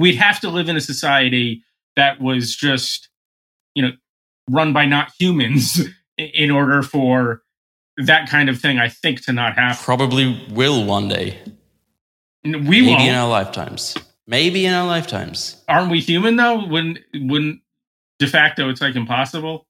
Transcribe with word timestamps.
we'd 0.00 0.16
have 0.16 0.40
to 0.40 0.50
live 0.50 0.68
in 0.68 0.76
a 0.76 0.80
society 0.80 1.62
that 1.96 2.20
was 2.20 2.54
just, 2.54 3.08
you 3.74 3.82
know, 3.82 3.92
run 4.50 4.72
by 4.72 4.84
not 4.86 5.12
humans 5.18 5.80
in 6.18 6.50
order 6.50 6.82
for 6.82 7.42
that 7.98 8.28
kind 8.28 8.48
of 8.48 8.60
thing, 8.60 8.78
I 8.78 8.88
think, 8.88 9.22
to 9.24 9.32
not 9.32 9.54
happen. 9.54 9.82
Probably 9.82 10.42
will 10.50 10.84
one 10.84 11.08
day. 11.08 11.38
We 12.44 12.52
Maybe 12.60 12.86
won't. 12.88 13.02
in 13.02 13.14
our 13.14 13.28
lifetimes. 13.28 13.96
Maybe 14.26 14.66
in 14.66 14.72
our 14.74 14.86
lifetimes. 14.86 15.62
Aren't 15.68 15.90
we 15.90 16.00
human 16.00 16.36
though? 16.36 16.66
Wouldn't 16.66 16.98
wouldn't 17.14 17.60
de 18.18 18.26
facto 18.26 18.68
it's 18.68 18.80
like 18.80 18.94
impossible? 18.96 19.66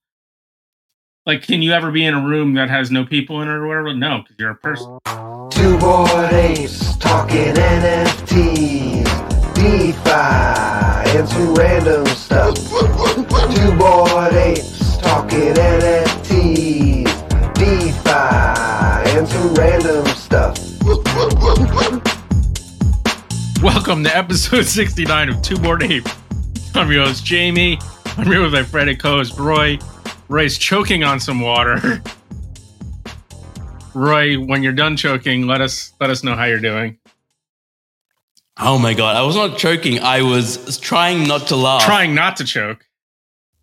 Like, 1.24 1.42
can 1.42 1.60
you 1.62 1.72
ever 1.72 1.90
be 1.90 2.04
in 2.04 2.14
a 2.14 2.24
room 2.24 2.54
that 2.54 2.70
has 2.70 2.90
no 2.90 3.04
people 3.04 3.42
in 3.42 3.48
it 3.48 3.52
or 3.52 3.66
whatever? 3.66 3.92
No, 3.94 4.18
because 4.22 4.36
you're 4.38 4.50
a 4.50 4.54
person. 4.56 4.98
Two 5.50 5.76
bored 5.78 6.32
apes 6.32 6.96
talking 6.98 7.54
NFTs, 7.54 9.35
DeFi, 9.56 10.10
and 11.16 11.26
some 11.26 11.54
random 11.54 12.04
stuff. 12.08 12.54
Two 12.56 13.74
bored 13.78 14.34
apes 14.34 14.98
talking 14.98 15.54
NFTs, 15.54 17.04
DeFi, 17.54 19.16
and 19.16 19.26
some 19.26 19.54
random 19.54 20.06
stuff. 20.08 20.58
Welcome 23.62 24.04
to 24.04 24.14
episode 24.14 24.64
69 24.66 25.30
of 25.30 25.40
Two 25.40 25.56
Bored 25.56 25.82
Ape. 25.84 26.06
I'm 26.74 26.92
your 26.92 27.06
host, 27.06 27.24
Jamie. 27.24 27.78
I'm 28.18 28.26
here 28.26 28.42
with 28.42 28.52
my 28.52 28.62
friend 28.62 28.90
and 28.90 29.00
co-host, 29.00 29.38
Roy. 29.38 29.78
Roy's 30.28 30.58
choking 30.58 31.02
on 31.02 31.18
some 31.18 31.40
water. 31.40 32.02
Roy, 33.94 34.34
when 34.38 34.62
you're 34.62 34.74
done 34.74 34.98
choking, 34.98 35.46
let 35.46 35.62
us 35.62 35.94
let 35.98 36.10
us 36.10 36.22
know 36.22 36.34
how 36.34 36.44
you're 36.44 36.60
doing. 36.60 36.98
Oh 38.58 38.78
my 38.78 38.94
god, 38.94 39.16
I 39.16 39.22
was 39.22 39.36
not 39.36 39.58
choking. 39.58 40.00
I 40.00 40.22
was 40.22 40.78
trying 40.78 41.28
not 41.28 41.48
to 41.48 41.56
laugh. 41.56 41.84
Trying 41.84 42.14
not 42.14 42.38
to 42.38 42.44
choke. 42.44 42.86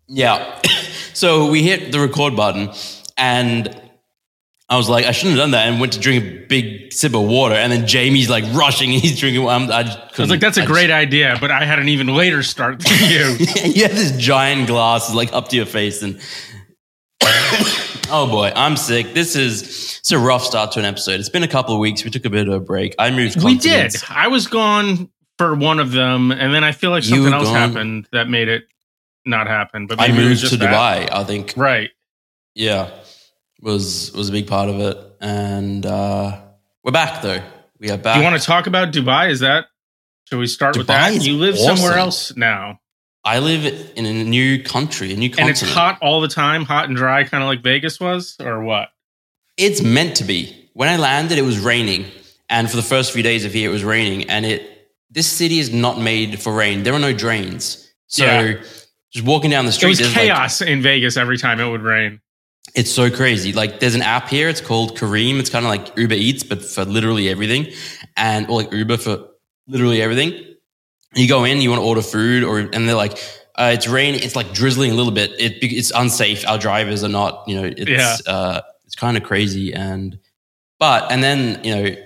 Yeah. 0.06 0.60
so 1.14 1.50
we 1.50 1.62
hit 1.62 1.90
the 1.90 2.00
record 2.00 2.36
button 2.36 2.70
and 3.16 3.80
I 4.68 4.76
was 4.76 4.88
like, 4.88 5.04
I 5.04 5.12
shouldn't 5.12 5.36
have 5.36 5.44
done 5.44 5.50
that 5.50 5.68
and 5.68 5.80
went 5.80 5.92
to 5.94 6.00
drink 6.00 6.24
a 6.24 6.46
big 6.46 6.92
sip 6.92 7.14
of 7.14 7.22
water. 7.22 7.54
And 7.54 7.72
then 7.72 7.86
Jamie's 7.86 8.30
like 8.30 8.44
rushing 8.54 8.92
and 8.92 9.02
he's 9.02 9.18
drinking. 9.18 9.46
I'm, 9.46 9.70
I, 9.70 9.80
I 9.80 10.20
was 10.20 10.30
like, 10.30 10.40
that's 10.40 10.58
a 10.58 10.62
I 10.62 10.66
great 10.66 10.90
idea, 10.90 11.36
but 11.40 11.50
I 11.50 11.64
had 11.64 11.78
an 11.78 11.88
even 11.88 12.06
later 12.08 12.42
start 12.42 12.78
than 12.78 13.10
you. 13.10 13.36
you 13.64 13.82
have 13.82 13.94
this 13.94 14.16
giant 14.16 14.68
glass 14.68 15.12
like 15.12 15.32
up 15.32 15.48
to 15.48 15.56
your 15.56 15.66
face 15.66 16.02
and 16.02 16.14
oh 18.10 18.28
boy, 18.30 18.52
I'm 18.54 18.76
sick. 18.76 19.12
This 19.12 19.36
is 19.36 19.93
it's 20.04 20.12
a 20.12 20.18
rough 20.18 20.44
start 20.44 20.72
to 20.72 20.80
an 20.80 20.84
episode. 20.84 21.18
It's 21.18 21.30
been 21.30 21.44
a 21.44 21.48
couple 21.48 21.72
of 21.72 21.80
weeks. 21.80 22.04
We 22.04 22.10
took 22.10 22.26
a 22.26 22.30
bit 22.30 22.46
of 22.46 22.52
a 22.52 22.60
break. 22.60 22.94
I 22.98 23.10
moved. 23.10 23.42
we 23.42 23.56
did. 23.56 23.96
I 24.10 24.28
was 24.28 24.48
gone 24.48 25.08
for 25.38 25.54
one 25.54 25.80
of 25.80 25.92
them, 25.92 26.30
and 26.30 26.52
then 26.52 26.62
I 26.62 26.72
feel 26.72 26.90
like 26.90 27.04
something 27.04 27.32
else 27.32 27.44
gone. 27.44 27.54
happened 27.54 28.08
that 28.12 28.28
made 28.28 28.48
it 28.48 28.64
not 29.24 29.46
happen. 29.46 29.86
But 29.86 30.02
I 30.02 30.12
moved 30.12 30.46
to 30.50 30.58
that. 30.58 31.08
Dubai. 31.08 31.10
I 31.10 31.24
think. 31.24 31.54
Right. 31.56 31.88
Yeah, 32.54 32.90
was 33.62 34.12
was 34.12 34.28
a 34.28 34.32
big 34.32 34.46
part 34.46 34.68
of 34.68 34.78
it, 34.78 34.98
and 35.22 35.86
uh, 35.86 36.38
we're 36.82 36.92
back 36.92 37.22
though. 37.22 37.40
We 37.78 37.88
are 37.88 37.96
back. 37.96 38.16
Do 38.16 38.20
you 38.20 38.24
want 38.24 38.38
to 38.38 38.46
talk 38.46 38.66
about 38.66 38.92
Dubai? 38.92 39.30
Is 39.30 39.40
that 39.40 39.68
should 40.28 40.38
we 40.38 40.48
start 40.48 40.76
with 40.76 40.88
that? 40.88 41.24
You 41.24 41.38
live 41.38 41.56
somewhere 41.58 41.96
else 41.96 42.36
now, 42.36 42.78
I 43.24 43.38
live 43.38 43.64
in 43.96 44.04
a 44.04 44.12
new 44.24 44.62
country, 44.62 45.14
a 45.14 45.16
new 45.16 45.30
continent. 45.30 45.62
and 45.62 45.66
it's 45.66 45.74
hot 45.74 45.98
all 46.02 46.20
the 46.20 46.28
time, 46.28 46.66
hot 46.66 46.88
and 46.88 46.96
dry, 46.96 47.24
kind 47.24 47.42
of 47.42 47.48
like 47.48 47.62
Vegas 47.62 47.98
was, 47.98 48.36
or 48.38 48.62
what? 48.62 48.90
It's 49.56 49.82
meant 49.82 50.16
to 50.16 50.24
be. 50.24 50.68
When 50.74 50.88
I 50.88 50.96
landed, 50.96 51.38
it 51.38 51.42
was 51.42 51.58
raining, 51.58 52.06
and 52.50 52.68
for 52.68 52.76
the 52.76 52.82
first 52.82 53.12
few 53.12 53.22
days 53.22 53.44
of 53.44 53.52
here, 53.52 53.70
it 53.70 53.72
was 53.72 53.84
raining. 53.84 54.28
And 54.28 54.44
it 54.44 54.70
this 55.10 55.26
city 55.28 55.60
is 55.60 55.72
not 55.72 56.00
made 56.00 56.42
for 56.42 56.52
rain. 56.52 56.82
There 56.82 56.92
are 56.92 56.98
no 56.98 57.12
drains, 57.12 57.88
so 58.08 58.24
Yeah. 58.24 58.54
just 59.12 59.24
walking 59.24 59.50
down 59.50 59.64
the 59.64 59.68
It 59.68 59.74
street, 59.74 59.88
was 59.90 59.98
there's 59.98 60.16
like- 60.16 60.26
chaos 60.26 60.60
in 60.60 60.82
Vegas 60.82 61.16
every 61.16 61.38
time 61.38 61.60
it 61.60 61.68
would 61.68 61.82
rain. 61.82 62.20
it's 62.74 62.90
so 62.90 63.08
crazy. 63.10 63.52
Like 63.52 63.78
there's 63.78 63.94
an 63.94 64.02
app 64.02 64.28
here. 64.28 64.48
It's 64.48 64.60
called 64.60 64.98
Careem. 64.98 65.38
It's 65.38 65.50
kind 65.50 65.64
of 65.64 65.68
like 65.70 65.96
Uber 65.96 66.14
Eats, 66.14 66.42
but 66.42 66.64
for 66.64 66.84
literally 66.84 67.28
everything, 67.28 67.68
and 68.16 68.48
or 68.48 68.62
like 68.62 68.72
Uber 68.72 68.96
for 68.96 69.28
literally 69.68 70.02
everything. 70.02 70.32
You 71.14 71.28
go 71.28 71.44
in, 71.44 71.60
you 71.60 71.70
want 71.70 71.80
to 71.80 71.86
order 71.86 72.02
food, 72.02 72.42
or 72.42 72.58
and 72.58 72.88
they're 72.88 72.96
like, 72.96 73.16
uh, 73.54 73.70
it's 73.72 73.86
raining. 73.86 74.20
It's 74.24 74.34
like 74.34 74.52
drizzling 74.52 74.90
a 74.90 74.94
little 74.94 75.12
bit. 75.12 75.30
It, 75.38 75.58
it's 75.62 75.92
unsafe. 75.94 76.44
Our 76.48 76.58
drivers 76.58 77.04
are 77.04 77.08
not. 77.08 77.44
You 77.46 77.60
know, 77.62 77.72
it's 77.76 77.88
Yeah. 77.88 78.16
uh, 78.26 78.60
it's 78.94 79.00
kind 79.00 79.16
of 79.16 79.24
crazy. 79.24 79.74
And 79.74 80.18
but 80.78 81.10
and 81.10 81.22
then 81.22 81.62
you 81.64 81.74
know 81.74 81.96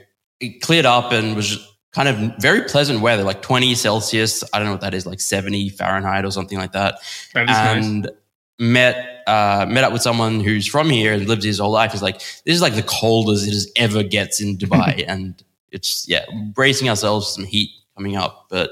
it 0.41 0.63
cleared 0.63 0.87
up 0.87 1.13
and 1.13 1.37
was 1.37 1.59
kind 1.93 2.09
of 2.09 2.33
very 2.41 2.63
pleasant 2.63 3.01
weather, 3.01 3.25
like 3.25 3.43
20 3.43 3.75
Celsius. 3.75 4.43
I 4.53 4.59
don't 4.59 4.67
know 4.67 4.73
what 4.73 4.81
that 4.83 4.95
is, 4.95 5.05
like 5.07 5.21
70 5.21 5.71
Fahrenheit 5.71 6.25
or 6.25 6.31
something 6.31 6.57
like 6.59 6.73
that 6.73 7.01
That 7.35 7.45
is 7.45 7.57
nice. 7.57 7.85
and 7.85 8.11
met 8.59 9.23
uh, 9.27 9.67
met 9.69 9.85
up 9.85 9.93
with 9.93 10.01
someone 10.03 10.41
who's 10.41 10.67
from 10.67 10.89
here 10.89 11.13
and 11.13 11.27
lived 11.29 11.43
his 11.43 11.59
whole 11.59 11.71
life. 11.73 11.93
He's 11.93 12.03
like, 12.03 12.19
this 12.45 12.55
is 12.55 12.63
like 12.63 12.75
the 12.75 12.83
coldest 12.85 13.47
it 13.49 13.71
ever 13.83 14.03
gets 14.03 14.41
in 14.41 14.57
Dubai, 14.57 15.05
and 15.09 15.43
it's 15.71 16.09
yeah, 16.09 16.25
bracing 16.55 16.89
ourselves 16.89 17.27
for 17.27 17.33
some 17.43 17.45
heat 17.45 17.69
coming 17.97 18.17
up. 18.17 18.47
But 18.49 18.71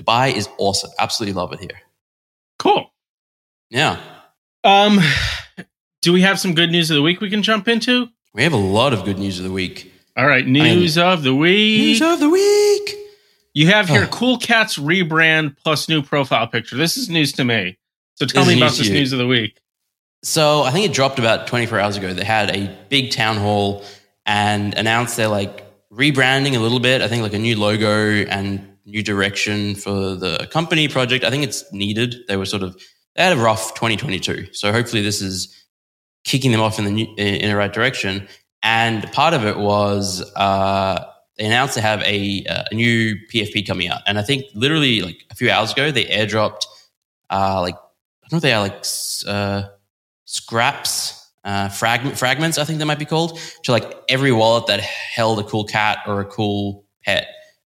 Dubai 0.00 0.34
is 0.34 0.48
awesome. 0.58 0.90
Absolutely 0.98 1.34
love 1.34 1.52
it 1.52 1.60
here. 1.60 1.80
Cool. 2.58 2.90
Yeah, 3.70 4.00
Um, 4.64 4.98
do 6.02 6.12
we 6.12 6.22
have 6.22 6.38
some 6.40 6.54
good 6.54 6.70
news 6.70 6.90
of 6.90 6.96
the 6.96 7.02
week 7.02 7.20
we 7.20 7.30
can 7.30 7.42
jump 7.42 7.68
into? 7.68 8.08
we 8.32 8.42
have 8.44 8.52
a 8.52 8.56
lot 8.56 8.92
of 8.92 9.04
good 9.04 9.18
news 9.18 9.38
of 9.38 9.44
the 9.44 9.50
week. 9.52 9.92
All 10.16 10.26
right, 10.26 10.46
news 10.46 10.96
of 10.96 11.22
the 11.24 11.34
week. 11.34 11.80
News 11.80 12.00
of 12.02 12.20
the 12.20 12.28
week. 12.30 12.94
You 13.54 13.66
have 13.66 13.88
here 13.88 14.04
Oh. 14.04 14.06
Cool 14.08 14.38
Cats 14.38 14.78
rebrand 14.78 15.56
plus 15.64 15.88
new 15.88 16.00
profile 16.02 16.46
picture. 16.46 16.76
This 16.76 16.96
is 16.96 17.08
news 17.10 17.32
to 17.32 17.44
me. 17.44 17.76
So 18.14 18.26
tell 18.26 18.44
This 18.44 18.54
me 18.54 18.60
about 18.60 18.76
this 18.76 18.86
you. 18.86 18.94
news 18.94 19.12
of 19.12 19.18
the 19.18 19.26
week. 19.26 19.58
So 20.22 20.62
I 20.62 20.70
think 20.70 20.86
it 20.86 20.92
dropped 20.92 21.18
about 21.18 21.46
24 21.48 21.80
hours 21.80 21.96
ago. 21.96 22.12
They 22.14 22.24
had 22.24 22.54
a 22.54 22.70
big 22.88 23.10
town 23.10 23.36
hall 23.38 23.82
and 24.26 24.74
announced 24.74 25.16
they're 25.16 25.26
like 25.28 25.64
rebranding 25.90 26.54
a 26.54 26.60
little 26.60 26.78
bit. 26.80 27.02
I 27.02 27.08
think 27.08 27.22
like 27.22 27.32
a 27.34 27.38
new 27.38 27.58
logo 27.58 28.24
and 28.30 28.76
new 28.84 29.02
direction 29.02 29.74
for 29.74 30.14
the 30.14 30.46
company 30.52 30.86
project. 30.86 31.24
I 31.24 31.30
think 31.30 31.42
it's 31.42 31.64
needed. 31.72 32.14
They 32.28 32.36
were 32.36 32.46
sort 32.46 32.62
of 32.62 32.80
they 33.16 33.24
had 33.24 33.32
a 33.36 33.40
rough 33.40 33.74
2022. 33.74 34.52
So 34.52 34.70
hopefully 34.70 35.02
this 35.02 35.20
is 35.20 35.56
kicking 36.24 36.52
them 36.52 36.60
off 36.60 36.78
in 36.78 36.84
the 36.84 36.90
new, 36.90 37.06
in 37.16 37.48
the 37.48 37.56
right 37.56 37.72
direction. 37.72 38.28
And 38.62 39.10
part 39.12 39.32
of 39.34 39.44
it 39.44 39.56
was 39.56 40.20
uh, 40.36 41.04
they 41.38 41.46
announced 41.46 41.74
they 41.76 41.80
have 41.80 42.02
a, 42.02 42.44
uh, 42.44 42.64
a 42.70 42.74
new 42.74 43.16
PFP 43.32 43.66
coming 43.66 43.88
out. 43.88 44.02
And 44.06 44.18
I 44.18 44.22
think 44.22 44.44
literally 44.54 45.00
like 45.00 45.24
a 45.30 45.34
few 45.34 45.50
hours 45.50 45.72
ago 45.72 45.90
they 45.90 46.04
airdropped 46.04 46.64
uh, 47.30 47.60
like 47.60 47.74
I 47.76 48.28
don't 48.28 48.32
know 48.32 48.36
if 48.36 48.42
they 48.42 48.52
are 48.52 48.60
like 48.62 48.84
uh, 49.26 49.68
scraps, 50.24 51.30
uh, 51.44 51.68
fragment, 51.68 52.18
fragments, 52.18 52.58
I 52.58 52.64
think 52.64 52.78
they 52.78 52.84
might 52.84 52.98
be 52.98 53.04
called, 53.04 53.38
to 53.64 53.72
like 53.72 53.92
every 54.08 54.32
wallet 54.32 54.66
that 54.66 54.80
held 54.80 55.38
a 55.40 55.44
cool 55.44 55.64
cat 55.64 55.98
or 56.06 56.20
a 56.20 56.24
cool 56.26 56.84
pet. 57.04 57.26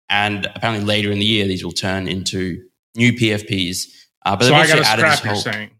And 0.08 0.46
apparently 0.54 0.84
later 0.84 1.10
in 1.10 1.18
the 1.18 1.24
year, 1.24 1.46
these 1.46 1.64
will 1.64 1.72
turn 1.72 2.06
into 2.06 2.62
new 2.94 3.12
PFPs. 3.12 3.86
Uh, 4.24 4.36
but 4.36 4.44
so 4.44 4.50
they've 4.50 4.60
I 4.60 4.66
got 4.68 4.78
a 4.78 4.86
added 4.86 5.04
this 5.06 5.24
you're 5.24 5.32
whole- 5.32 5.42
saying. 5.42 5.70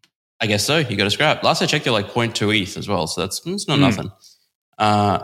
I 0.42 0.47
guess 0.47 0.64
so. 0.64 0.78
You 0.78 0.97
got 0.97 1.06
a 1.06 1.10
scrap. 1.10 1.42
Last 1.44 1.62
I 1.62 1.66
checked, 1.66 1.84
they're 1.84 1.92
like 1.92 2.08
0.2 2.10 2.50
ETH 2.62 2.76
as 2.76 2.88
well. 2.88 3.06
So 3.06 3.20
that's 3.22 3.41
it's 3.47 3.69
not 3.69 3.76
Hmm. 3.76 3.82
nothing. 3.82 4.12
Uh, 4.76 5.20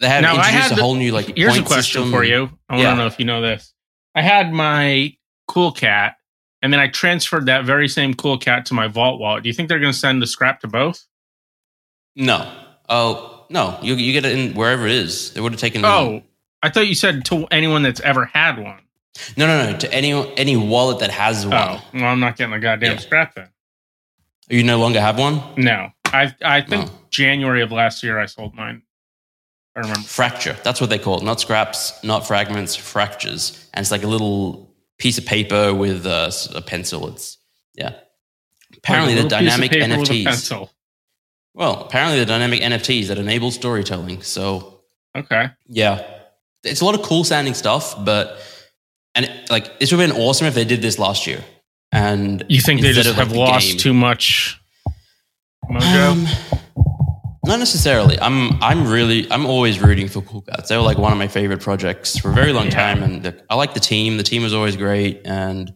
they 0.00 0.08
have 0.08 0.22
Now, 0.22 0.36
introduced 0.36 0.72
a 0.72 0.74
the- 0.76 0.82
whole 0.82 0.94
new 0.94 1.12
like 1.12 1.36
Here's 1.36 1.56
a 1.58 1.62
question 1.62 2.02
system. 2.02 2.10
for 2.10 2.24
you. 2.24 2.50
I 2.68 2.74
want 2.74 2.82
Yeah. 2.82 2.90
to 2.92 2.96
know 2.96 3.06
if 3.06 3.18
you 3.18 3.26
know 3.26 3.40
this. 3.42 3.72
I 4.14 4.22
had 4.22 4.52
my 4.52 5.12
Cool 5.46 5.70
Cat, 5.72 6.16
and 6.62 6.72
then 6.72 6.80
I 6.80 6.88
transferred 6.88 7.46
that 7.46 7.64
very 7.64 7.88
same 7.88 8.14
Cool 8.14 8.38
Cat 8.38 8.64
to 8.66 8.74
my 8.74 8.88
Vault 8.88 9.20
wallet. 9.20 9.42
Do 9.42 9.48
you 9.50 9.52
think 9.52 9.68
they're 9.68 9.78
going 9.78 9.92
to 9.92 9.98
send 9.98 10.22
the 10.22 10.26
scrap 10.26 10.60
to 10.60 10.66
both? 10.66 11.04
No. 12.16 12.50
Oh 12.88 13.44
no. 13.50 13.78
You 13.82 13.94
you 13.96 14.12
get 14.12 14.24
it 14.24 14.36
in 14.38 14.54
wherever 14.54 14.86
it 14.86 14.92
is. 14.92 15.32
They 15.32 15.40
would 15.40 15.52
have 15.52 15.60
taken. 15.60 15.84
Oh, 15.84 16.22
I 16.62 16.70
thought 16.70 16.86
you 16.86 16.94
said 16.94 17.24
to 17.26 17.46
anyone 17.50 17.82
that's 17.82 18.00
ever 18.00 18.24
had 18.26 18.58
one. 18.58 18.80
no 19.36 19.46
no 19.46 19.70
no 19.72 19.78
to 19.78 19.92
any 19.94 20.12
any 20.36 20.56
wallet 20.56 20.98
that 21.00 21.10
has 21.10 21.46
one. 21.46 21.54
Oh, 21.56 21.80
well, 21.92 22.04
I'm 22.06 22.20
not 22.20 22.36
getting 22.36 22.54
a 22.54 22.58
goddamn 22.60 22.92
Yeah. 22.94 22.98
scrap 22.98 23.34
then. 23.34 23.48
You 24.48 24.62
no 24.62 24.78
longer 24.78 25.00
have 25.00 25.18
one. 25.18 25.40
No, 25.56 25.90
I 26.06 26.34
I 26.42 26.60
think 26.60 26.86
No. 26.86 26.92
January 27.10 27.62
of 27.62 27.72
last 27.72 28.02
year 28.02 28.18
I 28.18 28.26
sold 28.26 28.54
mine. 28.54 28.82
I 29.76 29.80
remember. 29.80 30.00
Fracture. 30.06 30.56
That's 30.62 30.80
what 30.80 30.90
they 30.90 30.98
call 30.98 31.18
it. 31.18 31.24
Not 31.24 31.40
scraps, 31.40 32.02
not 32.04 32.26
fragments, 32.26 32.76
fractures. 32.76 33.68
And 33.74 33.82
it's 33.82 33.90
like 33.90 34.04
a 34.04 34.06
little 34.08 34.72
piece 34.98 35.18
of 35.18 35.26
paper 35.26 35.74
with 35.74 36.06
a, 36.06 36.32
a 36.54 36.60
pencil. 36.62 37.08
It's 37.08 37.38
yeah. 37.74 37.94
Apparently, 38.76 39.14
Like 39.14 39.28
the 39.30 39.36
little 39.36 39.38
piece 39.38 39.54
of 39.54 39.60
dynamic 39.60 39.70
paper 39.72 39.98
with 40.00 40.10
a 40.10 40.12
NFTs. 40.12 40.68
Well, 41.54 41.80
apparently 41.82 42.18
the 42.18 42.26
dynamic 42.26 42.60
NFTs 42.60 43.06
that 43.08 43.18
enable 43.18 43.50
storytelling. 43.50 44.22
So 44.22 44.80
Okay. 45.16 45.48
yeah, 45.68 46.04
it's 46.64 46.80
a 46.80 46.84
lot 46.84 46.94
of 46.96 47.02
cool 47.02 47.22
sounding 47.24 47.54
stuff, 47.54 48.04
but 48.04 48.38
and 49.14 49.30
like 49.50 49.78
this 49.78 49.92
would 49.92 50.00
have 50.00 50.10
been 50.10 50.20
awesome 50.20 50.46
if 50.48 50.54
they 50.54 50.64
did 50.64 50.82
this 50.82 50.98
last 50.98 51.26
year. 51.26 51.42
And 51.94 52.44
You 52.48 52.60
think 52.60 52.80
they 52.82 52.92
just 52.92 53.08
like, 53.10 53.18
have 53.18 53.30
the 53.30 53.38
lost 53.38 53.68
game. 53.68 53.78
too 53.78 53.94
much 53.94 54.60
mojo? 55.70 56.10
Um, 56.12 56.26
not 57.46 57.58
necessarily. 57.58 58.18
I'm 58.20 58.62
I'm 58.62 58.88
really 58.90 59.30
I'm 59.30 59.46
always 59.46 59.78
rooting 59.80 60.08
for 60.08 60.20
Cool 60.22 60.42
Cats. 60.42 60.68
They 60.70 60.76
were 60.76 60.82
like 60.82 60.98
one 60.98 61.12
of 61.12 61.18
my 61.18 61.28
favorite 61.28 61.60
projects 61.60 62.18
for 62.18 62.30
a 62.30 62.34
very 62.34 62.52
long 62.52 62.64
Yeah. 62.66 62.70
time, 62.70 63.02
and 63.02 63.22
the, 63.22 63.42
I 63.50 63.54
like 63.54 63.74
the 63.74 63.80
team. 63.80 64.16
The 64.16 64.22
team 64.22 64.42
was 64.42 64.52
always 64.54 64.76
great, 64.76 65.20
and 65.24 65.72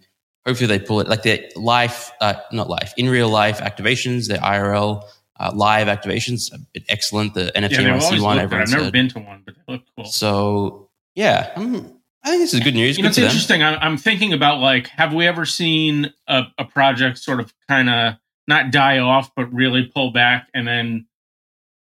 hopefully 0.46 0.66
they 0.66 0.78
pull 0.78 1.00
it 1.00 1.08
like 1.08 1.22
their 1.22 1.40
life, 1.56 2.10
uh, 2.20 2.34
not 2.52 2.68
life, 2.70 2.94
in 2.96 3.08
real 3.08 3.28
life 3.28 3.60
activations, 3.60 4.28
their 4.28 4.38
IRL 4.38 5.04
uh, 5.38 5.52
live 5.54 5.88
activations 5.88 6.50
have 6.50 6.72
been 6.72 6.84
excellent. 6.88 7.34
The 7.34 7.52
NFT 7.54 7.70
Yeah, 7.72 7.82
they've 7.94 8.02
always 8.02 8.20
NYC 8.20 8.24
one, 8.24 8.38
everyone 8.38 8.62
I've 8.62 8.70
never 8.70 8.84
said. 8.84 8.92
been 8.92 9.08
to 9.10 9.18
one, 9.20 9.42
but 9.44 9.54
they 9.54 9.72
look 9.74 9.82
cool. 9.94 10.04
So 10.06 10.88
yeah, 11.14 11.52
I'm, 11.54 11.97
I 12.28 12.32
think 12.32 12.42
this 12.42 12.52
is 12.52 12.60
good 12.60 12.74
news. 12.74 12.98
You 12.98 13.02
know, 13.02 13.08
Good 13.08 13.18
it's 13.18 13.32
interesting. 13.32 13.62
I'm, 13.62 13.78
I'm 13.80 13.96
thinking 13.96 14.34
about 14.34 14.60
like, 14.60 14.88
have 14.88 15.14
we 15.14 15.26
ever 15.26 15.46
seen 15.46 16.12
a, 16.26 16.42
a 16.58 16.64
project 16.66 17.16
sort 17.16 17.40
of 17.40 17.54
kind 17.68 17.88
of 17.88 18.14
not 18.46 18.70
die 18.70 18.98
off, 18.98 19.34
but 19.34 19.50
really 19.50 19.84
pull 19.84 20.12
back 20.12 20.48
and 20.52 20.68
then 20.68 21.06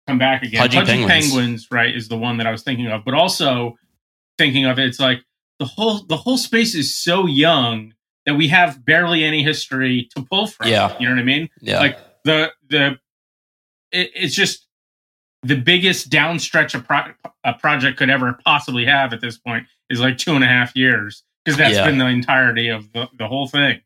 come 0.08 0.18
back 0.18 0.42
again? 0.42 0.68
Pudgy 0.68 1.06
Penguins. 1.06 1.68
right, 1.70 1.94
is 1.94 2.08
the 2.08 2.18
one 2.18 2.38
that 2.38 2.48
I 2.48 2.50
was 2.50 2.64
thinking 2.64 2.88
of, 2.88 3.04
but 3.04 3.14
also 3.14 3.76
thinking 4.36 4.64
of 4.64 4.80
it, 4.80 4.86
it's 4.86 4.98
like 4.98 5.20
the 5.60 5.64
whole 5.64 6.02
the 6.08 6.16
whole 6.16 6.36
space 6.36 6.74
is 6.74 6.92
so 6.92 7.26
young 7.26 7.94
that 8.26 8.34
we 8.34 8.48
have 8.48 8.84
barely 8.84 9.22
any 9.22 9.44
history 9.44 10.08
to 10.16 10.24
pull 10.24 10.48
from. 10.48 10.66
Yeah. 10.66 10.96
you 10.98 11.08
know 11.08 11.14
what 11.14 11.20
I 11.20 11.24
mean? 11.24 11.50
Yeah, 11.60 11.78
like 11.78 11.98
the 12.24 12.52
the 12.68 12.98
it, 13.92 14.10
it's 14.16 14.34
just 14.34 14.66
the 15.44 15.56
biggest 15.56 16.10
downstretch 16.10 16.74
a, 16.74 16.80
pro- 16.80 17.14
a 17.44 17.54
project 17.54 17.98
could 17.98 18.10
ever 18.10 18.38
possibly 18.44 18.84
have 18.86 19.12
at 19.12 19.20
this 19.20 19.38
point 19.38 19.66
is 19.92 20.00
like 20.00 20.18
two 20.18 20.32
and 20.34 20.42
a 20.42 20.46
half 20.48 20.74
years 20.74 21.22
because 21.44 21.56
that's 21.58 21.74
Yeah. 21.74 21.86
been 21.86 21.98
the 21.98 22.06
entirety 22.06 22.68
of 22.68 22.92
the, 22.92 23.08
the 23.18 23.28
whole 23.28 23.46
thing. 23.46 23.80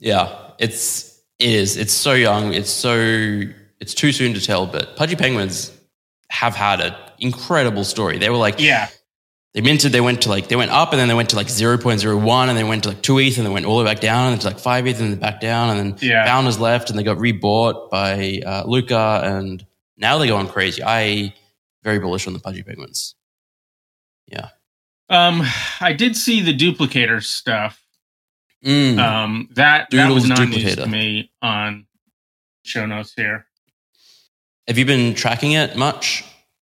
yeah. 0.00 0.50
It's 0.58 1.20
it 1.40 1.50
is. 1.50 1.76
It's 1.76 1.92
so 1.92 2.12
young. 2.14 2.54
It's 2.54 2.70
so 2.70 2.94
it's 3.80 3.92
too 3.94 4.12
soon 4.12 4.34
to 4.34 4.40
tell. 4.40 4.66
But 4.66 4.96
Pudgy 4.96 5.16
Penguins 5.16 5.72
have 6.30 6.54
had 6.54 6.80
an 6.80 6.94
incredible 7.18 7.84
story. 7.84 8.18
They 8.18 8.30
were 8.30 8.36
like 8.36 8.60
Yeah, 8.60 8.88
they 9.52 9.60
minted. 9.60 9.90
They 9.92 10.00
went 10.00 10.22
to 10.22 10.28
like 10.28 10.46
they 10.48 10.54
went 10.56 10.70
up 10.70 10.92
and 10.92 11.00
then 11.00 11.08
they 11.08 11.14
went 11.14 11.30
to 11.30 11.36
like 11.36 11.48
zero 11.48 11.76
point 11.76 11.98
zero 12.00 12.16
one 12.16 12.48
and 12.48 12.56
they 12.56 12.62
went 12.64 12.84
to 12.84 12.90
like 12.90 13.02
two 13.02 13.18
ETH 13.18 13.36
and 13.36 13.44
they 13.46 13.50
went 13.50 13.66
all 13.66 13.78
the 13.78 13.84
way 13.84 13.90
back 13.90 14.00
down 14.00 14.32
and 14.32 14.40
to 14.42 14.46
like 14.46 14.60
five 14.60 14.86
ETH 14.86 15.00
and 15.00 15.12
then 15.12 15.18
back 15.18 15.40
down 15.40 15.70
and 15.70 15.78
then 15.98 15.98
Yeah. 16.08 16.24
founders 16.24 16.58
left 16.60 16.88
and 16.90 16.98
they 16.98 17.02
got 17.02 17.18
rebought 17.18 17.90
by 17.90 18.40
uh, 18.46 18.62
Luca 18.66 19.20
and 19.24 19.66
now 19.96 20.18
they're 20.18 20.28
going 20.28 20.48
crazy. 20.48 20.82
I 20.84 21.34
very 21.82 21.98
bullish 21.98 22.26
on 22.28 22.32
the 22.32 22.38
Pudgy 22.40 22.62
Penguins. 22.62 23.16
Um, 25.08 25.42
I 25.80 25.92
did 25.92 26.16
see 26.16 26.40
the 26.40 26.56
duplicator 26.56 27.22
stuff. 27.22 27.80
Mm. 28.64 28.98
Um, 28.98 29.48
that 29.54 29.88
that 29.90 30.10
was 30.10 30.24
Doodles 30.24 30.38
non 30.38 30.50
news 30.50 30.76
to 30.76 30.86
me 30.86 31.30
on 31.42 31.86
show 32.64 32.86
notes 32.86 33.12
here. 33.14 33.46
Have 34.66 34.78
you 34.78 34.86
been 34.86 35.14
tracking 35.14 35.52
it 35.52 35.76
much? 35.76 36.24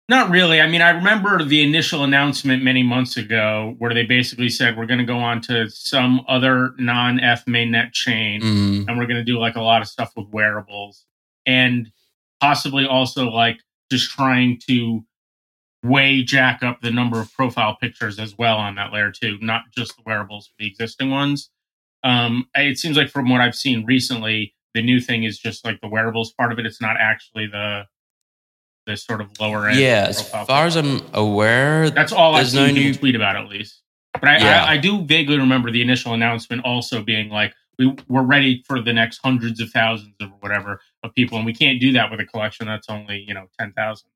Not 0.08 0.30
really. 0.30 0.60
I 0.60 0.68
mean, 0.68 0.82
I 0.82 0.90
remember 0.90 1.42
the 1.44 1.62
initial 1.62 2.04
announcement 2.04 2.62
many 2.62 2.82
months 2.82 3.16
ago 3.16 3.74
where 3.78 3.92
they 3.92 4.04
basically 4.04 4.48
said 4.48 4.76
we're 4.76 4.86
going 4.86 5.00
to 5.00 5.04
go 5.04 5.18
on 5.18 5.40
to 5.42 5.68
some 5.68 6.24
other 6.28 6.74
non 6.78 7.18
F 7.20 7.44
mainnet 7.46 7.92
chain 7.92 8.40
Mm. 8.40 8.88
and 8.88 8.98
we're 8.98 9.06
going 9.06 9.16
to 9.16 9.24
do 9.24 9.38
like 9.38 9.56
a 9.56 9.62
lot 9.62 9.82
of 9.82 9.88
stuff 9.88 10.12
with 10.16 10.28
wearables 10.28 11.06
and 11.44 11.90
possibly 12.40 12.86
also 12.86 13.28
like 13.30 13.58
just 13.90 14.10
trying 14.10 14.60
to 14.68 15.04
way 15.84 16.22
jack 16.22 16.62
up 16.62 16.80
the 16.80 16.90
number 16.90 17.20
of 17.20 17.32
profile 17.32 17.76
pictures 17.80 18.18
as 18.18 18.36
well 18.36 18.56
on 18.56 18.74
that 18.76 18.92
layer 18.92 19.12
too, 19.12 19.38
not 19.40 19.62
just 19.76 19.96
the 19.96 20.02
wearables 20.06 20.46
for 20.48 20.54
the 20.58 20.66
existing 20.66 21.10
ones. 21.10 21.50
Um, 22.02 22.46
it 22.54 22.78
seems 22.78 22.96
like 22.96 23.08
from 23.08 23.28
what 23.28 23.40
I've 23.40 23.54
seen 23.54 23.84
recently, 23.84 24.54
the 24.74 24.82
new 24.82 25.00
thing 25.00 25.24
is 25.24 25.38
just 25.38 25.64
like 25.64 25.80
the 25.80 25.88
wearables 25.88 26.32
part 26.32 26.52
of 26.52 26.58
it. 26.58 26.66
It's 26.66 26.80
not 26.80 26.96
actually 26.98 27.46
the 27.46 27.84
the 28.86 28.96
sort 28.96 29.20
of 29.20 29.28
lower 29.40 29.68
end. 29.68 29.80
Yeah, 29.80 30.06
as 30.08 30.22
profile 30.22 30.44
far 30.46 30.66
as 30.66 30.76
I'm 30.76 31.00
aware, 31.12 31.90
that's 31.90 32.12
all 32.12 32.36
I've 32.36 32.48
seen 32.48 32.66
no 32.66 32.70
new- 32.72 32.94
tweet 32.94 33.16
about, 33.16 33.34
at 33.36 33.48
least. 33.48 33.82
But 34.12 34.28
I, 34.28 34.38
Yeah. 34.38 34.64
I, 34.64 34.72
I 34.74 34.76
do 34.76 35.02
vaguely 35.02 35.38
remember 35.38 35.70
the 35.72 35.82
initial 35.82 36.14
announcement 36.14 36.64
also 36.64 37.02
being 37.02 37.28
like, 37.28 37.52
we, 37.78 37.94
we're 38.08 38.22
ready 38.22 38.62
for 38.66 38.80
the 38.80 38.92
next 38.92 39.18
hundreds 39.22 39.60
of 39.60 39.70
thousands 39.70 40.14
or 40.20 40.28
whatever 40.40 40.80
of 41.02 41.12
people, 41.14 41.36
and 41.36 41.44
we 41.44 41.52
can't 41.52 41.80
do 41.80 41.92
that 41.92 42.10
with 42.10 42.20
a 42.20 42.24
collection 42.24 42.66
that's 42.66 42.88
only 42.88 43.24
you 43.26 43.34
know 43.34 43.46
ten 43.58 43.72
thousand. 43.72 44.08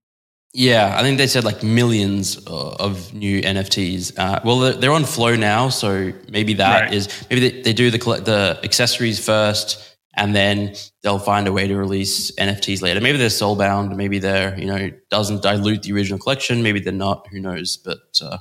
Yeah, 0.52 0.96
I 0.98 1.02
think 1.02 1.18
they 1.18 1.28
said 1.28 1.44
like 1.44 1.62
millions 1.62 2.44
uh, 2.46 2.70
of 2.80 3.14
new 3.14 3.40
NFTs. 3.40 4.18
Uh, 4.18 4.40
well, 4.44 4.58
they're, 4.58 4.90
on 4.90 5.04
Flow 5.04 5.36
now, 5.36 5.68
so 5.68 6.12
maybe 6.28 6.54
that 6.54 6.80
Right. 6.86 6.92
is 6.94 7.08
maybe 7.30 7.48
they, 7.48 7.62
they 7.62 7.72
do 7.72 7.90
the 7.90 7.98
the 7.98 8.58
accessories 8.64 9.24
first, 9.24 9.96
and 10.16 10.34
then 10.34 10.74
they'll 11.04 11.20
find 11.20 11.46
a 11.46 11.52
way 11.52 11.68
to 11.68 11.76
release 11.76 12.32
NFTs 12.32 12.82
later. 12.82 13.00
Maybe 13.00 13.16
they're 13.16 13.28
soulbound. 13.28 13.94
Maybe 13.94 14.18
they're 14.18 14.58
you 14.58 14.66
know 14.66 14.90
doesn't 15.08 15.40
dilute 15.42 15.82
the 15.84 15.92
original 15.92 16.18
collection. 16.18 16.64
Maybe 16.64 16.80
they're 16.80 16.92
not. 16.92 17.28
Who 17.30 17.38
knows? 17.38 17.76
But 17.76 18.00
uh, 18.20 18.38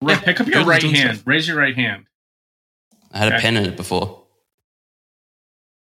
Yeah, 0.00 0.18
Pick 0.20 0.40
up 0.40 0.46
your 0.46 0.64
right 0.64 0.82
hand. 0.82 1.16
stuff. 1.18 1.26
Raise 1.26 1.46
your 1.46 1.58
right 1.58 1.76
hand. 1.76 2.06
I 3.12 3.18
had 3.18 3.32
a 3.34 3.38
pen 3.38 3.58
in 3.58 3.66
it 3.66 3.76
before. 3.76 4.22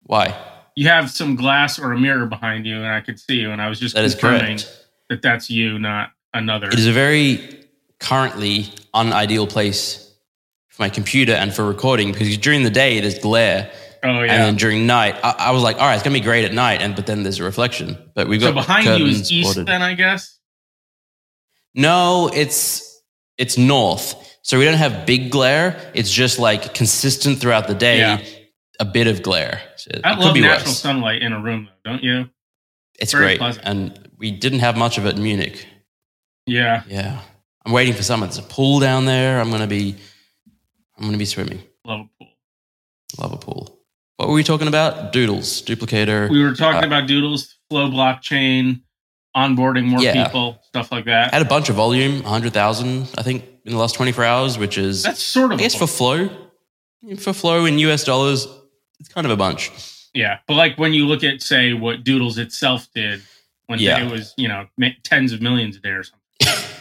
Why? 0.03 0.37
You 0.75 0.89
have 0.89 1.09
some 1.09 1.37
glass 1.37 1.79
or 1.79 1.93
a 1.93 1.99
mirror 2.01 2.27
behind 2.27 2.67
you, 2.67 2.79
and 2.79 2.87
I 2.89 3.01
could 3.01 3.21
see 3.21 3.37
you. 3.37 3.53
And 3.53 3.63
I 3.63 3.69
was 3.69 3.79
just 3.79 3.95
That 3.95 4.05
is 4.05 4.15
confirming 4.17 4.57
correct. 4.59 4.80
That 5.11 5.21
that's 5.21 5.51
you, 5.51 5.79
not 5.79 6.13
another. 6.33 6.69
It 6.69 6.79
is 6.79 6.87
a 6.87 6.93
very 6.93 7.67
currently 7.99 8.73
unideal 8.95 9.47
place 9.47 10.15
for 10.69 10.83
my 10.83 10.89
computer 10.89 11.33
and 11.33 11.53
for 11.53 11.67
recording 11.67 12.11
because 12.13 12.39
during 12.39 12.63
the 12.63 12.71
day 12.71 13.01
there's 13.01 13.19
glare. 13.19 13.71
oh 14.03 14.09
And 14.09 14.27
yeah. 14.27 14.39
then 14.47 14.57
during 14.57 14.87
night, 14.87 15.17
I, 15.23 15.35
I 15.39 15.51
was 15.51 15.63
like, 15.63 15.77
all 15.77 15.83
right, 15.83 15.95
it's 15.95 16.03
gonna 16.03 16.15
be 16.15 16.21
great 16.25 16.47
at 16.47 16.55
night, 16.55 16.81
and 16.81 16.97
but 16.97 17.07
then 17.07 17.23
there's 17.25 17.39
a 17.41 17.45
reflection. 17.45 17.99
But 18.15 18.29
we've 18.29 18.41
got 18.41 18.49
So 18.49 18.55
behind 18.55 18.87
you 18.99 19.07
is 19.07 19.31
east, 19.31 19.49
ordered. 19.49 19.67
then 19.67 19.83
I 19.83 19.93
guess. 19.95 20.39
No, 21.75 22.31
it's 22.33 23.03
it's 23.39 23.57
north. 23.59 24.15
So 24.43 24.59
we 24.59 24.65
don't 24.65 24.79
have 24.79 25.07
big 25.07 25.31
glare. 25.31 25.79
It's 25.95 26.11
just 26.11 26.39
like 26.39 26.73
consistent 26.75 27.39
throughout 27.41 27.69
the 27.69 27.75
day. 27.75 27.99
Yeah. 27.99 28.21
A 28.81 28.85
bit 28.87 29.07
of 29.09 29.23
glare. 29.23 29.61
So 29.77 29.91
I 30.03 30.15
love 30.15 30.33
be 30.33 30.41
natural 30.41 30.71
worse. 30.71 30.79
sunlight 30.79 31.21
in 31.21 31.35
a 31.35 31.41
room, 31.41 31.69
though, 31.85 31.91
don't 31.91 32.03
you? 32.03 32.31
It's 32.99 33.13
very 33.13 33.25
great, 33.27 33.39
pleasant. 33.39 33.67
and 33.67 34.10
we 34.21 34.31
didn't 34.31 34.61
have 34.61 34.77
much 34.77 34.99
of 34.99 35.07
it 35.07 35.17
in 35.17 35.23
Munich. 35.23 35.67
Yeah, 36.47 36.83
Yeah, 36.89 37.21
I'm 37.65 37.73
waiting 37.73 37.95
for 37.95 38.03
summer. 38.03 38.27
There's 38.27 38.39
a 38.39 38.43
pool 38.43 38.79
down 38.81 39.05
there. 39.07 39.41
I'm 39.41 39.51
gonna 39.51 39.67
be, 39.67 39.97
I'm 40.99 41.05
gonna 41.07 41.19
be 41.19 41.25
swimming. 41.25 41.63
love 41.85 42.01
a 42.01 42.09
pool. 42.19 42.29
Love 43.19 43.33
a 43.33 43.37
pool. 43.37 43.79
What 44.17 44.29
were 44.29 44.35
we 44.35 44.45
talking 44.45 44.69
about? 44.69 45.13
Doodles, 45.13 45.63
duplicator. 45.63 46.29
We 46.31 46.43
were 46.45 46.55
talking 46.55 46.85
Uh, 46.85 46.87
about 46.87 47.09
Doodles, 47.09 47.57
Flow 47.71 47.89
blockchain, 47.91 48.83
onboarding 49.37 49.85
more 49.85 50.01
Yeah. 50.03 50.25
people, 50.27 50.61
stuff 50.67 50.93
like 50.93 51.07
that. 51.07 51.33
had 51.33 51.41
a 51.43 51.47
bunch 51.47 51.69
of 51.71 51.77
volume, 51.77 52.23
100,000, 52.25 53.09
I 53.17 53.23
think, 53.23 53.45
in 53.65 53.73
the 53.73 53.79
last 53.79 53.95
24 53.95 54.25
hours, 54.25 54.59
which 54.59 54.77
is, 54.77 55.03
That's 55.05 55.23
sort 55.23 55.53
of, 55.53 55.59
I 55.59 55.63
guess, 55.63 55.75
for 55.75 55.87
flow. 55.87 56.29
For 57.19 57.33
flow 57.33 57.65
in 57.65 57.79
US 57.79 58.05
dollars, 58.05 58.47
it's 58.99 59.09
kind 59.09 59.25
of 59.25 59.31
a 59.31 59.37
bunch. 59.37 59.71
yeah. 60.13 60.39
But 60.47 60.55
like 60.55 60.77
when 60.79 60.93
you 60.93 61.07
look 61.07 61.23
at, 61.25 61.41
say, 61.43 61.73
what 61.73 62.05
Doodles 62.05 62.37
itself 62.39 62.89
did 62.95 63.23
when 63.71 63.79
Yeah. 63.79 64.05
it 64.05 64.11
was, 64.11 64.35
you 64.37 64.49
know, 64.49 64.67
tens 65.05 65.33
of 65.33 65.41
millions 65.41 65.77
a 65.77 65.81
day 65.81 65.91
or 65.91 66.03
something. 66.03 66.21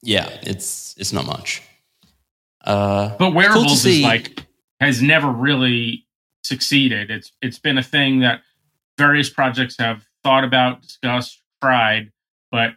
Yeah, 0.00 0.28
it's 0.42 0.94
it's 0.96 1.12
not 1.12 1.26
much. 1.26 1.60
Uh, 2.64 3.16
But 3.18 3.34
wearables 3.34 3.72
is 3.72 3.82
see. 3.82 4.02
like 4.04 4.44
has 4.78 5.02
never 5.02 5.28
really 5.28 6.06
succeeded. 6.44 7.10
It's 7.10 7.32
it's 7.42 7.58
been 7.58 7.78
a 7.78 7.82
thing 7.82 8.20
that 8.20 8.42
various 8.96 9.28
projects 9.28 9.76
have 9.80 10.04
thought 10.22 10.44
about, 10.44 10.82
discussed, 10.82 11.42
tried, 11.60 12.12
but 12.52 12.74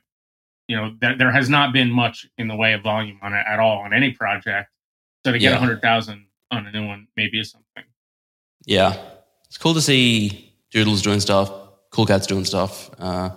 you 0.67 0.75
know 0.75 0.96
there, 1.00 1.15
there 1.15 1.31
has 1.31 1.48
not 1.48 1.74
been 1.74 1.91
much 1.91 2.25
in 2.39 2.48
the 2.48 2.55
way 2.55 2.74
of 2.74 2.81
volume 2.81 3.20
on 3.22 3.34
it 3.34 3.46
at 3.48 3.60
all 3.60 3.79
on 3.81 3.93
any 3.93 4.12
project. 4.13 4.72
So 5.24 5.31
to 5.31 5.38
get 5.38 5.50
a 5.50 5.51
Yeah. 5.51 5.60
hundred 5.60 5.79
thousand 5.84 6.25
on 6.50 6.65
a 6.65 6.72
new 6.72 6.88
one 6.88 7.08
maybe 7.15 7.39
is 7.39 7.51
something. 7.51 7.84
yeah, 8.65 8.98
it's 9.46 9.60
cool 9.60 9.75
to 9.75 9.81
see 9.81 10.53
Doodles 10.72 11.03
doing 11.03 11.20
stuff, 11.20 11.51
Cool 11.91 12.08
Cats 12.08 12.25
doing 12.25 12.46
stuff. 12.46 12.89
Uh, 12.98 13.29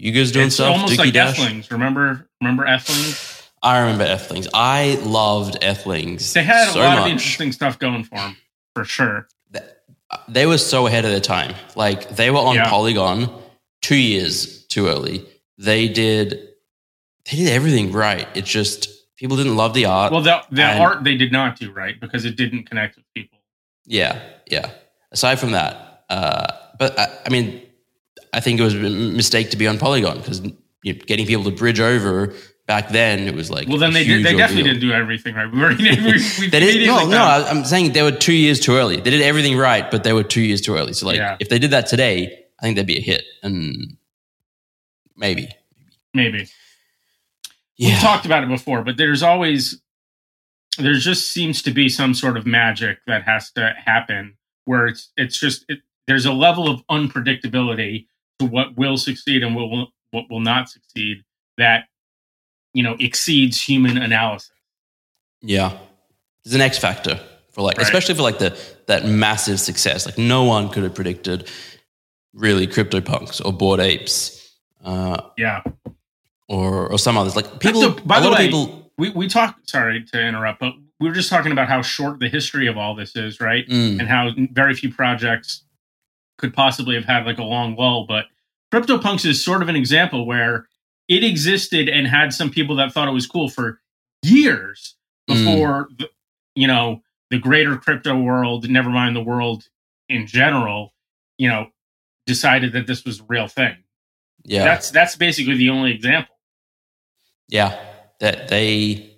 you 0.00 0.12
guys 0.12 0.32
doing 0.32 0.46
it's 0.46 0.56
stuff, 0.56 0.72
almost 0.72 0.94
Dookie 0.94 0.98
like 0.98 1.12
Dash. 1.12 1.38
Ethlings. 1.38 1.70
Remember 1.70 2.28
remember 2.40 2.64
Ethlings? 2.66 3.48
I 3.62 3.80
remember 3.80 4.04
Ethlings. 4.06 4.48
I 4.54 4.98
loved 5.02 5.60
Ethlings. 5.62 6.32
They 6.32 6.42
had 6.42 6.70
so 6.70 6.80
a 6.80 6.82
lot 6.82 6.98
much. 7.00 7.06
of 7.06 7.12
interesting 7.12 7.52
stuff 7.52 7.78
going 7.78 8.04
for 8.04 8.16
them, 8.16 8.36
for 8.74 8.84
sure. 8.84 9.28
they 10.28 10.46
were 10.46 10.58
so 10.58 10.86
ahead 10.86 11.04
of 11.04 11.10
their 11.10 11.20
time. 11.20 11.54
Like 11.76 12.08
they 12.16 12.30
were 12.30 12.38
on 12.38 12.56
Yeah. 12.56 12.68
Polygon 12.68 13.30
two 13.82 13.96
years 13.96 14.64
too 14.66 14.86
early. 14.88 15.26
They 15.58 15.88
did 15.88 16.30
they 17.30 17.36
did 17.36 17.48
everything 17.48 17.92
right. 17.92 18.26
It's 18.34 18.50
just 18.50 18.88
people 19.16 19.36
didn't 19.36 19.56
love 19.56 19.74
the 19.74 19.84
art. 19.84 20.10
Well, 20.12 20.22
the 20.22 20.42
the 20.50 20.62
and- 20.64 20.80
art 20.80 21.04
they 21.04 21.16
did 21.16 21.30
not 21.32 21.58
do 21.58 21.70
right 21.72 22.00
because 22.00 22.24
it 22.24 22.36
didn't 22.36 22.64
connect 22.64 22.96
with 22.96 23.04
people. 23.14 23.38
yeah, 23.86 24.22
yeah. 24.46 24.70
Aside 25.12 25.40
from 25.40 25.50
that, 25.52 26.04
uh, 26.08 26.46
but 26.78 26.98
I, 26.98 27.18
I 27.26 27.28
mean, 27.30 27.60
I 28.32 28.40
think 28.40 28.60
it 28.60 28.62
was 28.62 28.74
a 28.74 28.78
mistake 28.78 29.50
to 29.50 29.56
be 29.56 29.66
on 29.66 29.78
Polygon 29.78 30.18
because 30.18 30.40
you 30.82 30.92
know, 30.94 30.98
getting 31.06 31.26
people 31.26 31.44
to 31.44 31.50
bridge 31.50 31.80
over 31.80 32.34
back 32.66 32.90
then 32.90 33.26
it 33.26 33.34
was 33.34 33.50
like 33.50 33.66
Well, 33.66 33.78
then 33.78 33.92
they 33.92 34.04
did, 34.04 34.24
they 34.24 34.36
definitely 34.36 34.62
didn't 34.62 34.80
do 34.80 34.92
everything 34.92 35.34
right. 35.34 35.50
We 35.52 35.60
already 35.60 35.82
we, 36.00 36.12
we 36.12 36.18
They 36.48 36.60
did 36.60 36.86
no, 36.86 36.98
immediately 36.98 37.10
no. 37.10 37.22
I- 37.24 37.50
I'm 37.50 37.64
saying 37.64 37.92
they 37.92 38.02
were 38.02 38.12
two 38.12 38.32
years 38.32 38.60
too 38.60 38.74
early. 38.76 38.96
They 39.00 39.10
did 39.10 39.22
everything 39.22 39.56
right, 39.58 39.90
but 39.90 40.04
they 40.04 40.12
were 40.12 40.22
two 40.22 40.40
years 40.42 40.60
too 40.60 40.74
early. 40.76 40.92
So, 40.92 41.06
like, 41.06 41.16
Yeah. 41.16 41.36
if 41.40 41.48
they 41.48 41.58
did 41.58 41.72
that 41.72 41.86
today, 41.86 42.44
I 42.60 42.62
think 42.62 42.76
they'd 42.76 42.86
be 42.86 42.98
a 42.98 43.00
hit, 43.00 43.24
and 43.42 43.96
maybe, 45.16 45.48
maybe. 46.14 46.46
yeah, 47.76 47.88
We've 47.94 47.98
talked 47.98 48.26
about 48.26 48.44
it 48.44 48.48
before, 48.48 48.84
but 48.84 48.96
there's 48.96 49.22
always 49.22 49.80
there 50.78 50.94
just 50.94 51.32
seems 51.32 51.62
to 51.62 51.70
be 51.72 51.88
some 51.88 52.14
sort 52.14 52.36
of 52.36 52.46
magic 52.46 52.98
that 53.06 53.24
has 53.24 53.50
to 53.52 53.74
happen 53.84 54.36
where 54.66 54.86
it's 54.86 55.10
it's 55.16 55.38
just 55.40 55.64
it, 55.68 55.80
there's 56.06 56.26
a 56.26 56.32
level 56.32 56.68
of 56.68 56.86
unpredictability 56.88 58.06
to 58.40 58.46
what 58.46 58.76
will 58.76 58.96
succeed 58.96 59.42
and 59.42 59.54
what 59.54 59.70
will 59.70 59.88
what 60.10 60.24
will 60.30 60.40
not 60.40 60.68
succeed 60.68 61.22
that 61.58 61.84
you 62.74 62.82
know 62.82 62.96
exceeds 62.98 63.62
human 63.62 63.96
analysis. 63.98 64.50
Yeah. 65.42 65.78
There's 66.44 66.54
an 66.54 66.60
X 66.62 66.78
factor 66.78 67.20
for 67.52 67.62
like, 67.62 67.76
Right. 67.76 67.84
especially 67.86 68.14
for 68.14 68.22
like 68.22 68.38
the 68.38 68.58
that 68.86 69.06
massive 69.06 69.60
success. 69.60 70.06
Like 70.06 70.18
no 70.18 70.44
one 70.44 70.68
could 70.70 70.82
have 70.82 70.94
predicted 70.94 71.48
really 72.32 72.66
CryptoPunks 72.66 73.44
or 73.44 73.52
Bored 73.52 73.80
Apes 73.80 74.54
uh, 74.84 75.20
Yeah. 75.36 75.62
or 76.48 76.90
or 76.90 76.98
some 76.98 77.16
others. 77.18 77.36
Like 77.36 77.60
people, 77.60 77.82
Crypto- 77.82 78.04
by 78.06 78.18
a 78.18 78.20
the 78.22 78.28
lot 78.30 78.38
way, 78.38 78.44
of 78.46 78.50
people. 78.50 78.92
We 78.98 79.10
we 79.10 79.28
talk. 79.28 79.56
Sorry 79.64 80.02
to 80.12 80.20
interrupt, 80.26 80.60
but 80.60 80.74
we 80.98 81.08
were 81.08 81.14
just 81.14 81.30
talking 81.30 81.52
about 81.52 81.68
how 81.68 81.80
short 81.82 82.20
the 82.20 82.28
history 82.28 82.66
of 82.66 82.76
all 82.76 82.94
this 82.94 83.16
is, 83.16 83.40
right? 83.40 83.66
Mm, 83.68 84.00
and 84.00 84.08
how 84.08 84.30
very 84.52 84.74
few 84.74 84.92
projects 84.92 85.64
could 86.40 86.54
possibly 86.54 86.94
have 86.96 87.04
had 87.04 87.26
like 87.26 87.38
a 87.38 87.42
long 87.44 87.76
lull. 87.76 88.06
But 88.06 88.24
CryptoPunks 88.72 89.24
is 89.26 89.44
sort 89.44 89.62
of 89.62 89.68
an 89.68 89.76
example 89.76 90.26
where 90.26 90.66
it 91.08 91.22
existed 91.22 91.88
and 91.88 92.06
had 92.06 92.32
some 92.32 92.50
people 92.50 92.76
that 92.76 92.92
thought 92.92 93.08
it 93.08 93.12
was 93.12 93.26
cool 93.26 93.48
for 93.48 93.80
years 94.24 94.96
Mm. 95.28 95.34
before 95.44 95.88
the, 95.98 96.08
you 96.56 96.66
know 96.66 97.02
the 97.30 97.38
greater 97.38 97.76
crypto 97.76 98.18
world, 98.18 98.68
never 98.68 98.90
mind 98.90 99.14
the 99.14 99.22
world 99.22 99.68
in 100.08 100.26
general, 100.26 100.92
you 101.38 101.46
know, 101.48 101.68
decided 102.26 102.72
that 102.72 102.86
this 102.88 103.04
was 103.04 103.20
a 103.20 103.24
real 103.28 103.46
thing. 103.46 103.76
yeah, 104.44 104.64
That's 104.64 104.90
that's 104.90 105.14
basically 105.16 105.56
the 105.56 105.70
only 105.70 105.92
example. 105.92 106.34
yeah. 107.48 107.78
That 108.20 108.48
they 108.48 109.16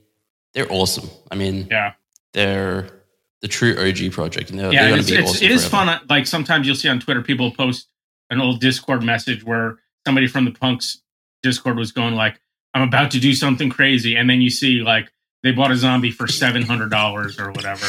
they're 0.54 0.70
awesome. 0.70 1.08
I 1.30 1.34
mean, 1.36 1.66
Yeah. 1.70 1.94
they're 2.34 3.01
the 3.42 3.48
true 3.48 3.76
OG 3.76 4.12
project, 4.12 4.50
and 4.50 4.58
they're, 4.58 4.72
yeah, 4.72 4.84
they're 4.86 4.94
and 4.94 5.04
going 5.04 5.04
to 5.04 5.08
it's, 5.08 5.10
be 5.10 5.16
it's, 5.18 5.30
awesome. 5.32 5.44
it 5.44 5.50
is 5.50 5.66
fun. 5.68 5.88
uh, 5.88 5.98
Like 6.08 6.26
sometimes 6.26 6.66
you'll 6.66 6.76
see 6.76 6.88
on 6.88 7.00
Twitter 7.00 7.20
people 7.22 7.50
post 7.50 7.88
an 8.30 8.40
old 8.40 8.60
Discord 8.60 9.02
message 9.02 9.44
where 9.44 9.78
somebody 10.06 10.26
from 10.26 10.44
the 10.46 10.52
Punks 10.52 11.02
Discord 11.42 11.76
was 11.76 11.92
going 11.92 12.14
like, 12.14 12.40
"I'm 12.72 12.82
about 12.82 13.10
to 13.10 13.20
do 13.20 13.34
something 13.34 13.68
crazy," 13.68 14.16
and 14.16 14.30
then 14.30 14.40
you 14.40 14.48
see 14.48 14.80
like 14.80 15.12
they 15.42 15.50
bought 15.52 15.70
a 15.72 15.76
zombie 15.76 16.10
for 16.12 16.26
seven 16.28 16.62
hundred 16.62 16.90
dollars 16.90 17.38
or 17.38 17.50
whatever, 17.52 17.84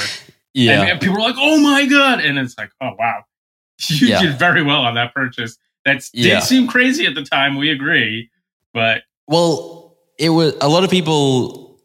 Yeah, 0.56 0.82
and, 0.82 0.90
and 0.92 1.00
people 1.00 1.18
are 1.18 1.22
like, 1.22 1.36
"Oh 1.38 1.60
my 1.60 1.86
god!" 1.86 2.20
And 2.20 2.38
it's 2.40 2.58
like, 2.58 2.72
"Oh 2.82 2.92
wow, 2.98 3.24
you 3.90 4.08
Yeah. 4.08 4.22
did 4.22 4.38
very 4.40 4.64
well 4.64 4.82
on 4.82 4.96
that 4.96 5.14
purchase." 5.14 5.58
That 5.86 6.04
Yeah. 6.14 6.36
did 6.40 6.44
seem 6.44 6.68
crazy 6.68 7.06
at 7.06 7.14
the 7.14 7.24
time. 7.24 7.58
We 7.58 7.70
agree, 7.70 8.30
but 8.74 9.04
Well, 9.28 9.98
it 10.18 10.30
was 10.30 10.56
a 10.62 10.68
lot 10.68 10.84
of 10.84 10.90
people 10.90 11.80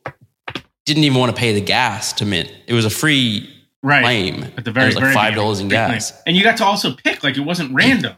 didn't 0.87 1.05
even 1.05 1.19
want 1.19 1.35
to 1.35 1.39
pay 1.39 1.53
the 1.53 1.61
gas 1.61 2.15
to 2.15 2.25
mint. 2.25 2.51
It 2.67 2.73
was 2.73 2.85
a 2.87 2.91
free 2.91 3.55
right 3.83 4.03
claim. 4.03 4.45
at 4.57 4.65
the 4.65 4.73
very 4.73 4.87
it 4.87 4.89
was 4.89 4.95
like 4.97 5.03
very 5.05 5.15
five 5.15 5.35
dollars 5.35 5.61
in 5.61 5.69
claim. 5.69 5.91
gas. 5.93 6.13
and 6.27 6.37
you 6.37 6.43
got 6.43 6.57
to 6.59 6.65
also 6.65 6.95
pick. 6.95 7.23
Like 7.23 7.37
it 7.37 7.41
wasn't 7.43 7.73
random. 7.75 8.15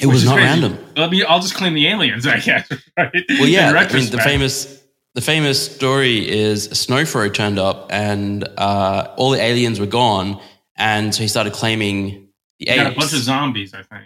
It 0.00 0.06
was 0.06 0.24
not 0.24 0.34
crazy. 0.34 0.46
random. 0.46 0.78
Let 0.96 1.10
me. 1.10 1.24
I'll 1.24 1.40
just 1.40 1.54
claim 1.54 1.74
the 1.74 1.86
aliens. 1.88 2.26
I 2.26 2.38
guess. 2.40 2.68
Right? 2.98 3.12
Well, 3.28 3.46
yeah, 3.46 3.70
I 3.72 3.92
mean 3.92 4.10
the 4.10 4.18
famous 4.18 4.82
the 5.14 5.20
famous 5.22 5.74
story 5.74 6.28
is 6.28 6.68
Snowfro 6.68 7.32
turned 7.32 7.58
up 7.58 7.88
and 7.90 8.46
uh, 8.58 9.14
all 9.16 9.30
the 9.30 9.40
aliens 9.40 9.80
were 9.80 9.86
gone, 9.86 10.40
and 10.76 11.14
so 11.14 11.22
he 11.22 11.28
started 11.28 11.52
claiming 11.54 12.28
the 12.58 12.66
You 12.66 12.76
got 12.76 12.92
a 12.92 12.94
bunch 12.94 13.12
of 13.12 13.20
zombies. 13.20 13.72
I 13.74 13.82
think. 13.82 14.04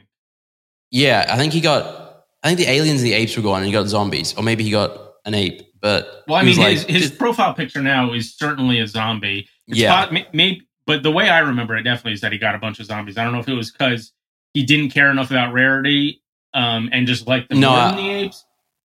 yeah, 0.91 1.27
I 1.29 1.37
think 1.37 1.53
he 1.53 1.61
got. 1.61 2.25
I 2.43 2.49
think 2.49 2.59
the 2.59 2.69
aliens 2.71 3.01
and 3.03 3.07
the 3.11 3.15
apes 3.15 3.37
were 3.37 3.43
gone, 3.43 3.59
and 3.59 3.67
he 3.67 3.73
got 3.73 3.87
zombies, 3.89 4.35
or 4.37 4.43
maybe 4.43 4.65
he 4.65 4.71
got 4.71 4.97
an 5.25 5.35
ape. 5.35 5.63
But 5.81 6.25
Well, 6.29 6.37
I 6.37 6.43
mean, 6.43 6.49
his, 6.57 6.59
like, 6.59 6.89
his 6.89 7.11
profile 7.11 7.55
picture 7.55 7.83
now 7.83 8.13
is 8.13 8.35
certainly 8.37 8.81
a 8.81 8.87
zombie. 8.87 9.49
It's 9.67 9.79
Yeah. 9.79 10.07
po- 10.07 10.13
maybe, 10.33 10.63
but 10.87 11.03
the 11.03 11.11
way 11.11 11.29
I 11.29 11.41
remember 11.41 11.77
it 11.77 11.83
definitely 11.83 12.13
is 12.15 12.21
that 12.23 12.33
he 12.33 12.39
got 12.39 12.55
a 12.55 12.59
bunch 12.59 12.81
of 12.81 12.87
zombies. 12.87 13.17
I 13.19 13.25
don't 13.25 13.33
know 13.33 13.41
if 13.41 13.49
it 13.49 13.55
was 13.55 13.71
because 13.71 14.13
he 14.55 14.65
didn't 14.65 14.91
care 14.91 15.11
enough 15.11 15.31
about 15.31 15.53
rarity 15.53 16.23
um, 16.55 16.89
and 16.93 17.07
just 17.07 17.27
liked 17.27 17.49
them 17.51 17.61
No, 17.61 17.71
more 17.71 17.79
I- 17.79 17.89
than 17.95 17.97
the 18.05 18.11
apes. 18.11 18.45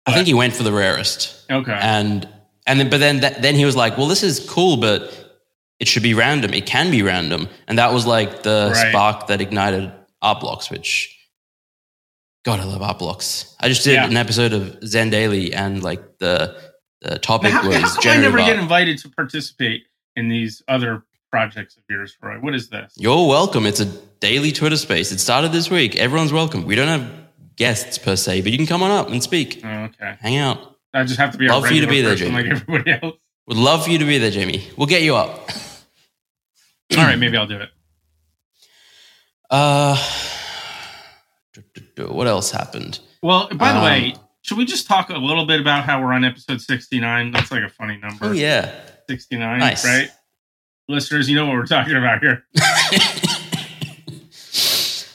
I 0.07 0.15
think 0.15 0.27
he 0.27 0.35
went 0.35 0.55
for 0.55 0.63
the 0.63 0.73
rarest. 0.73 1.45
Okay. 1.51 1.79
and 1.81 2.27
and 2.67 2.81
then 2.81 2.91
but 2.91 2.99
then 3.01 3.21
that, 3.21 3.43
then 3.43 3.55
he 3.55 3.65
was 3.65 3.77
like, 3.77 3.99
well, 3.99 4.07
this 4.09 4.23
is 4.23 4.41
cool, 4.49 4.77
but 4.79 5.13
it 5.79 5.87
should 5.89 6.03
be 6.03 6.15
random. 6.15 6.53
It 6.55 6.67
can 6.67 6.91
be 6.91 7.03
random, 7.03 7.49
and 7.69 7.79
that 7.79 7.93
was 7.93 8.07
like 8.07 8.43
the 8.43 8.71
Right. 8.75 8.89
spark 8.91 9.27
that 9.29 9.41
ignited 9.41 9.93
art 10.23 10.41
blocks. 10.41 10.71
Which, 10.71 11.15
God, 12.45 12.61
I 12.61 12.65
love 12.65 12.83
art 12.83 12.99
blocks. 12.99 13.55
I 13.61 13.69
just 13.69 13.85
did 13.85 13.95
Yeah. 13.95 14.07
an 14.07 14.17
episode 14.17 14.53
of 14.53 14.79
Zen 14.85 15.11
Daily, 15.11 15.53
and 15.53 15.83
like 15.83 16.19
the 16.19 16.57
the 17.03 17.19
topic 17.19 17.53
was 17.63 17.77
how 17.77 18.01
come 18.01 18.13
I 18.13 18.21
never 18.21 18.39
get 18.39 18.59
invited 18.59 18.99
to 18.99 19.09
participate 19.11 19.85
in 20.17 20.29
these 20.29 20.63
other 20.69 21.05
projects 21.31 21.77
of 21.77 21.83
yours, 21.89 22.17
Roy? 22.23 22.37
What 22.41 22.55
is 22.55 22.69
this? 22.69 22.93
You're 22.97 23.27
welcome. 23.29 23.67
It's 23.67 23.81
a 23.81 23.87
daily 24.21 24.53
Twitter 24.53 24.77
space. 24.77 25.13
It 25.13 25.19
started 25.21 25.53
this 25.53 25.71
week. 25.71 25.97
Everyone's 25.97 26.33
welcome. 26.33 26.65
We 26.65 26.75
don't 26.75 26.89
have 26.89 27.11
guests 27.57 27.99
per 27.99 28.17
se, 28.17 28.41
but 28.43 28.53
you 28.53 28.59
can 28.59 28.67
come 28.67 28.83
on 28.83 28.91
up 28.91 29.09
and 29.09 29.23
speak, 29.23 29.61
Oh, 29.65 29.69
okay. 29.85 30.17
hang 30.21 30.37
out. 30.37 30.77
I 30.93 31.05
just 31.05 31.19
have 31.21 31.31
to 31.33 31.39
be 31.39 31.47
Love 31.49 31.65
a 31.65 31.69
for 31.69 31.75
you 31.75 31.83
to 31.83 31.87
be 31.87 32.01
there, 32.03 32.15
Jamie. 32.17 32.33
like 32.43 32.47
everybody 32.47 32.91
else. 33.03 33.17
Would 33.47 33.57
love 33.57 33.85
for 33.85 33.91
you 33.91 33.99
to 33.99 34.05
be 34.05 34.19
there, 34.19 34.31
Jamie. 34.31 34.67
We'll 34.77 34.87
get 34.87 35.03
you 35.03 35.15
up. 35.17 35.49
All 36.97 37.05
right, 37.05 37.19
maybe 37.19 37.37
I'll 37.37 37.47
do 37.47 37.59
it. 37.59 37.69
Uh, 39.51 39.97
what 41.99 42.27
else 42.27 42.51
happened? 42.51 43.01
Well, 43.23 43.49
by 43.55 43.73
the 43.73 43.79
Um, 43.79 43.85
way, 43.85 44.15
should 44.43 44.59
we 44.59 44.65
just 44.65 44.87
talk 44.87 45.11
a 45.11 45.15
little 45.19 45.45
bit 45.47 45.61
about 45.61 45.85
how 45.85 46.01
we're 46.03 46.13
on 46.13 46.25
episode 46.25 46.61
69? 46.61 47.33
That's 47.33 47.51
like 47.51 47.63
a 47.63 47.69
funny 47.69 47.97
number. 47.99 48.27
Oh 48.27 48.33
yeah. 48.33 48.73
69, 49.09 49.59
Nice. 49.59 49.85
right? 49.85 50.09
Listeners, 50.91 51.31
you 51.31 51.37
know 51.37 51.47
what 51.47 51.55
we're 51.55 51.67
talking 51.67 51.95
about 51.97 52.21
here. 52.21 52.45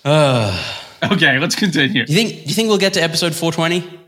Uh, 0.04 0.72
Okay, 1.12 1.38
let's 1.38 1.54
continue. 1.56 2.04
do 2.06 2.14
you 2.14 2.18
think? 2.18 2.30
Do 2.44 2.50
you 2.50 2.56
think 2.56 2.68
we'll 2.70 2.80
get 2.80 2.94
to 2.94 3.04
episode 3.04 3.36
420? 3.36 4.00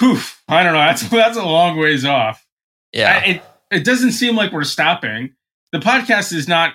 Whew, 0.00 0.18
I 0.48 0.62
don't 0.62 0.74
know. 0.74 0.80
That's 0.80 1.08
that's 1.08 1.36
a 1.38 1.42
long 1.44 1.78
ways 1.78 2.04
off. 2.04 2.44
Yeah. 2.92 3.22
I- 3.24 3.26
it 3.26 3.42
it 3.70 3.84
doesn't 3.84 4.12
seem 4.12 4.36
like 4.36 4.52
we're 4.52 4.64
stopping. 4.64 5.30
The 5.72 5.78
podcast 5.78 6.34
is 6.34 6.46
not 6.46 6.74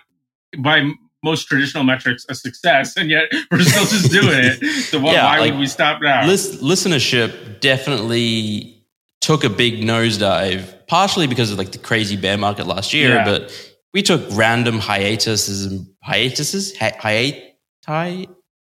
by 0.58 0.90
most 1.24 1.46
traditional 1.48 1.84
metrics 1.84 2.26
a 2.28 2.34
success, 2.34 2.98
and 2.98 3.10
yet 3.12 3.26
we're 3.52 3.60
still 3.62 3.86
just 3.86 4.10
doing 4.12 4.30
it. 4.46 4.64
So 4.86 5.00
why, 5.00 5.14
Yeah, 5.14 5.26
why 5.26 5.40
like, 5.42 5.52
would 5.52 5.60
we 5.60 5.68
stop 5.68 6.02
now? 6.02 6.26
Lis- 6.26 6.60
listenership 6.64 7.60
definitely 7.60 8.84
took 9.22 9.44
a 9.44 9.50
big 9.50 9.82
nosedive, 9.82 10.88
partially 10.88 11.28
because 11.28 11.52
of 11.52 11.60
like 11.60 11.72
the 11.72 11.78
crazy 11.78 12.16
bear 12.16 12.38
market 12.38 12.66
last 12.66 12.94
year, 12.94 13.16
Yeah. 13.16 13.26
but 13.26 13.75
we 13.96 14.02
took 14.02 14.22
random 14.32 14.78
hiatuses 14.78 15.66
and 15.66 15.88
hiatuses, 16.04 16.78
hi- 16.78 18.28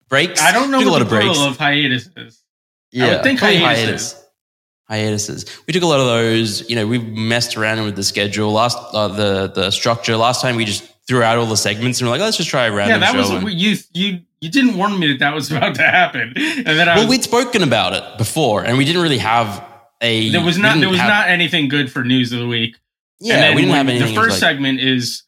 breaks. 0.09 0.41
I 0.41 0.51
don't 0.51 0.71
know 0.71 0.79
Took 0.79 0.87
a 0.87 0.91
what 0.91 1.01
lot 1.03 1.09
the 1.09 1.15
of 1.15 1.21
breaks. 1.21 1.39
of 1.39 1.57
hiatus 1.57 2.09
is. 2.17 2.43
Yeah, 2.91 3.19
I 3.19 3.23
think 3.23 3.37
probably 3.37 3.57
hiatuses. 3.57 4.15
Hiatuses. 4.89 5.45
We 5.67 5.73
took 5.73 5.83
a 5.83 5.85
lot 5.85 5.99
of 5.99 6.07
those. 6.07 6.67
You 6.67 6.75
know, 6.75 6.87
we 6.87 6.97
messed 6.97 7.55
around 7.55 7.83
with 7.85 7.95
the 7.95 8.03
schedule 8.03 8.51
last, 8.51 8.77
uh, 8.93 9.09
the 9.09 9.47
the 9.53 9.69
structure. 9.69 10.17
Last 10.17 10.41
time 10.41 10.55
we 10.55 10.65
just 10.65 10.83
threw 11.07 11.21
out 11.21 11.37
all 11.37 11.45
the 11.45 11.55
segments 11.55 12.01
and 12.01 12.07
we're 12.09 12.15
like, 12.15 12.21
let's 12.21 12.37
just 12.37 12.49
try 12.49 12.65
a 12.65 12.71
random. 12.71 12.99
Yeah, 12.99 13.11
that 13.11 13.17
was 13.17 13.29
and- 13.29 13.49
you. 13.51 13.77
You 13.93 14.19
you 14.41 14.49
didn't 14.49 14.75
warn 14.75 14.97
me 14.97 15.07
that 15.11 15.19
that 15.19 15.35
was 15.35 15.51
about 15.55 15.75
to 15.75 15.83
happen, 15.83 16.33
and 16.35 16.65
then 16.65 16.89
I 16.89 16.95
well, 16.95 17.05
was, 17.07 17.09
we'd 17.11 17.23
spoken 17.23 17.61
about 17.61 17.93
it 17.93 18.17
before, 18.17 18.65
and 18.65 18.75
we 18.75 18.85
didn't 18.85 19.03
really 19.03 19.19
have 19.19 19.63
a. 20.01 20.29
there 20.31 20.43
was 20.43 20.57
not 20.57 20.79
there 20.79 20.89
was 20.89 20.97
have- 20.99 21.07
not 21.09 21.29
anything 21.29 21.67
good 21.69 21.91
for 21.91 22.03
news 22.03 22.33
of 22.33 22.39
the 22.39 22.47
week. 22.47 22.75
Yeah, 23.21 23.35
and 23.35 23.43
then 23.43 23.55
we 23.55 23.61
didn't 23.61 23.71
when 23.71 23.77
have 23.85 23.89
anything. 23.89 24.15
The 24.15 24.21
first 24.21 24.31
like- 24.31 24.39
segment 24.39 24.79
is 24.81 25.23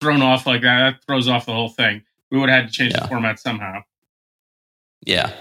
thrown 0.00 0.22
off 0.22 0.46
like 0.46 0.62
that. 0.62 0.78
That 0.92 1.04
throws 1.06 1.26
off 1.28 1.46
the 1.46 1.52
whole 1.52 1.70
thing. 1.70 2.02
We 2.30 2.38
would 2.38 2.48
have 2.50 2.62
had 2.64 2.70
to 2.70 2.72
change 2.74 2.92
Yeah. 2.92 3.00
the 3.02 3.08
format 3.08 3.38
somehow. 3.40 3.82
Yeah, 5.04 5.32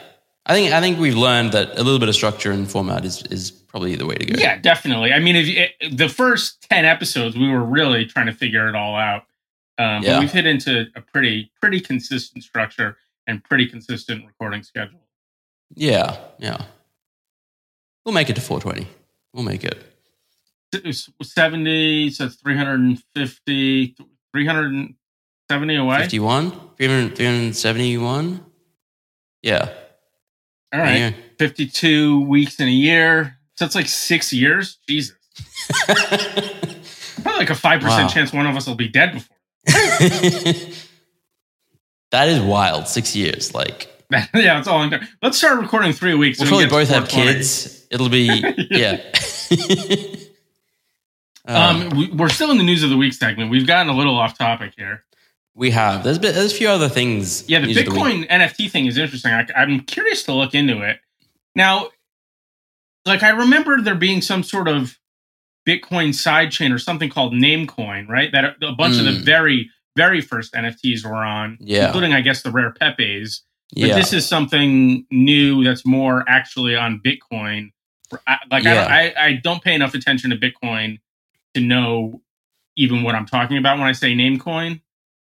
I 0.45 0.53
think 0.53 0.71
I 0.71 0.79
think 0.79 0.99
we've 0.99 1.17
learned 1.17 1.51
that 1.51 1.71
a 1.77 1.83
little 1.83 1.99
bit 1.99 2.07
of 2.09 2.15
structure 2.15 2.51
and 2.51 2.69
format 2.69 3.03
is 3.03 3.23
is 3.23 3.51
probably 3.51 3.95
the 3.95 4.05
way 4.05 4.15
to 4.15 4.25
go. 4.25 4.39
Yeah, 4.39 4.57
definitely. 4.57 5.11
I 5.11 5.19
mean, 5.19 5.35
if 5.35 5.47
it, 5.81 5.97
the 5.97 6.07
first 6.07 6.61
ten 6.69 6.85
episodes, 6.85 7.35
we 7.35 7.49
were 7.49 7.63
really 7.63 8.05
trying 8.05 8.27
to 8.27 8.33
figure 8.33 8.69
it 8.69 8.75
all 8.75 8.95
out. 8.95 9.23
Um, 9.79 10.01
Yeah. 10.03 10.13
But 10.13 10.19
we've 10.21 10.31
hit 10.31 10.45
into 10.47 10.85
a 10.95 11.01
pretty 11.01 11.51
pretty 11.59 11.79
consistent 11.81 12.43
structure 12.43 12.97
and 13.27 13.43
pretty 13.43 13.65
consistent 13.67 14.25
recording 14.25 14.63
schedule. 14.63 15.01
yeah, 15.75 16.17
yeah. 16.39 16.57
We'll 18.05 18.13
make 18.13 18.29
it 18.29 18.35
to 18.37 18.41
420. 18.41 18.87
We'll 19.33 19.43
make 19.43 19.65
it. 19.65 19.83
It's 20.85 21.09
70, 21.21 22.09
so 22.11 22.25
it's 22.25 22.35
350, 22.35 23.95
370 24.33 25.75
away. 25.75 25.97
51, 26.01 26.51
300, 26.77 27.15
371. 27.15 28.45
Yeah. 29.43 29.69
All 30.73 30.79
right. 30.79 30.97
Yeah. 30.97 31.11
52 31.39 32.21
weeks 32.21 32.59
in 32.59 32.67
a 32.67 32.71
year. 32.71 33.37
So 33.55 33.65
it's 33.65 33.75
like 33.75 33.87
six 33.87 34.33
years. 34.33 34.77
Jesus. 34.87 35.15
Probably 35.85 37.39
like 37.39 37.49
a 37.49 37.53
5% 37.53 37.81
Wow. 37.83 38.07
chance 38.07 38.33
one 38.33 38.45
of 38.45 38.55
us 38.55 38.67
will 38.67 38.75
be 38.75 38.87
dead 38.87 39.13
before. 39.13 39.37
that 42.11 42.29
is 42.29 42.39
wild. 42.41 42.87
Six 42.87 43.15
years. 43.15 43.53
Like 43.53 43.93
yeah, 44.11 44.59
it's 44.59 44.67
all 44.67 44.79
I'm. 44.79 44.93
Let's 45.21 45.37
start 45.37 45.59
recording 45.59 45.91
three 45.91 46.13
weeks. 46.13 46.39
we'll 46.39 46.47
so 46.47 46.57
we 46.57 46.67
probably 46.67 46.85
get 46.85 46.89
both 46.89 46.95
have 46.95 47.09
kids. 47.09 47.85
It'll 47.91 48.07
be 48.09 48.41
yeah. 48.71 49.01
Um, 51.47 51.81
um, 51.81 51.89
we, 51.97 52.11
we're 52.11 52.29
still 52.29 52.51
in 52.51 52.57
the 52.57 52.63
news 52.63 52.83
of 52.83 52.89
the 52.89 52.97
week 52.97 53.13
segment. 53.13 53.49
We've 53.49 53.67
gotten 53.67 53.91
a 53.91 53.95
little 53.95 54.17
off 54.17 54.37
topic 54.37 54.73
here. 54.77 55.03
we 55.55 55.71
have. 55.71 56.03
There's, 56.03 56.19
been, 56.19 56.35
there's 56.35 56.51
a 56.53 56.55
few 56.55 56.67
other 56.69 56.89
things. 56.89 57.47
Yeah, 57.49 57.59
the 57.59 57.67
news 57.67 57.77
of 57.77 57.87
week. 57.87 57.93
Bitcoin 57.95 58.27
NFT 58.29 58.69
thing 58.69 58.85
is 58.85 58.97
interesting. 58.97 59.31
I, 59.31 59.47
I'm 59.55 59.79
curious 59.81 60.23
to 60.23 60.33
look 60.33 60.53
into 60.53 60.81
it. 60.81 60.99
Now, 61.55 61.89
like 63.05 63.23
I 63.23 63.29
remember 63.29 63.81
there 63.81 63.95
being 63.95 64.21
some 64.21 64.43
sort 64.43 64.67
of 64.67 64.97
Bitcoin 65.67 66.09
sidechain 66.09 66.73
or 66.73 66.77
something 66.79 67.09
called 67.09 67.33
Namecoin, 67.33 68.07
right? 68.07 68.31
That 68.31 68.55
a 68.61 68.73
bunch 68.73 68.97
of 68.99 69.05
the 69.05 69.11
Mm. 69.11 69.23
very, 69.25 69.69
very 69.95 70.21
first 70.21 70.53
NFTs 70.53 71.03
were 71.05 71.15
on, 71.15 71.57
Yeah. 71.59 71.87
including 71.87 72.13
I 72.13 72.21
guess 72.21 72.41
the 72.43 72.51
rare 72.51 72.71
Pepe's. 72.71 73.43
But 73.73 73.83
Yeah. 73.83 73.95
this 73.95 74.13
is 74.13 74.25
something 74.27 75.05
new 75.11 75.63
that's 75.63 75.85
more 75.85 76.23
actually 76.27 76.75
on 76.75 77.01
Bitcoin. 77.03 77.71
I, 78.27 78.37
like 78.51 78.65
I, 78.65 78.73
Yeah. 78.73 78.81
don't, 78.81 78.91
I, 78.91 79.13
I 79.27 79.33
don't 79.43 79.61
pay 79.63 79.73
enough 79.73 79.93
attention 79.93 80.29
to 80.29 80.37
Bitcoin 80.37 80.99
to 81.57 81.65
know 81.65 82.21
even 82.77 83.03
what 83.03 83.15
I'm 83.15 83.25
talking 83.25 83.57
about 83.57 83.79
when 83.79 83.87
I 83.87 83.91
say 83.91 84.13
Namecoin. 84.13 84.81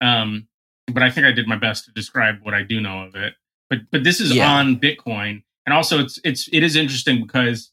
Um, 0.00 0.46
but 0.92 1.02
I 1.02 1.10
think 1.10 1.26
I 1.26 1.32
did 1.32 1.46
my 1.46 1.56
best 1.56 1.84
to 1.86 1.92
describe 1.92 2.36
what 2.42 2.54
I 2.54 2.62
do 2.62 2.80
know 2.80 3.02
of 3.04 3.14
it. 3.14 3.34
But 3.68 3.80
but 3.90 4.04
this 4.04 4.20
is 4.20 4.34
Yeah. 4.34 4.48
on 4.50 4.78
Bitcoin, 4.78 5.42
and 5.66 5.74
also 5.74 5.98
it's 5.98 6.18
it's 6.24 6.48
it 6.52 6.62
is 6.62 6.76
interesting 6.76 7.22
because 7.22 7.70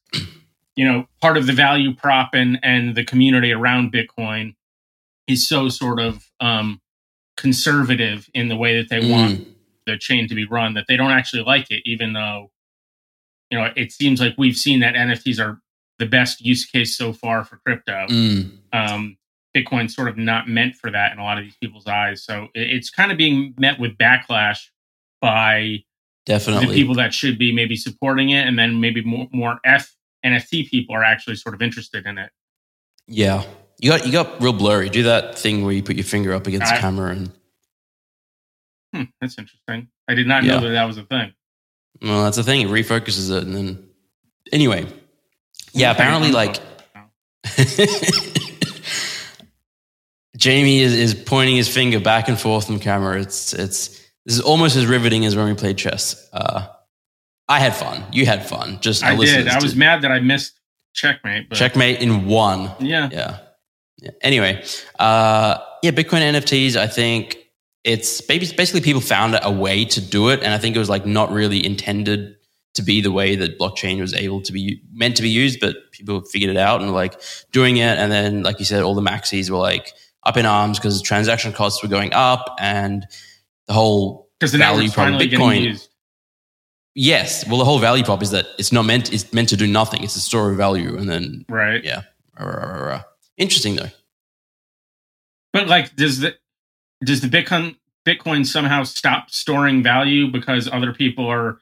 you 0.76 0.86
know 0.86 1.08
part 1.22 1.38
of 1.38 1.46
the 1.48 1.54
value 1.54 1.94
prop 1.94 2.30
and 2.34 2.60
and 2.64 2.96
the 2.96 3.04
community 3.04 3.52
around 3.52 3.92
Bitcoin 3.94 4.56
is 5.28 5.48
so 5.48 5.70
sort 5.70 6.00
of 6.00 6.26
um, 6.40 6.82
conservative 7.38 8.30
in 8.34 8.48
the 8.48 8.56
way 8.56 8.78
that 8.82 8.90
they 8.90 9.00
want 9.00 9.40
Mm, 9.40 9.46
the 9.86 9.98
chain 9.98 10.28
to 10.28 10.36
be 10.36 10.46
run 10.46 10.74
that 10.76 10.86
they 10.88 10.98
don't 10.98 11.12
actually 11.12 11.44
like 11.44 11.70
it, 11.72 11.82
even 11.86 12.14
though 12.14 12.52
you 13.52 13.58
know 13.58 13.72
it 13.76 13.92
seems 13.92 14.20
like 14.22 14.36
we've 14.38 14.58
seen 14.58 14.80
that 14.82 14.96
NFTs 14.96 15.40
are 15.40 15.60
the 16.00 16.06
best 16.06 16.42
use 16.42 16.66
case 16.66 16.98
so 16.98 17.14
far 17.14 17.44
for 17.44 17.58
crypto. 17.66 18.08
mm, 18.10 18.52
Um, 18.74 19.18
Bitcoin's 19.56 19.94
sort 19.96 20.08
of 20.08 20.18
not 20.18 20.48
meant 20.48 20.76
for 20.76 20.90
that 20.92 21.12
in 21.12 21.20
a 21.20 21.24
lot 21.24 21.38
of 21.38 21.44
these 21.44 21.56
people's 21.62 21.88
eyes, 21.88 22.24
so 22.24 22.48
it, 22.56 22.70
it's 22.72 22.90
kind 22.90 23.12
of 23.12 23.18
being 23.18 23.54
met 23.60 23.80
with 23.80 23.98
backlash 23.98 24.60
by 25.22 25.84
definitely. 26.26 26.68
the 26.68 26.74
people 26.74 26.96
that 26.96 27.14
should 27.14 27.38
be 27.38 27.52
maybe 27.54 27.76
supporting 27.76 28.30
it, 28.30 28.48
and 28.48 28.58
then 28.58 28.80
maybe 28.80 29.04
more 29.04 29.28
more 29.34 29.60
F 29.66 29.94
NFT 30.26 30.70
people 30.70 30.96
are 30.96 31.04
actually 31.04 31.36
sort 31.36 31.56
of 31.56 31.62
interested 31.62 32.06
in 32.06 32.18
it. 32.18 32.30
Yeah. 33.08 33.44
You 33.80 33.90
got 33.92 34.06
you 34.06 34.12
got 34.12 34.42
real 34.42 34.54
blurry. 34.54 34.90
Do 34.90 35.04
that 35.04 35.38
thing 35.40 35.64
where 35.64 35.74
you 35.74 35.82
put 35.82 35.96
your 35.96 36.06
finger 36.06 36.34
up 36.34 36.46
against 36.48 36.68
I- 36.72 36.76
the 36.76 36.82
camera 36.82 37.12
and 37.12 37.32
Hmm, 38.96 39.04
that's 39.22 39.38
interesting. 39.38 39.88
I 40.08 40.16
did 40.16 40.28
not 40.28 40.44
Yeah. 40.44 40.56
know 40.56 40.62
that 40.68 40.72
that 40.72 40.86
was 40.86 40.98
a 40.98 41.04
thing. 41.04 41.34
well, 42.02 42.24
that's 42.24 42.38
the 42.38 42.44
thing. 42.44 42.62
It 42.62 42.68
refocuses 42.70 43.36
it 43.36 43.44
and 43.44 43.56
then 43.56 43.90
anyway. 44.52 44.86
Yeah, 45.74 45.92
apparently 45.92 46.32
like. 46.32 46.60
Jamie 50.38 50.80
is, 50.80 50.94
is 50.94 51.14
pointing 51.14 51.58
his 51.58 51.68
finger 51.68 52.00
back 52.00 52.30
and 52.30 52.40
forth 52.40 52.68
from 52.68 52.80
camera. 52.80 53.20
It's 53.20 53.54
it's 53.54 53.90
this 54.26 54.36
is 54.36 54.42
almost 54.42 54.76
as 54.78 54.86
riveting 54.86 55.26
as 55.26 55.36
when 55.36 55.48
we 55.48 55.54
played 55.54 55.78
chess. 55.78 56.30
Uh, 56.32 56.68
I 57.48 57.60
had 57.60 57.76
fun. 57.76 58.06
You 58.12 58.26
had 58.26 58.48
fun. 58.48 58.80
Just 58.80 59.04
I 59.04 59.16
did. 59.16 59.48
I 59.48 59.56
was 59.56 59.74
did. 59.74 59.80
mad 59.80 60.02
that 60.04 60.12
I 60.12 60.20
missed 60.20 60.60
checkmate. 60.94 61.50
But 61.50 61.58
checkmate 61.58 62.00
in 62.00 62.26
one. 62.26 62.72
Yeah. 62.80 63.10
Yeah. 63.12 63.40
yeah. 63.98 64.12
Anyway, 64.22 64.64
uh, 64.98 65.58
yeah, 65.84 65.92
Bitcoin 65.92 66.22
NFTs. 66.22 66.76
I 66.76 66.88
think 66.88 67.38
it's 67.84 68.22
basically 68.22 68.82
people 68.82 69.02
found 69.02 69.38
a 69.42 69.52
way 69.52 69.84
to 69.86 70.00
do 70.00 70.30
it, 70.30 70.42
and 70.42 70.54
I 70.54 70.58
think 70.58 70.76
it 70.76 70.80
was 70.80 70.90
like 70.90 71.06
not 71.06 71.32
really 71.32 71.66
intended 71.66 72.36
to 72.76 72.84
be 72.84 73.02
the 73.02 73.12
way 73.12 73.36
that 73.36 73.58
blockchain 73.60 74.00
was 74.00 74.14
able 74.14 74.42
to 74.42 74.52
be 74.54 74.82
meant 74.94 75.16
to 75.18 75.22
be 75.24 75.30
used, 75.30 75.60
but 75.60 75.76
people 75.92 76.22
figured 76.22 76.52
it 76.52 76.58
out 76.58 76.82
and 76.82 76.92
like 76.94 77.20
doing 77.52 77.78
it. 77.78 77.98
And 77.98 78.12
then, 78.12 78.44
like 78.44 78.60
you 78.60 78.66
said, 78.66 78.84
all 78.84 78.96
the 78.96 79.02
maxis 79.02 79.50
were 79.50 79.58
like 79.58 79.94
up 80.24 80.38
in 80.38 80.46
arms 80.46 80.78
because 80.80 81.02
transaction 81.02 81.52
costs 81.52 81.82
were 81.82 81.90
going 81.90 82.14
up, 82.14 82.56
and 82.60 83.06
the 83.68 83.74
whole 83.74 84.30
because 84.40 84.52
the 84.52 84.58
value 84.60 84.88
of 84.88 84.94
Bitcoin- 84.94 85.88
yes, 86.96 87.48
well, 87.48 87.58
the 87.58 87.66
whole 87.66 87.80
value 87.80 88.04
prop 88.04 88.22
is 88.22 88.32
that 88.32 88.48
it's 88.58 88.72
not 88.72 88.86
meant 88.86 89.12
it's 89.12 89.32
meant 89.34 89.50
to 89.50 89.58
do 89.58 89.68
nothing. 89.68 90.04
It's 90.04 90.16
a 90.16 90.22
store 90.22 90.52
of 90.52 90.58
value, 90.58 90.98
and 90.98 91.10
then 91.10 91.46
Right. 91.50 91.84
yeah, 91.84 92.04
interesting 93.38 93.76
though. 93.76 93.90
But 95.54 95.68
like, 95.68 95.96
does 95.96 96.20
the 96.20 96.36
does 97.04 97.22
the 97.22 97.28
Bitcoin 97.28 97.76
Bitcoin 98.06 98.46
somehow 98.46 98.84
stop 98.84 99.30
storing 99.32 99.84
value 99.84 100.32
because 100.32 100.68
other 100.72 100.94
people 100.94 101.28
are 101.28 101.60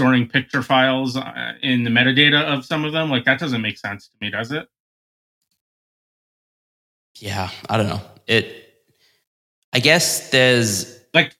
storing 0.00 0.26
picture 0.26 0.62
files 0.62 1.16
uh, 1.16 1.52
in 1.62 1.84
the 1.84 1.90
metadata 1.90 2.42
of 2.42 2.64
some 2.64 2.84
of 2.84 2.92
them? 2.92 3.10
Like 3.10 3.24
that 3.26 3.38
doesn't 3.38 3.60
make 3.60 3.76
sense 3.78 4.08
to 4.08 4.16
me, 4.20 4.30
does 4.30 4.50
it? 4.50 4.66
yeah, 7.16 7.50
I 7.68 7.76
don't 7.76 7.88
know. 7.88 8.00
It. 8.26 8.46
I 9.74 9.80
guess 9.80 10.30
there's 10.30 10.98
Like, 11.12 11.36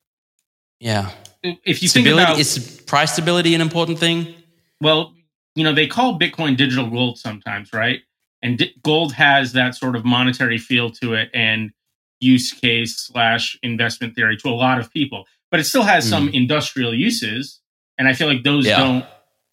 yeah. 0.79 1.11
if 1.43 1.83
you 1.83 1.89
think 1.89 2.07
stability 2.07 2.23
about, 2.23 2.39
is 2.39 2.83
price 2.87 3.13
stability 3.13 3.55
an 3.55 3.61
important 3.61 3.99
thing? 3.99 4.35
well, 4.81 5.15
you 5.55 5.65
know, 5.65 5.75
they 5.75 5.87
call 5.87 6.19
Bitcoin 6.19 6.57
digital 6.57 6.89
gold 6.89 7.19
sometimes, 7.19 7.73
right? 7.73 8.01
And 8.43 8.59
di- 8.59 8.75
gold 8.83 9.13
has 9.15 9.53
that 9.53 9.75
sort 9.75 9.97
of 9.97 10.05
monetary 10.05 10.59
feel 10.59 10.91
to 10.91 11.15
it 11.15 11.31
and 11.35 11.71
use 12.21 12.53
case 12.53 12.97
slash 12.99 13.59
investment 13.63 14.15
theory 14.15 14.37
to 14.37 14.49
a 14.49 14.53
lot 14.55 14.79
of 14.79 14.93
people, 14.93 15.25
but 15.51 15.61
it 15.61 15.65
still 15.65 15.83
has 15.83 16.09
some 16.09 16.29
industrial 16.29 16.95
uses, 16.95 17.60
and 18.01 18.09
I 18.09 18.15
feel 18.15 18.27
like 18.27 18.43
those 18.43 18.67
Yeah. 18.67 18.79
don't 18.79 19.05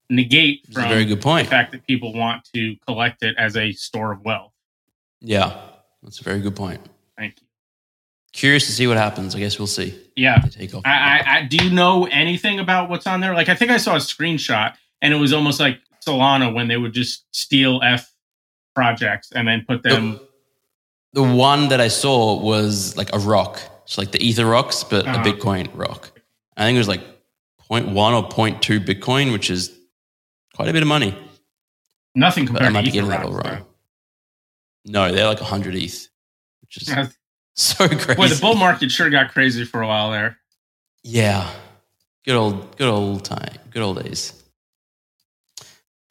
negate 0.09 0.65
from 0.73 0.87
very 0.87 1.03
good 1.05 1.21
point. 1.21 1.45
the 1.47 1.51
fact 1.51 1.73
that 1.73 1.85
people 1.85 2.13
want 2.13 2.47
to 2.55 2.75
collect 2.87 3.21
it 3.21 3.35
as 3.37 3.55
a 3.57 3.73
store 3.73 4.13
of 4.13 4.21
wealth. 4.23 4.53
Yeah, 5.21 5.59
that's 6.01 6.19
a 6.21 6.23
very 6.23 6.39
good 6.39 6.55
point. 6.55 6.79
Thank 7.17 7.35
you. 7.41 7.47
Curious 8.33 8.65
to 8.67 8.71
see 8.71 8.87
what 8.87 8.97
happens. 8.97 9.35
I 9.35 9.39
guess 9.39 9.57
we'll 9.59 9.67
see. 9.67 9.99
Yeah. 10.15 10.37
Take 10.51 10.73
off. 10.73 10.83
I, 10.85 10.91
I, 10.91 11.37
I 11.37 11.41
do 11.43 11.57
you 11.63 11.71
know 11.71 12.05
anything 12.05 12.59
about 12.59 12.89
what's 12.89 13.05
on 13.07 13.19
there? 13.19 13.33
Like 13.35 13.49
I 13.49 13.55
think 13.55 13.69
I 13.71 13.77
saw 13.77 13.95
a 13.95 13.99
screenshot 13.99 14.75
and 15.01 15.13
it 15.13 15.17
was 15.17 15.33
almost 15.33 15.59
like 15.59 15.79
Solana 16.05 16.53
when 16.53 16.67
they 16.69 16.77
would 16.77 16.93
just 16.93 17.25
steal 17.35 17.81
F 17.83 18.09
projects 18.75 19.31
and 19.33 19.47
then 19.47 19.65
put 19.67 19.83
them 19.83 20.19
the 21.13 21.23
one 21.23 21.69
that 21.69 21.81
I 21.81 21.87
saw 21.87 22.39
was 22.39 22.95
like 22.95 23.09
a 23.13 23.19
rock. 23.19 23.59
It's 23.85 23.97
like 23.97 24.11
the 24.11 24.21
Ether 24.23 24.45
rocks, 24.45 24.83
but 24.83 25.07
Uh-huh. 25.07 25.19
a 25.19 25.23
Bitcoin 25.23 25.67
rock. 25.73 26.11
I 26.55 26.65
think 26.65 26.75
it 26.75 26.79
was 26.79 26.87
like 26.87 27.01
0.1 27.69 27.95
or 27.95 28.29
0.2 28.29 28.85
Bitcoin, 28.85 29.31
which 29.31 29.49
is 29.49 29.71
quite 30.55 30.69
a 30.69 30.73
bit 30.73 30.81
of 30.81 30.87
money. 30.87 31.15
nothing 32.15 32.45
But 32.45 32.55
I 32.61 32.65
compared 32.67 32.73
might 32.73 32.85
to 32.85 32.91
getting 32.91 33.09
that 33.09 33.23
all 33.25 33.33
wrong. 33.33 33.65
No, 34.85 35.11
they're 35.11 35.27
like 35.27 35.41
100 35.41 35.75
ETH, 35.75 36.07
which 36.61 36.77
is 36.81 36.87
so 37.55 37.87
crazy. 37.87 38.15
Boy, 38.15 38.27
the 38.29 38.39
bull 38.39 38.55
market 38.55 38.91
sure 38.91 39.09
got 39.09 39.31
crazy 39.33 39.65
for 39.65 39.81
a 39.81 39.87
while 39.87 40.11
there. 40.11 40.37
Yeah. 41.03 41.49
Good 42.25 42.35
old 42.35 42.75
good 42.77 42.87
old 42.89 43.23
time. 43.23 43.57
Good 43.69 43.81
old 43.81 44.03
days. 44.03 44.33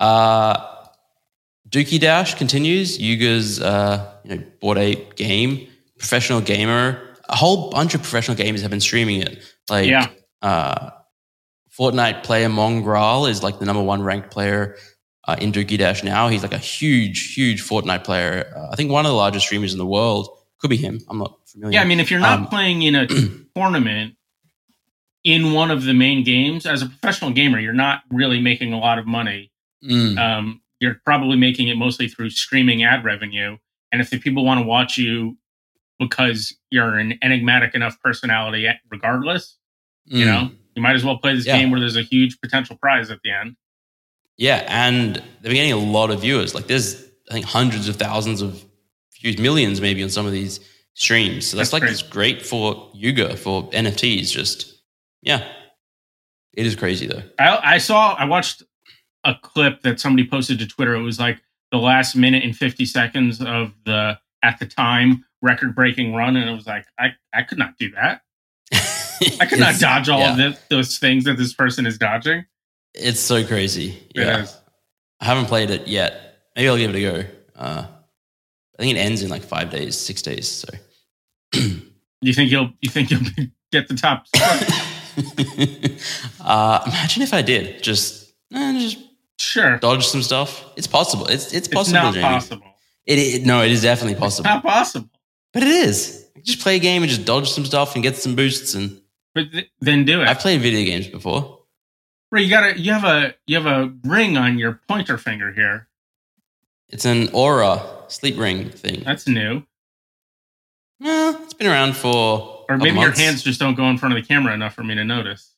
Uh 0.01 0.73
Dookie 1.69 1.99
Dash 2.01 2.35
continues. 2.35 2.99
Yuga's 2.99 3.61
uh, 3.61 4.13
you 4.25 4.37
know, 4.37 4.43
Bored 4.61 4.79
Ape 4.79 5.17
game, 5.17 5.67
professional 5.99 6.41
gamer. 6.41 7.03
A 7.29 7.35
whole 7.37 7.71
bunch 7.71 7.95
of 7.95 8.03
professional 8.03 8.37
gamers 8.37 8.63
have 8.63 8.71
been 8.71 8.81
streaming 8.81 9.21
it. 9.23 9.43
Like 9.69 9.89
Yeah. 9.89 10.09
uh 10.43 10.91
Fortnite 11.79 12.23
player 12.23 12.49
Mongraal 12.49 13.29
is 13.29 13.43
like 13.43 13.59
the 13.59 13.67
number 13.67 13.83
one 13.83 14.03
ranked 14.03 14.31
player 14.31 14.77
uh, 15.27 15.37
in 15.39 15.53
Dookie 15.53 15.79
Dash 15.79 16.03
now. 16.03 16.29
He's 16.29 16.43
like 16.43 16.55
a 16.55 16.59
huge, 16.59 17.35
huge 17.35 17.63
Fortnite 17.63 18.05
player. 18.05 18.53
Uh, 18.57 18.71
I 18.73 18.77
think 18.77 18.91
one 18.91 19.05
of 19.05 19.11
the 19.11 19.17
largest 19.17 19.47
streamers 19.47 19.73
in 19.73 19.79
the 19.79 19.87
world. 19.87 20.29
Could 20.59 20.71
be 20.71 20.79
him. 20.79 21.01
I'm 21.11 21.19
not 21.19 21.37
familiar. 21.47 21.75
Yeah, 21.75 21.83
I 21.83 21.85
mean 21.85 22.01
if 22.01 22.11
you're 22.11 22.21
not 22.21 22.39
Um, 22.39 22.47
playing 22.47 22.81
in 22.81 22.95
a 22.95 23.07
tournament 23.55 24.17
in 25.23 25.53
one 25.53 25.71
of 25.71 25.85
the 25.85 25.93
main 25.93 26.25
games 26.25 26.65
as 26.65 26.81
a 26.81 26.87
professional 26.87 27.31
gamer, 27.31 27.61
you're 27.61 27.75
not 27.75 28.03
really 28.11 28.41
making 28.41 28.73
a 28.73 28.79
lot 28.79 28.99
of 28.99 29.07
money. 29.07 29.53
Mm, 29.85 30.17
um, 30.19 30.63
you're 30.81 31.01
probably 31.05 31.37
making 31.37 31.69
it 31.69 31.77
mostly 31.77 32.09
through 32.09 32.31
streaming 32.31 32.85
ad 32.85 33.05
revenue. 33.05 33.59
And 33.93 34.01
if 34.01 34.09
the 34.09 34.19
people 34.19 34.45
want 34.45 34.61
to 34.61 34.67
watch 34.67 34.97
you 34.97 35.37
because 35.99 36.55
you're 36.71 36.97
an 36.97 37.19
enigmatic 37.23 37.75
enough 37.75 38.01
personality, 38.01 38.67
regardless, 38.91 39.59
you 40.07 40.25
mm. 40.25 40.29
know, 40.29 40.51
you 40.77 40.83
might 40.83 40.95
as 40.95 41.05
well 41.05 41.19
play 41.19 41.35
this 41.35 41.47
Yeah. 41.47 41.59
game 41.59 41.71
where 41.71 41.81
there's 41.81 41.97
a 41.97 42.03
huge 42.03 42.39
potential 42.41 42.77
prize 42.77 43.11
at 43.11 43.21
the 43.25 43.31
end. 43.33 43.57
Yeah, 44.37 44.65
and 44.69 45.23
they're 45.41 45.55
getting 45.55 45.73
a 45.73 45.77
lot 45.79 46.11
of 46.11 46.21
viewers. 46.21 46.55
Like 46.55 46.67
there's 46.67 47.03
I 47.31 47.35
think 47.35 47.47
hundreds 47.47 47.89
of 47.89 47.97
thousands 47.97 48.43
of 48.43 48.65
views, 49.21 49.39
millions 49.39 49.81
maybe 49.81 50.03
on 50.03 50.11
some 50.11 50.27
of 50.27 50.33
these 50.33 50.61
streams. 50.95 51.47
So 51.47 51.57
that's, 51.57 51.71
That's 51.71 51.83
like 51.83 51.91
it's 51.91 52.03
great 52.03 52.45
for 52.45 52.91
Yuga 52.95 53.37
for 53.37 53.69
NFTs. 53.71 54.31
Just 54.31 54.75
yeah, 55.23 55.47
it 56.53 56.67
is 56.67 56.77
crazy 56.77 57.07
though. 57.07 57.23
I, 57.39 57.75
I 57.75 57.79
saw, 57.79 58.15
I 58.15 58.27
watched 58.27 58.63
a 59.25 59.35
clip 59.43 59.83
that 59.83 59.99
somebody 59.99 60.29
posted 60.29 60.59
to 60.61 60.67
Twitter. 60.67 60.95
It 60.95 61.03
was 61.03 61.19
like 61.19 61.41
the 61.73 61.79
last 61.79 62.15
minute 62.15 62.45
and 62.45 62.55
50 62.57 62.85
seconds 62.85 63.41
of 63.41 63.73
the, 63.85 64.19
at 64.45 64.59
the 64.61 64.67
time, 64.67 65.25
record 65.43 65.75
breaking 65.75 66.15
run. 66.15 66.37
And 66.37 66.49
it 66.49 66.53
was 66.55 66.67
like, 66.67 66.87
I, 66.99 67.09
I 67.35 67.43
could 67.43 67.59
not 67.59 67.77
do 67.79 67.91
that. 67.93 68.21
I 69.41 69.47
could 69.47 69.59
not 69.61 69.79
dodge 69.79 70.09
all 70.09 70.21
yeah, 70.21 70.31
of 70.33 70.37
this, 70.37 70.59
those 70.71 70.99
things 70.99 71.25
that 71.25 71.37
this 71.37 71.55
person 71.55 71.87
is 71.87 71.99
dodging. 71.99 72.45
It's 72.95 73.21
so 73.21 73.45
crazy. 73.45 73.99
Yeah. 74.15 74.47
I 75.21 75.25
haven't 75.25 75.47
played 75.47 75.71
it 75.71 75.87
yet. 75.89 76.39
Maybe 76.55 76.69
I'll 76.69 76.77
give 76.77 76.95
it 76.95 76.97
a 76.97 77.01
go. 77.01 77.25
Uh, 77.55 77.87
I 78.79 78.83
think 78.83 78.97
it 78.97 79.01
ends 79.01 79.23
in 79.23 79.31
like 79.31 79.43
five 79.43 79.71
days, 79.71 79.97
six 79.97 80.23
days. 80.23 80.49
So 80.49 80.69
You 82.23 82.33
think 82.33 82.51
you'll 82.51 82.71
you 82.81 82.91
think 82.91 83.11
you'll 83.11 83.21
get 83.73 83.89
the 83.89 83.95
top 83.95 84.27
uh, 86.41 86.83
imagine 86.87 87.23
if 87.23 87.35
I 87.35 87.43
did 87.43 87.83
just 87.83 88.33
eh, 88.55 88.73
just 88.79 88.99
Sure. 89.39 89.77
dodge 89.79 90.07
some 90.07 90.23
stuff. 90.23 90.65
It's 90.77 90.87
possible. 90.87 91.27
It's 91.27 91.47
it's 91.53 91.55
It's 91.55 91.69
possible. 91.69 92.01
not 92.03 92.15
Jamie. 92.15 92.27
possible. 92.27 92.67
It, 93.05 93.19
it 93.19 93.47
no, 93.47 93.63
it 93.63 93.71
is 93.71 93.83
definitely 93.83 94.13
It's 94.13 94.21
possible. 94.21 94.49
not 94.49 94.63
possible. 94.63 95.11
But 95.53 95.63
it 95.63 95.69
is. 95.69 96.27
Just 96.43 96.61
play 96.61 96.77
a 96.77 96.79
game 96.79 97.03
and 97.03 97.11
just 97.11 97.27
dodge 97.27 97.51
some 97.51 97.67
stuff 97.67 97.95
and 97.95 98.03
get 98.03 98.17
some 98.17 98.35
boosts. 98.35 98.75
And 98.75 99.01
But 99.37 99.53
th- 99.53 99.71
then 99.81 100.07
do 100.07 100.23
it. 100.23 100.29
I've 100.29 100.39
played 100.39 100.63
video 100.63 100.83
games 100.87 101.09
before. 101.09 101.59
Ray, 102.33 102.43
you 102.43 102.49
gotta 102.49 102.81
you 102.81 102.91
have 102.91 103.05
a 103.05 103.35
you 103.47 103.55
have 103.55 103.67
a 103.67 103.93
ring 104.03 104.39
on 104.39 104.59
your 104.59 104.81
pointer 104.89 105.19
finger 105.19 105.53
here. 105.53 105.89
It's 106.89 107.05
an 107.05 107.27
Oura 107.29 108.11
sleep 108.11 108.39
ring 108.39 108.71
thing. 108.71 109.03
That's 109.05 109.29
new. 109.29 109.63
Well, 111.01 111.39
it's 111.43 111.53
been 111.53 111.67
around 111.67 111.97
for 111.97 112.65
Or 112.67 112.77
a 112.77 112.79
maybe 112.79 112.99
your 112.99 113.11
hands 113.13 113.43
just 113.43 113.61
don't 113.61 113.75
go 113.75 113.85
in 113.91 113.99
front 113.99 114.17
of 114.17 114.23
the 114.23 114.27
camera 114.27 114.55
enough 114.55 114.75
for 114.75 114.83
me 114.83 114.95
to 114.95 115.05
notice. 115.05 115.53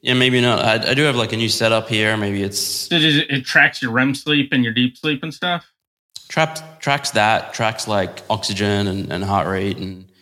Yeah, 0.00 0.14
maybe 0.14 0.40
not. 0.40 0.60
I, 0.64 0.92
I 0.92 0.94
do 0.94 1.02
have 1.02 1.16
like 1.16 1.34
a 1.34 1.36
new 1.36 1.50
setup 1.50 1.90
here. 1.90 2.16
Maybe 2.16 2.42
it's 2.42 2.88
does 2.88 3.04
it, 3.04 3.30
it 3.30 3.44
tracks 3.44 3.82
your 3.82 3.90
REM 3.90 4.14
sleep 4.14 4.48
and 4.52 4.64
your 4.64 4.72
deep 4.72 4.96
sleep 4.96 5.22
and 5.22 5.34
stuff. 5.34 5.70
trapped 6.28 6.62
tracks 6.80 7.10
that 7.10 7.52
tracks 7.52 7.86
like 7.86 8.22
oxygen 8.30 8.86
and, 8.86 9.12
and 9.12 9.22
heart 9.22 9.46
rate 9.46 9.76
and 9.76 10.04
a 10.04 10.12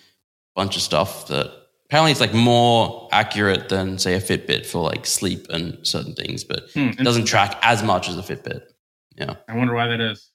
bunch 0.57 0.75
of 0.75 0.83
stuff 0.83 1.29
that 1.29 1.58
apparently 1.89 2.11
it's 2.13 2.21
like 2.21 2.35
more 2.35 3.09
accurate 3.13 3.69
than 3.69 3.99
say 3.99 4.15
a 4.15 4.21
Fitbit 4.21 4.67
for 4.67 4.83
like 4.83 5.07
sleep 5.07 5.47
and 5.51 5.79
certain 5.87 6.15
things, 6.15 6.45
but 6.45 6.69
Hmm, 6.75 6.89
it 6.91 6.99
doesn't 7.05 7.25
track 7.25 7.57
as 7.63 7.83
much 7.83 8.09
as 8.09 8.17
a 8.19 8.23
Fitbit. 8.23 8.63
Yeah. 9.17 9.35
I 9.49 9.57
wonder 9.57 9.75
why 9.75 9.89
that 9.89 10.01
is. 10.01 10.31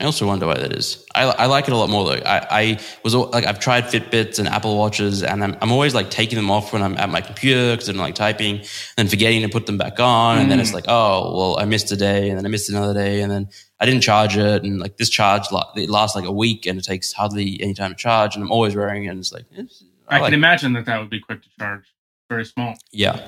I 0.00 0.04
also 0.06 0.26
wonder 0.26 0.46
why 0.46 0.54
that 0.54 0.72
is. 0.72 1.04
I, 1.14 1.24
I 1.24 1.44
like 1.44 1.68
it 1.68 1.72
a 1.72 1.76
lot 1.76 1.90
more 1.90 2.06
though. 2.06 2.22
I, 2.24 2.46
I 2.50 2.78
was 3.04 3.14
like, 3.14 3.44
I've 3.44 3.60
tried 3.60 3.84
Fitbits 3.84 4.38
and 4.38 4.48
Apple 4.48 4.78
Watches, 4.78 5.22
and 5.22 5.44
I'm, 5.44 5.54
I'm 5.60 5.70
always 5.70 5.94
like 5.94 6.10
taking 6.10 6.36
them 6.36 6.50
off 6.50 6.72
when 6.72 6.82
I'm 6.82 6.96
at 6.96 7.10
my 7.10 7.20
computer 7.20 7.72
because 7.76 7.90
I'm 7.90 7.98
like 7.98 8.14
typing, 8.14 8.62
and 8.96 9.10
forgetting 9.10 9.42
to 9.42 9.50
put 9.50 9.66
them 9.66 9.76
back 9.76 10.00
on, 10.00 10.38
and 10.38 10.50
then 10.50 10.58
it's 10.58 10.70
Mm. 10.70 10.74
like, 10.74 10.84
oh 10.88 11.36
well, 11.36 11.58
I 11.58 11.66
missed 11.66 11.92
a 11.92 11.96
day, 11.96 12.30
and 12.30 12.38
then 12.38 12.46
I 12.46 12.48
missed 12.48 12.70
another 12.70 12.94
day, 12.94 13.20
and 13.20 13.30
then 13.30 13.50
I 13.78 13.84
didn't 13.84 14.00
charge 14.00 14.38
it, 14.38 14.62
and 14.64 14.80
like 14.80 14.96
this 14.96 15.10
charge 15.10 15.42
it 15.76 15.90
lasts 15.90 16.16
like 16.16 16.24
a 16.24 16.32
week, 16.32 16.64
and 16.64 16.78
it 16.78 16.84
takes 16.86 17.12
hardly 17.12 17.60
any 17.62 17.74
time 17.74 17.90
to 17.90 17.96
charge, 17.96 18.34
and 18.36 18.42
I'm 18.42 18.50
always 18.52 18.74
wearing 18.74 19.04
it, 19.04 19.08
and 19.08 19.18
it's 19.18 19.34
like, 19.34 19.44
it's, 19.52 19.84
I, 20.10 20.16
I 20.16 20.20
like 20.20 20.28
can 20.28 20.34
imagine 20.34 20.72
that 20.74 20.86
that 20.86 20.98
would 21.00 21.10
be 21.10 21.20
quick 21.20 21.42
to 21.42 21.48
charge. 21.58 21.84
Very 22.28 22.44
small. 22.44 22.74
yeah, 22.92 23.26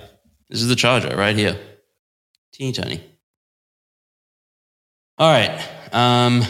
this 0.48 0.60
is 0.62 0.68
the 0.68 0.76
charger 0.76 1.16
right 1.16 1.34
here, 1.36 1.58
teeny 2.52 2.72
tiny. 2.72 3.02
All 5.18 5.30
right. 5.30 5.68
Um, 5.92 6.42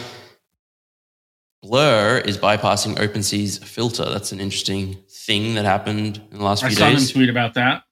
Blur 1.61 2.17
is 2.19 2.37
bypassing 2.37 2.95
OpenSea's 2.97 3.57
filter. 3.59 4.05
That's 4.05 4.31
an 4.31 4.39
interesting 4.39 4.97
thing 5.09 5.55
that 5.55 5.65
happened 5.65 6.21
in 6.31 6.39
the 6.39 6.43
last 6.43 6.63
I 6.63 6.67
few 6.67 6.77
saw 6.77 6.89
days. 6.89 7.07
them 7.07 7.21
tweet 7.21 7.29
about 7.29 7.53
that. 7.53 7.83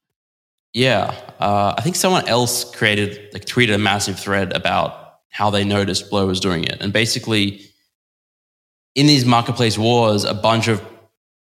Yeah, 0.73 1.13
uh, 1.39 1.73
I 1.77 1.81
think 1.81 1.95
someone 1.95 2.27
else 2.27 2.69
created, 2.75 3.33
like, 3.33 3.45
tweeted 3.45 3.73
a 3.75 3.77
massive 3.77 4.19
thread 4.19 4.53
about 4.55 5.15
how 5.29 5.49
they 5.49 5.63
noticed 5.63 6.09
Blur 6.09 6.25
was 6.25 6.39
doing 6.39 6.63
it, 6.63 6.77
and 6.81 6.93
basically, 6.93 7.61
in 8.95 9.05
these 9.07 9.25
marketplace 9.25 9.77
wars, 9.77 10.23
a 10.23 10.33
bunch 10.33 10.67
of 10.67 10.81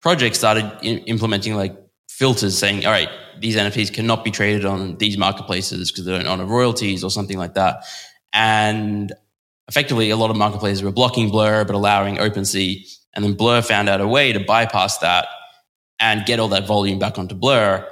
projects 0.02 0.38
started 0.38 0.66
I- 0.66 1.04
implementing 1.08 1.56
like 1.56 1.76
filters, 2.10 2.58
saying, 2.58 2.86
"All 2.86 2.92
right, 2.92 3.10
these 3.40 3.56
NFTs 3.56 3.94
cannot 3.94 4.24
be 4.24 4.32
traded 4.32 4.66
on 4.66 4.98
these 4.98 5.18
marketplaces 5.18 5.92
because 5.92 6.06
they 6.06 6.12
don't 6.12 6.28
honor 6.28 6.46
royalties 6.46 7.04
or 7.04 7.10
something 7.10 7.38
like 7.38 7.56
that," 7.56 7.84
and 8.34 9.14
effectively, 9.68 10.10
a 10.10 10.18
lot 10.18 10.30
of 10.30 10.36
marketplaces 10.36 10.84
were 10.84 10.92
blocking 10.92 11.30
Blur 11.30 11.64
but 11.64 11.76
allowing 11.76 12.18
OpenSea, 12.18 12.86
and 13.14 13.24
then 13.24 13.34
Blur 13.34 13.62
found 13.62 13.90
out 13.90 14.02
a 14.02 14.08
way 14.08 14.34
to 14.34 14.40
bypass 14.40 14.98
that 15.00 15.28
and 16.00 16.26
get 16.26 16.40
all 16.40 16.50
that 16.50 16.66
volume 16.66 17.00
back 17.00 17.18
onto 17.18 17.36
Blur 17.36 17.88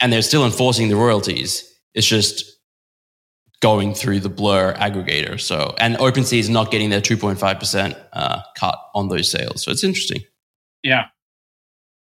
and 0.00 0.12
they're 0.12 0.22
still 0.22 0.44
enforcing 0.44 0.88
the 0.88 0.96
royalties. 0.96 1.64
It's 1.94 2.06
just 2.06 2.44
going 3.60 3.94
through 3.94 4.20
the 4.20 4.28
Blur 4.28 4.74
aggregator. 4.74 5.40
So, 5.40 5.74
and 5.78 5.96
OpenSea 5.96 6.38
is 6.38 6.48
not 6.48 6.70
getting 6.70 6.90
their 6.90 7.00
2.5% 7.00 7.96
uh, 8.12 8.42
cut 8.56 8.78
on 8.94 9.08
those 9.08 9.30
sales. 9.30 9.64
So 9.64 9.70
it's 9.70 9.82
interesting. 9.82 10.22
Yeah. 10.82 11.06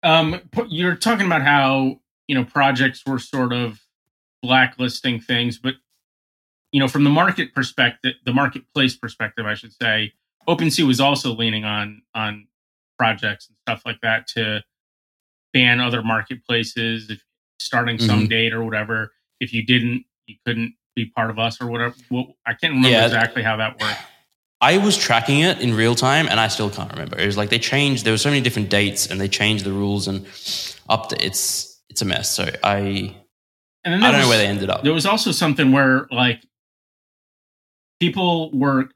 Um, 0.08 0.40
you're 0.68 0.94
talking 0.96 1.26
about 1.26 1.42
how 1.42 2.00
you 2.28 2.34
know 2.34 2.44
projects 2.44 3.02
were 3.06 3.18
sort 3.18 3.52
of 3.52 3.78
blacklisting 4.42 5.20
things, 5.20 5.58
but 5.58 5.74
you 6.72 6.80
know 6.80 6.88
from 6.88 7.04
the 7.04 7.10
market 7.10 7.54
perspective, 7.54 8.14
the 8.24 8.32
marketplace 8.32 8.96
perspective, 8.96 9.44
I 9.44 9.54
should 9.54 9.72
say, 9.74 10.14
OpenSea 10.48 10.86
was 10.86 10.98
also 11.00 11.34
leaning 11.34 11.64
on 11.64 12.02
on 12.14 12.46
projects 12.98 13.48
and 13.48 13.56
stuff 13.66 13.82
like 13.84 14.00
that 14.00 14.26
to 14.28 14.64
ban 15.52 15.78
other 15.80 16.02
marketplaces 16.02 17.10
if 17.10 17.22
starting 17.60 17.98
some 17.98 18.24
Mhm. 18.24 18.30
date 18.30 18.52
or 18.54 18.64
whatever. 18.64 19.12
If 19.40 19.52
you 19.52 19.64
didn't, 19.64 20.04
you 20.26 20.36
couldn't 20.46 20.74
be 20.96 21.04
part 21.06 21.28
of 21.30 21.38
us 21.38 21.60
or 21.60 21.66
whatever. 21.66 21.94
Well, 22.10 22.36
I 22.46 22.54
can't 22.54 22.72
remember 22.72 22.88
Yeah. 22.90 23.04
exactly 23.04 23.42
how 23.42 23.56
that 23.56 23.78
worked. 23.80 24.00
I 24.60 24.78
was 24.78 24.96
tracking 24.96 25.40
it 25.40 25.60
in 25.60 25.74
real 25.74 25.94
time 25.94 26.26
and 26.28 26.40
I 26.40 26.48
still 26.48 26.68
can't 26.68 26.90
remember. 26.92 27.16
It 27.18 27.26
was 27.26 27.36
like 27.36 27.50
they 27.50 27.58
changed, 27.60 28.04
there 28.04 28.12
were 28.12 28.18
so 28.18 28.28
many 28.28 28.40
different 28.40 28.70
dates 28.70 29.06
and 29.06 29.20
they 29.20 29.28
changed 29.28 29.64
the 29.64 29.72
rules 29.72 30.08
and 30.08 30.26
up 30.88 31.10
to, 31.10 31.24
it's, 31.24 31.80
it's 31.88 32.02
a 32.02 32.04
mess. 32.04 32.34
So 32.34 32.50
I, 32.64 33.14
And 33.84 33.94
then 33.94 34.02
I 34.02 34.10
don't 34.10 34.22
know 34.22 34.28
where 34.28 34.38
they 34.38 34.46
ended 34.46 34.68
up. 34.68 34.82
There 34.82 34.92
was 34.92 35.06
also 35.06 35.30
something 35.30 35.70
where 35.70 36.08
like 36.10 36.42
people 38.00 38.50
were 38.52 38.88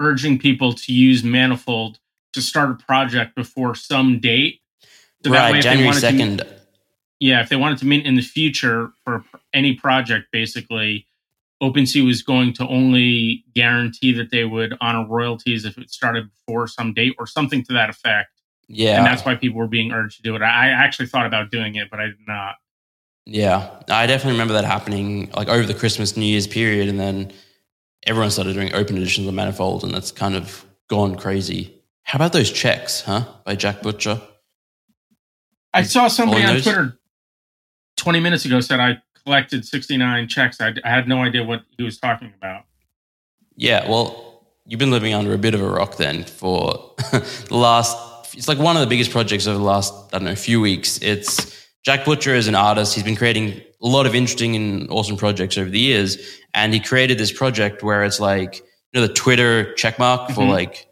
urging 0.00 0.38
people 0.38 0.72
to 0.74 0.92
use 0.92 1.24
Manifold 1.24 1.98
to 2.32 2.40
start 2.40 2.70
a 2.70 2.74
project 2.74 3.34
before 3.34 3.74
some 3.74 4.20
date. 4.20 4.60
So 5.24 5.32
right. 5.32 5.60
January 5.60 5.86
wanted 5.86 6.00
to- 6.00 6.06
2nd. 6.44 6.58
yeah, 7.18 7.42
if 7.42 7.48
they 7.48 7.56
wanted 7.56 7.78
to 7.78 7.86
mint 7.86 8.06
in 8.06 8.14
the 8.14 8.22
future 8.22 8.92
for 9.04 9.24
any 9.52 9.74
project, 9.74 10.28
basically, 10.32 11.06
OpenSea 11.62 12.04
was 12.04 12.22
going 12.22 12.52
to 12.54 12.66
only 12.68 13.44
guarantee 13.54 14.12
that 14.12 14.30
they 14.30 14.44
would 14.44 14.74
honor 14.80 15.06
royalties 15.06 15.64
if 15.64 15.76
it 15.76 15.90
started 15.90 16.30
before 16.30 16.66
some 16.66 16.94
date 16.94 17.14
or 17.18 17.26
something 17.26 17.62
to 17.64 17.72
that 17.74 17.90
effect. 17.90 18.30
yeah. 18.68 18.96
And 18.96 19.06
that's 19.06 19.24
why 19.24 19.34
people 19.34 19.58
were 19.58 19.68
being 19.68 19.92
urged 19.92 20.16
to 20.16 20.22
do 20.22 20.34
it. 20.34 20.42
I 20.42 20.70
actually 20.70 21.06
thought 21.06 21.26
about 21.26 21.50
doing 21.50 21.74
it, 21.74 21.90
but 21.90 22.00
I 22.00 22.06
did 22.06 22.26
not. 22.26 22.56
Yeah, 23.26 23.70
I 23.88 24.06
definitely 24.06 24.32
remember 24.32 24.54
that 24.54 24.64
happening 24.64 25.30
like 25.36 25.48
over 25.48 25.66
the 25.66 25.74
Christmas 25.74 26.16
New 26.16 26.24
Year's 26.24 26.46
period, 26.46 26.88
and 26.88 26.98
then 26.98 27.32
everyone 28.04 28.30
started 28.30 28.54
doing 28.54 28.72
open 28.74 28.96
editions 28.96 29.28
of 29.28 29.34
Manifold, 29.34 29.84
and 29.84 29.92
that's 29.92 30.10
kind 30.10 30.34
of 30.34 30.64
gone 30.88 31.14
crazy. 31.14 31.80
How 32.02 32.16
about 32.16 32.32
those 32.32 32.50
checks, 32.50 33.02
huh? 33.02 33.26
By 33.44 33.54
Jack 33.54 33.82
Butcher. 33.82 34.20
I 35.72 35.82
saw 35.82 36.08
somebody 36.08 36.42
on? 36.42 36.60
Twitter 36.60 36.98
20 37.98 38.20
minutes 38.20 38.44
ago 38.44 38.60
said 38.60 38.80
I 38.80 39.00
collected 39.24 39.64
69 39.66 40.28
checks. 40.28 40.60
I, 40.60 40.74
I 40.84 40.88
had 40.90 41.08
no 41.08 41.22
idea 41.22 41.44
what 41.44 41.62
he 41.76 41.82
was 41.84 41.98
talking 41.98 42.32
about. 42.36 42.64
Yeah, 43.56 43.88
well, 43.88 44.44
you've 44.66 44.78
been 44.78 44.90
living 44.90 45.14
under 45.14 45.32
a 45.34 45.38
bit 45.38 45.54
of 45.54 45.60
a 45.60 45.68
rock 45.68 45.96
then 45.96 46.24
for 46.24 46.94
the 47.12 47.46
last. 47.56 47.96
It's 48.34 48.48
like 48.48 48.58
one 48.58 48.76
of 48.76 48.80
the 48.80 48.86
biggest 48.86 49.10
projects 49.10 49.46
over 49.46 49.58
the 49.58 49.64
last 49.64 49.92
I 50.14 50.18
don't 50.18 50.24
know 50.24 50.34
few 50.34 50.60
weeks. 50.60 50.98
It's 51.02 51.66
Jack 51.84 52.04
Butcher 52.04 52.34
is 52.34 52.46
an 52.48 52.54
artist. 52.54 52.94
He's 52.94 53.02
been 53.04 53.16
creating 53.16 53.60
a 53.82 53.86
lot 53.86 54.06
of 54.06 54.14
interesting 54.14 54.54
and 54.56 54.88
awesome 54.90 55.16
projects 55.16 55.58
over 55.58 55.68
the 55.68 55.80
years, 55.80 56.16
and 56.54 56.72
he 56.72 56.80
created 56.80 57.18
this 57.18 57.32
project 57.32 57.82
where 57.82 58.04
it's 58.04 58.20
like 58.20 58.56
you 58.92 59.00
know 59.00 59.06
the 59.06 59.12
Twitter 59.12 59.74
checkmark 59.74 60.28
for 60.32 60.42
Mhm. 60.42 60.50
like 60.50 60.86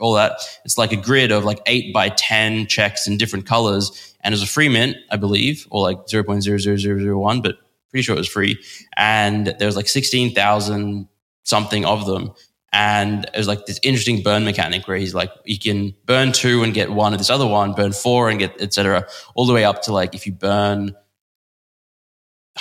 all 0.00 0.14
that. 0.14 0.32
It's 0.64 0.76
like 0.78 0.92
a 0.92 0.96
grid 0.96 1.30
of 1.30 1.44
like 1.44 1.60
eight 1.66 1.92
by 1.94 2.08
ten 2.08 2.66
checks 2.66 3.06
in 3.06 3.18
different 3.18 3.46
colors, 3.46 4.14
and 4.22 4.32
it's 4.34 4.42
a 4.42 4.46
free 4.46 4.68
mint, 4.68 4.96
I 5.10 5.16
believe, 5.16 5.66
or 5.70 5.82
like 5.82 6.08
zero 6.08 6.24
point 6.24 6.42
zero 6.42 6.56
zero 6.58 6.76
zero 6.78 6.98
zero 6.98 7.18
one, 7.18 7.42
but 7.42 7.56
pretty 7.90 8.02
sure 8.02 8.14
it 8.14 8.18
was 8.18 8.28
free. 8.28 8.62
And 8.96 9.54
there 9.58 9.66
was 9.66 9.76
like 9.76 9.88
sixteen 9.88 10.34
thousand 10.34 11.08
something 11.44 11.84
of 11.84 12.06
them. 12.06 12.32
And 12.72 13.24
it 13.24 13.36
was 13.36 13.48
like 13.48 13.64
this 13.64 13.80
interesting 13.82 14.22
burn 14.22 14.44
mechanic 14.44 14.86
where 14.86 14.98
he's 14.98 15.14
like, 15.14 15.32
you 15.46 15.58
can 15.58 15.94
burn 16.04 16.32
two 16.32 16.62
and 16.62 16.74
get 16.74 16.90
one 16.90 17.14
of 17.14 17.18
this 17.18 17.30
other 17.30 17.46
one, 17.46 17.72
burn 17.72 17.92
four 17.92 18.28
and 18.28 18.38
get 18.38 18.60
etc. 18.60 19.06
All 19.34 19.46
the 19.46 19.54
way 19.54 19.64
up 19.64 19.82
to 19.82 19.92
like 19.92 20.14
if 20.14 20.26
you 20.26 20.32
burn 20.32 20.94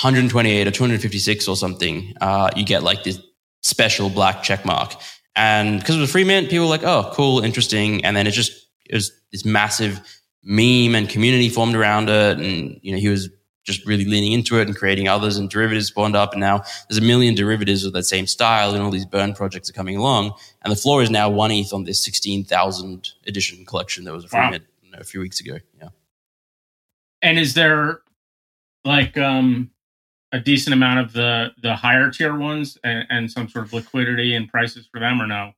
128 0.01 0.67
or 0.67 0.71
256 0.71 1.47
or 1.47 1.55
something, 1.55 2.13
uh, 2.21 2.49
you 2.55 2.63
get 2.63 2.83
like 2.83 3.03
this 3.03 3.19
special 3.63 4.09
black 4.09 4.43
check 4.43 4.63
mark. 4.63 4.93
And 5.35 5.79
because 5.79 5.97
it 5.97 5.99
was 5.99 6.11
free 6.11 6.23
mint, 6.23 6.49
people 6.49 6.65
were 6.65 6.69
like, 6.69 6.83
oh, 6.83 7.11
cool, 7.13 7.41
interesting. 7.41 8.05
And 8.05 8.15
then 8.15 8.27
it 8.27 8.31
just 8.31 8.51
it 8.85 8.95
was 8.95 9.11
this 9.31 9.43
massive 9.43 9.99
meme 10.43 10.95
and 10.95 11.09
community 11.09 11.49
formed 11.49 11.75
around 11.75 12.09
it. 12.09 12.37
And 12.37 12.79
you 12.81 12.93
know, 12.93 12.99
he 12.99 13.09
was 13.09 13.29
just 13.67 13.85
really 13.85 14.05
leaning 14.05 14.31
into 14.31 14.57
it 14.59 14.67
and 14.67 14.75
creating 14.75 15.07
others 15.09 15.37
and 15.37 15.49
derivatives 15.49 15.87
spawned 15.87 16.15
up. 16.15 16.31
And 16.31 16.39
now 16.39 16.63
there's 16.89 16.97
a 16.97 17.01
million 17.05 17.35
derivatives 17.35 17.83
of 17.85 17.93
that 17.93 18.03
same 18.05 18.25
style 18.25 18.73
and 18.73 18.81
all 18.81 18.89
these 18.89 19.05
burn 19.05 19.33
projects 19.33 19.69
are 19.69 19.73
coming 19.73 19.97
along. 19.97 20.33
And 20.63 20.71
the 20.71 20.75
floor 20.77 21.03
is 21.03 21.09
now 21.11 21.29
one 21.29 21.51
ETH 21.51 21.73
on 21.73 21.83
this 21.83 22.01
16,000 22.03 23.09
edition 23.27 23.65
collection 23.65 24.05
that 24.05 24.13
was 24.13 24.23
a 24.23 24.29
Wow. 24.35 24.49
mint 24.51 24.63
you 24.81 24.91
know, 24.91 24.99
a 24.99 25.03
few 25.03 25.19
weeks 25.19 25.39
ago. 25.41 25.57
Yeah. 25.79 25.89
And 27.21 27.37
is 27.37 27.53
there 27.53 27.99
like 28.85 29.17
um, 29.17 29.69
a 30.31 30.39
decent 30.39 30.73
amount 30.73 30.99
of 31.01 31.13
the, 31.13 31.51
the 31.61 31.75
higher 31.75 32.09
tier 32.09 32.35
ones 32.37 32.77
and, 32.83 33.05
and 33.09 33.31
some 33.31 33.49
sort 33.49 33.65
of 33.65 33.73
liquidity 33.73 34.33
and 34.33 34.47
prices 34.49 34.87
for 34.89 34.99
them 34.99 35.21
or 35.21 35.27
no? 35.27 35.51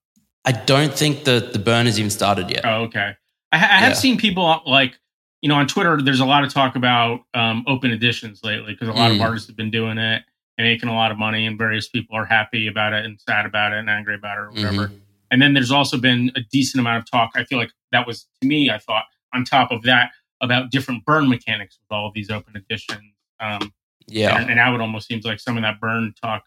I 0.45 0.51
don't 0.53 0.93
think 0.93 1.25
that 1.25 1.53
the 1.53 1.59
burn 1.59 1.85
has 1.85 1.99
even 1.99 2.09
started 2.09 2.49
yet. 2.49 2.65
Oh, 2.65 2.83
okay. 2.85 3.13
I, 3.51 3.57
ha- 3.57 3.69
I 3.71 3.77
have 3.79 3.89
Yeah. 3.91 3.95
seen 3.95 4.17
people 4.17 4.61
like 4.65 4.97
you 5.41 5.49
know 5.49 5.56
on 5.56 5.67
Twitter. 5.67 6.02
There's 6.02 6.19
a 6.19 6.25
lot 6.25 6.43
of 6.43 6.54
talk 6.54 6.75
about 6.75 7.21
um, 7.34 7.63
open 7.67 7.91
editions 7.91 8.41
lately 8.43 8.73
because 8.73 8.88
a 8.89 8.93
lot 8.93 9.12
of 9.12 9.17
Mm. 9.17 9.21
artists 9.23 9.47
have 9.47 9.56
been 9.58 9.71
doing 9.71 9.97
it 9.97 10.23
and 10.58 10.67
making 10.67 10.89
a 10.89 10.93
lot 10.95 11.12
of 11.12 11.17
money, 11.17 11.45
and 11.45 11.58
various 11.58 11.88
people 11.88 12.15
are 12.17 12.25
happy 12.25 12.67
about 12.67 12.93
it 12.93 13.06
and 13.06 13.19
sad 13.19 13.45
about 13.45 13.71
it 13.73 13.80
and 13.80 13.89
angry 13.89 14.15
about 14.15 14.38
it 14.38 14.41
or 14.41 14.52
whatever. 14.52 14.88
Mhm. 14.89 14.99
And 15.32 15.41
then 15.41 15.54
there's 15.54 15.71
also 15.71 15.97
been 15.97 16.32
a 16.36 16.41
decent 16.52 16.80
amount 16.80 16.97
of 17.04 17.10
talk. 17.10 17.32
I 17.36 17.43
feel 17.43 17.58
like 17.58 17.71
that 17.91 18.06
was 18.08 18.28
to 18.41 18.47
me. 18.47 18.69
I 18.71 18.78
thought 18.80 19.06
on 19.34 19.45
top 19.45 19.71
of 19.71 19.84
that 19.84 20.12
about 20.41 20.71
different 20.71 21.06
burn 21.06 21.30
mechanics 21.30 21.78
with 21.82 21.95
all 21.95 22.08
of 22.08 22.13
these 22.13 22.30
open 22.32 22.56
editions. 22.56 23.13
Um, 23.39 23.71
Yeah. 24.08 24.38
and, 24.39 24.47
and 24.49 24.56
now 24.56 24.73
it 24.73 24.82
almost 24.82 25.08
seems 25.08 25.23
like 25.25 25.39
some 25.39 25.56
of 25.56 25.62
that 25.63 25.80
burn 25.80 26.13
talk 26.21 26.45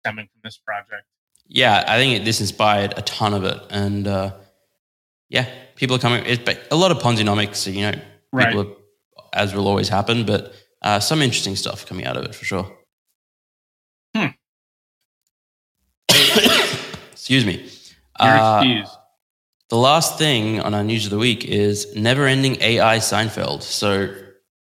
stemming 0.00 0.26
from 0.32 0.40
this 0.42 0.56
project. 0.56 1.04
Yeah, 1.46 1.84
I 1.86 1.98
think 1.98 2.20
it, 2.20 2.24
this 2.24 2.40
inspired 2.40 2.94
a 2.96 3.02
ton 3.02 3.34
of 3.34 3.44
it, 3.44 3.60
and 3.70 4.06
uh, 4.08 4.32
yeah, 5.28 5.46
people 5.76 5.96
are 5.96 5.98
coming. 5.98 6.24
It's 6.24 6.48
a 6.70 6.76
lot 6.76 6.90
of 6.90 6.98
Ponzinomics, 6.98 7.70
you 7.72 7.82
know, 7.82 8.00
Right. 8.34 8.48
people 8.48 8.76
are, 9.16 9.24
as 9.32 9.54
will 9.54 9.68
always 9.68 9.88
happen, 9.88 10.26
but 10.26 10.54
uh, 10.82 11.00
some 11.00 11.22
interesting 11.22 11.56
stuff 11.56 11.86
coming 11.86 12.04
out 12.04 12.16
of 12.16 12.24
it 12.24 12.34
for 12.34 12.44
sure. 12.44 12.70
Hmm. 14.14 14.26
Excuse 17.12 17.46
me. 17.46 17.68
Uh, 18.18 18.84
the 19.70 19.76
last 19.76 20.18
thing 20.18 20.60
on 20.60 20.74
our 20.74 20.84
news 20.84 21.04
of 21.06 21.10
the 21.10 21.18
week 21.18 21.44
is 21.44 21.94
never-ending 21.96 22.60
AI 22.60 22.98
Seinfeld. 22.98 23.62
So 23.62 24.14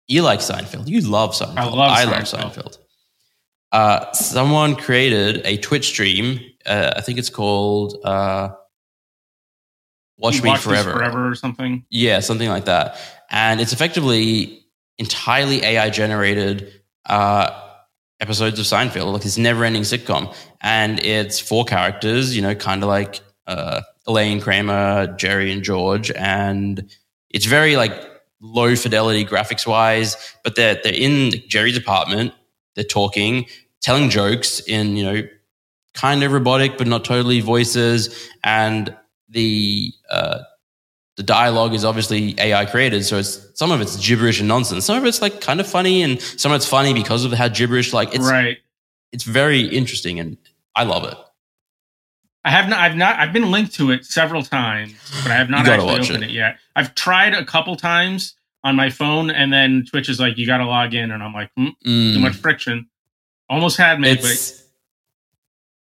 you 0.07 0.22
like 0.22 0.40
Seinfeld? 0.40 0.87
You 0.87 1.01
love 1.01 1.33
Seinfeld. 1.33 1.57
I 1.57 1.64
love 1.64 1.79
I 1.79 2.05
love 2.05 2.22
Seinfeld. 2.22 2.53
Seinfeld. 2.53 2.79
Uh, 3.72 4.12
someone 4.12 4.77
created 4.77 5.40
a 5.46 5.57
Twitch 5.57 5.87
stream. 5.87 6.40
Uh, 6.66 6.92
I 6.94 7.01
think 7.01 7.18
it's 7.18 7.31
called 7.31 8.05
uh, 8.05 8.51
"Watch 10.18 10.37
You 10.37 10.42
Me 10.42 10.51
watch 10.51 10.61
Forever." 10.61 10.92
forever 10.92 11.29
or 11.29 11.35
something. 11.35 11.85
Yeah, 11.88 12.20
something 12.20 12.51
like 12.51 12.66
that. 12.66 12.98
And 13.32 13.60
it's 13.60 13.72
effectively 13.72 14.64
entirely 14.98 15.64
AI 15.64 15.90
generated 15.90 16.72
uh, 17.06 17.50
episodes 18.20 18.58
of 18.60 18.66
Seinfeld, 18.66 19.12
like 19.12 19.22
this 19.22 19.38
never 19.38 19.64
ending 19.64 19.82
sitcom. 19.82 20.34
And 20.60 21.00
it's 21.00 21.40
four 21.40 21.64
characters, 21.64 22.36
you 22.36 22.42
know, 22.42 22.54
kind 22.54 22.82
of 22.82 22.88
like 22.88 23.20
uh, 23.46 23.80
Elaine 24.06 24.40
Kramer, 24.40 25.08
Jerry, 25.16 25.50
and 25.50 25.62
George. 25.62 26.10
And 26.12 26.88
it's 27.30 27.46
very 27.46 27.76
like 27.76 27.92
low 28.40 28.76
fidelity 28.76 29.24
graphics 29.24 29.66
wise, 29.66 30.16
but 30.44 30.54
they're, 30.54 30.78
they're 30.82 30.92
in 30.92 31.32
Jerry's 31.48 31.76
apartment, 31.76 32.32
they're 32.74 32.84
talking, 32.84 33.46
telling 33.80 34.10
jokes 34.10 34.60
in, 34.60 34.96
you 34.96 35.04
know, 35.04 35.22
kind 35.94 36.22
of 36.22 36.32
robotic, 36.32 36.78
but 36.78 36.86
not 36.86 37.04
totally 37.04 37.40
voices. 37.40 38.30
And 38.44 38.94
the, 39.28 39.92
uh, 40.10 40.40
the 41.22 41.26
dialogue 41.26 41.72
is 41.72 41.85
obviously 41.85 42.35
AI 42.38 42.64
created, 42.66 43.04
so 43.04 43.16
it's 43.16 43.48
some 43.54 43.70
of 43.70 43.80
it's 43.80 43.96
gibberish 43.96 44.40
and 44.40 44.48
nonsense. 44.48 44.85
Some 44.85 44.98
of 44.98 45.04
it's 45.04 45.22
like 45.22 45.40
kind 45.40 45.61
of 45.61 45.68
funny, 45.68 46.02
and 46.02 46.20
some 46.20 46.50
of 46.50 46.56
it's 46.56 46.66
funny 46.66 46.92
because 46.92 47.24
of 47.24 47.32
how 47.32 47.46
gibberish. 47.46 47.92
Like 47.92 48.12
it's 48.12 48.28
right. 48.28 48.58
it's 49.12 49.22
very 49.22 49.61
interesting, 49.61 50.18
and 50.18 50.37
I 50.74 50.82
love 50.82 51.04
it. 51.04 51.16
I 52.44 52.50
have 52.50 52.68
not. 52.68 52.80
I've 52.80 52.96
not. 52.96 53.20
I've 53.20 53.32
been 53.32 53.52
linked 53.52 53.72
to 53.76 53.92
it 53.92 54.04
several 54.04 54.42
times, 54.42 54.94
but 55.22 55.30
I 55.30 55.37
have 55.37 55.48
not 55.48 55.68
actually 55.68 55.87
watch 55.87 56.11
opened 56.11 56.24
it. 56.24 56.30
it. 56.30 56.35
yet. 56.35 56.58
I've 56.74 56.92
tried 56.96 57.35
a 57.35 57.44
couple 57.44 57.76
times 57.76 58.35
on 58.64 58.74
my 58.74 58.90
phone, 58.90 59.30
and 59.30 59.52
then 59.52 59.85
Twitch 59.88 60.08
is 60.08 60.18
like, 60.18 60.37
"You 60.38 60.46
got 60.46 60.58
to 60.58 60.66
log 60.66 60.92
in," 60.92 61.12
and 61.12 61.22
I'm 61.22 61.32
like, 61.32 61.50
hmm, 61.56 61.68
Mm, 61.87 62.14
"Too 62.14 62.20
much 62.20 62.35
friction." 62.35 62.88
Almost 63.48 63.76
had 63.76 64.00
me, 64.00 64.16
but 64.16 64.24
it's 64.24 64.64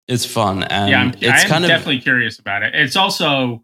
it's 0.08 0.26
fun, 0.26 0.64
and 0.64 0.90
yeah, 0.90 1.00
I'm, 1.00 1.08
it's 1.08 1.24
I 1.24 1.40
am 1.40 1.48
kind 1.48 1.64
of 1.64 1.68
definitely 1.68 2.00
curious 2.00 2.38
about 2.38 2.62
it. 2.62 2.74
It's 2.74 2.96
also, 2.96 3.62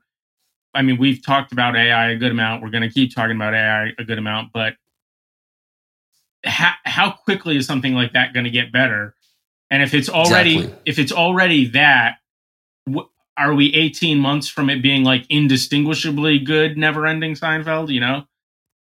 I 0.74 0.82
mean, 0.82 0.98
we've 0.98 1.24
talked 1.24 1.52
about 1.52 1.76
AI 1.76 2.10
a 2.10 2.16
good 2.16 2.30
amount. 2.30 2.62
We're 2.62 2.70
going 2.70 2.82
to 2.82 2.90
keep 2.90 3.14
talking 3.14 3.36
about 3.36 3.54
AI 3.54 3.92
a 3.98 4.04
good 4.04 4.18
amount, 4.18 4.52
but 4.52 4.74
how, 6.44 6.72
how 6.84 7.10
quickly 7.10 7.56
is 7.56 7.66
something 7.66 7.94
like 7.94 8.12
that 8.12 8.32
going 8.32 8.44
to 8.44 8.50
get 8.50 8.70
better? 8.70 9.14
And 9.70 9.82
if 9.82 9.94
it's 9.94 10.08
already 10.08 10.58
Exactly. 10.58 10.78
if 10.86 10.98
it's 10.98 11.12
already 11.12 11.66
that, 11.68 12.16
wh- 12.92 13.06
are 13.36 13.54
we 13.54 13.72
18 13.74 14.18
months 14.18 14.48
from 14.48 14.70
it 14.70 14.82
being 14.82 15.04
like 15.04 15.26
indistinguishably 15.28 16.38
good, 16.40 16.76
never 16.76 17.06
ending 17.06 17.34
Seinfeld? 17.34 17.92
You 17.92 18.00
know, 18.00 18.24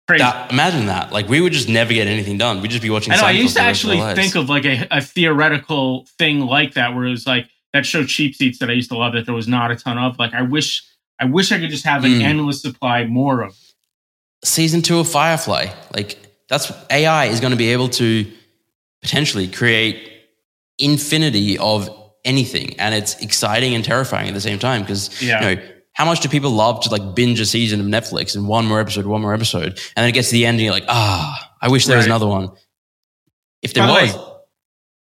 crazy. 0.06 0.22
that, 0.22 0.52
imagine 0.52 0.86
that. 0.86 1.12
Like 1.12 1.28
we 1.28 1.40
would 1.40 1.52
just 1.52 1.68
never 1.68 1.92
get 1.92 2.06
anything 2.06 2.36
done. 2.38 2.60
We'd 2.60 2.70
just 2.70 2.82
be 2.82 2.90
watching. 2.90 3.12
I 3.12 3.16
know. 3.16 3.22
I 3.22 3.30
used 3.30 3.56
to 3.56 3.62
rest 3.62 3.84
of 3.84 3.90
actually 3.90 4.14
think 4.14 4.34
of 4.34 4.48
like 4.48 4.64
a, 4.66 4.86
a 4.90 5.00
theoretical 5.00 6.06
thing 6.18 6.40
like 6.40 6.74
that, 6.74 6.94
where 6.94 7.04
it 7.06 7.10
was 7.10 7.26
like 7.26 7.48
that 7.72 7.86
show 7.86 8.04
Cheap 8.04 8.34
Seats 8.34 8.58
that 8.58 8.68
I 8.68 8.74
used 8.74 8.90
to 8.90 8.96
love 8.96 9.14
that 9.14 9.24
there 9.24 9.34
was 9.34 9.48
not 9.48 9.70
a 9.70 9.76
ton 9.76 9.98
of. 9.98 10.18
Like 10.18 10.34
I 10.34 10.42
wish, 10.42 10.84
I 11.18 11.24
wish 11.24 11.50
I 11.52 11.58
could 11.58 11.70
just 11.70 11.84
have 11.86 12.04
an 12.04 12.12
Mm. 12.12 12.22
endless 12.22 12.60
supply 12.62 13.04
more 13.06 13.42
of. 13.42 13.56
season 14.44 14.82
two 14.82 14.98
of 14.98 15.08
Firefly. 15.08 15.66
Like 15.94 16.18
that's 16.48 16.70
AI 16.90 17.26
is 17.26 17.40
going 17.40 17.50
to 17.52 17.56
be 17.56 17.72
able 17.72 17.88
to 17.88 18.30
potentially 19.02 19.48
create 19.48 20.12
infinity 20.78 21.58
of 21.58 21.88
anything, 22.24 22.78
and 22.78 22.94
it's 22.94 23.16
exciting 23.20 23.74
and 23.74 23.84
terrifying 23.84 24.28
at 24.28 24.34
the 24.34 24.40
same 24.40 24.58
time 24.58 24.82
because 24.82 25.20
Yeah. 25.22 25.48
you 25.48 25.56
know 25.56 25.62
how 25.94 26.04
much 26.04 26.20
do 26.20 26.28
people 26.28 26.50
love 26.50 26.82
to 26.82 26.90
like 26.90 27.14
binge 27.14 27.40
a 27.40 27.46
season 27.46 27.80
of 27.80 27.86
Netflix 27.86 28.36
and 28.36 28.46
one 28.46 28.66
more 28.66 28.78
episode, 28.80 29.06
one 29.06 29.22
more 29.22 29.32
episode, 29.34 29.68
and 29.68 29.78
then 29.96 30.08
it 30.08 30.12
gets 30.12 30.28
to 30.28 30.32
the 30.34 30.44
end 30.44 30.56
and 30.56 30.62
you're 30.64 30.72
like, 30.72 30.84
ah, 30.88 31.52
I 31.62 31.68
wish 31.68 31.86
there 31.86 31.96
was 31.96 32.04
another 32.06 32.26
one. 32.26 32.50
If 33.62 33.72
there 33.72 33.86
By 33.86 34.06
the 34.06 34.16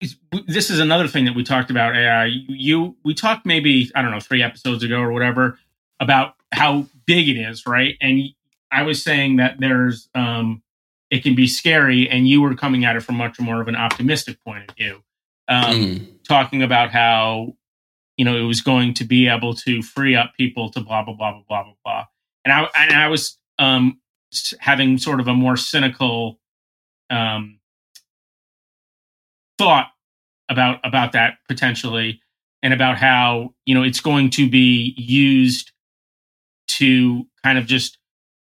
was, 0.03 0.11
way, 0.41 0.43
this 0.49 0.71
is 0.71 0.81
another 0.81 1.07
thing 1.07 1.25
that 1.27 1.35
we 1.35 1.45
talked 1.45 1.71
about 1.71 1.95
AI. 1.97 2.25
You 2.49 2.97
we 3.05 3.15
talked 3.15 3.47
maybe 3.47 3.91
I 3.95 4.03
don't 4.03 4.11
know 4.11 4.21
three 4.21 4.43
episodes 4.43 4.83
ago 4.83 4.99
or 5.01 5.13
whatever 5.13 5.59
about 6.01 6.35
how 6.53 6.87
big 7.07 7.29
it 7.29 7.37
is, 7.37 7.67
right? 7.67 7.97
And 8.01 8.23
I 8.73 8.83
was 8.83 9.03
saying 9.03 9.37
that 9.37 9.61
there's 9.61 10.09
um, 10.15 10.63
it 11.11 11.23
can 11.23 11.35
be 11.35 11.47
scary, 11.47 12.09
and 12.09 12.29
you 12.29 12.41
were 12.41 12.55
coming 12.55 12.85
at 12.85 12.97
it 12.97 13.03
from 13.03 13.17
much 13.17 13.39
more 13.39 13.61
of 13.61 13.69
an 13.69 13.77
optimistic 13.77 14.43
point 14.45 14.69
of 14.69 14.77
view, 14.77 15.03
um, 15.49 15.75
Mm, 15.75 16.07
talking 16.27 16.63
about 16.63 16.91
how 16.91 17.55
you 18.17 18.25
know 18.25 18.37
it 18.37 18.45
was 18.45 18.61
going 18.61 18.95
to 18.95 19.05
be 19.05 19.29
able 19.29 19.55
to 19.55 19.83
free 19.83 20.17
up 20.17 20.33
people 20.37 20.71
to 20.71 20.81
blah 20.81 21.05
blah 21.05 21.15
blah 21.15 21.33
blah 21.33 21.43
blah 21.49 21.63
blah 21.65 21.75
blah. 21.85 22.05
And 22.45 22.53
I 22.53 22.69
and 22.77 22.93
I 22.93 23.09
was 23.09 23.39
um, 23.59 24.01
having 24.59 24.99
sort 24.99 25.21
of 25.21 25.29
a 25.29 25.35
more 25.35 25.57
cynical 25.57 26.39
um, 27.11 27.59
thought 29.59 29.89
about 30.49 30.81
about 30.85 31.13
that 31.13 31.35
potentially 31.49 32.21
and 32.63 32.73
about 32.73 32.97
how 32.97 33.55
you 33.67 33.75
know 33.75 33.83
it's 33.83 34.01
going 34.01 34.31
to 34.31 34.49
be 34.49 34.95
used 34.97 35.73
to 36.81 37.27
kind 37.43 37.59
of 37.59 37.67
just 37.67 37.99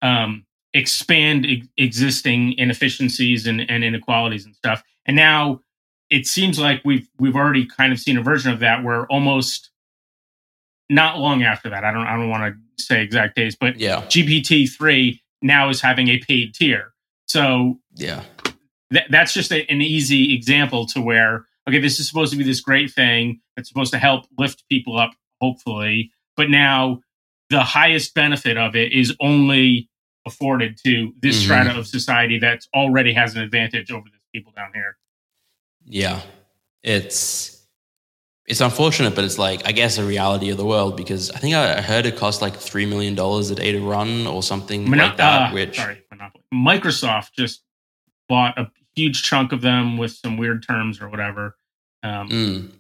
um, 0.02 0.46
expand 0.74 1.46
e- 1.46 1.70
existing 1.78 2.54
inefficiencies 2.58 3.48
and, 3.48 3.62
and 3.70 3.84
inequalities 3.84 4.46
and 4.46 4.56
stuff. 4.56 4.84
And 5.06 5.16
now 5.16 5.62
it 6.10 6.28
seems 6.28 6.60
like 6.60 6.82
we've 6.84 7.08
we've 7.20 7.36
already 7.36 7.66
kind 7.66 7.94
of 7.94 8.00
seen 8.00 8.18
a 8.18 8.22
version 8.22 8.52
of 8.52 8.60
that 8.60 8.84
where 8.84 9.06
almost 9.08 9.70
not 10.90 11.18
long 11.20 11.42
after 11.42 11.70
that 11.70 11.86
i 11.86 11.92
don't 11.92 12.06
i 12.06 12.18
don't 12.18 12.30
want 12.30 12.54
to 12.54 12.84
say 12.84 13.02
exact 13.02 13.34
days 13.34 13.56
but 13.56 13.80
yeah, 13.80 14.02
gpt-3 14.08 15.18
now 15.42 15.70
is 15.70 15.82
having 15.82 16.08
a 16.10 16.18
paid 16.20 16.54
tier. 16.54 16.94
So 17.26 17.80
yeah, 17.96 18.24
th- 18.92 19.08
that's 19.10 19.34
just 19.34 19.52
a, 19.52 19.70
an 19.72 19.82
easy 19.82 20.34
example 20.34 20.86
to 20.88 21.02
where 21.02 21.46
okay 21.68 21.80
this 21.80 22.00
is 22.00 22.08
supposed 22.08 22.32
to 22.32 22.38
be 22.38 22.44
this 22.44 22.62
great 22.62 22.92
thing 22.92 23.40
that's 23.56 23.70
supposed 23.70 23.92
to 23.94 24.00
help 24.00 24.26
lift 24.38 24.64
people 24.70 24.98
up 24.98 25.12
hopefully 25.40 26.12
but 26.36 26.50
now 26.50 27.00
the 27.52 27.64
highest 27.64 28.14
benefit 28.16 28.58
of 28.58 28.76
it 28.76 28.90
is 29.02 29.16
only 29.20 29.90
afforded 30.26 30.72
to 30.86 30.94
this 31.24 31.36
Mhm. 31.40 31.44
strata 31.44 31.72
of 31.80 31.86
society 31.88 32.38
that 32.40 32.60
already 32.74 33.14
has 33.14 33.36
an 33.36 33.42
advantage 33.48 33.90
over 33.92 34.08
the 34.14 34.20
people 34.34 34.52
down 34.56 34.72
here 34.74 34.94
yeah. 35.86 36.22
It's 36.84 37.58
it's 38.48 38.62
unfortunate, 38.62 39.14
but 39.16 39.24
it's 39.24 39.38
like 39.38 39.60
I 39.68 39.72
guess 39.72 39.98
a 39.98 40.06
reality 40.06 40.50
of 40.52 40.58
the 40.58 40.66
world 40.66 40.98
because 40.98 41.32
I 41.32 41.38
think 41.40 41.54
I 41.56 41.82
heard 41.82 42.06
it 42.06 42.18
cost 42.18 42.42
like 42.42 42.56
three 42.56 42.86
million 42.86 43.16
dollars 43.16 43.50
a 43.52 43.56
day 43.56 43.72
to 43.72 43.80
run 43.82 44.28
or 44.28 44.42
something 44.44 44.90
Mono- 44.90 45.06
like 45.08 45.18
that. 45.18 45.50
uh, 45.50 45.54
which 45.54 45.76
sorry 45.78 46.02
monopoly 46.12 46.44
microsoft 46.54 47.30
just 47.38 47.64
bought 48.30 48.58
a 48.60 48.66
huge 48.96 49.24
chunk 49.24 49.52
of 49.54 49.62
them 49.62 49.98
with 49.98 50.12
some 50.14 50.38
weird 50.38 50.62
terms 50.68 51.02
or 51.02 51.08
whatever 51.10 51.56
um, 52.04 52.30
Mm. 52.30 52.72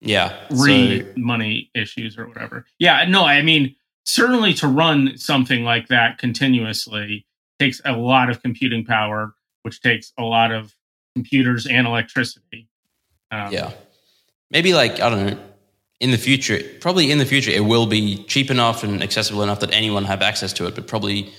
Yeah. 0.00 0.38
re 0.50 1.00
So, 1.00 1.12
money 1.16 1.70
issues 1.74 2.18
or 2.18 2.26
whatever. 2.28 2.66
Yeah, 2.78 3.04
no, 3.08 3.24
I 3.24 3.42
mean 3.42 3.74
certainly 4.08 4.54
to 4.54 4.66
run 4.66 5.18
something 5.18 5.64
like 5.64 5.88
that 5.88 6.16
continuously 6.16 7.26
takes 7.58 7.78
a 7.84 7.92
lot 7.92 8.30
of 8.30 8.42
computing 8.42 8.82
power, 8.82 9.34
which 9.62 9.82
takes 9.82 10.14
a 10.18 10.22
lot 10.22 10.50
of 10.50 10.74
computers 11.14 11.66
and 11.66 11.86
electricity. 11.86 12.68
Um, 13.30 13.52
yeah. 13.52 13.72
Maybe 14.50 14.72
like, 14.72 15.00
I 15.00 15.10
don't 15.10 15.26
know, 15.26 15.38
in 16.00 16.10
the 16.10 16.16
future, 16.16 16.58
probably 16.80 17.10
in 17.10 17.18
the 17.18 17.26
future, 17.26 17.50
it 17.50 17.66
will 17.66 17.86
be 17.86 18.24
cheap 18.24 18.50
enough 18.50 18.82
and 18.82 19.02
accessible 19.02 19.42
enough 19.42 19.60
that 19.60 19.74
anyone 19.74 20.04
have 20.04 20.22
access 20.22 20.54
to 20.54 20.66
it, 20.66 20.74
but 20.74 20.86
probably 20.86 21.30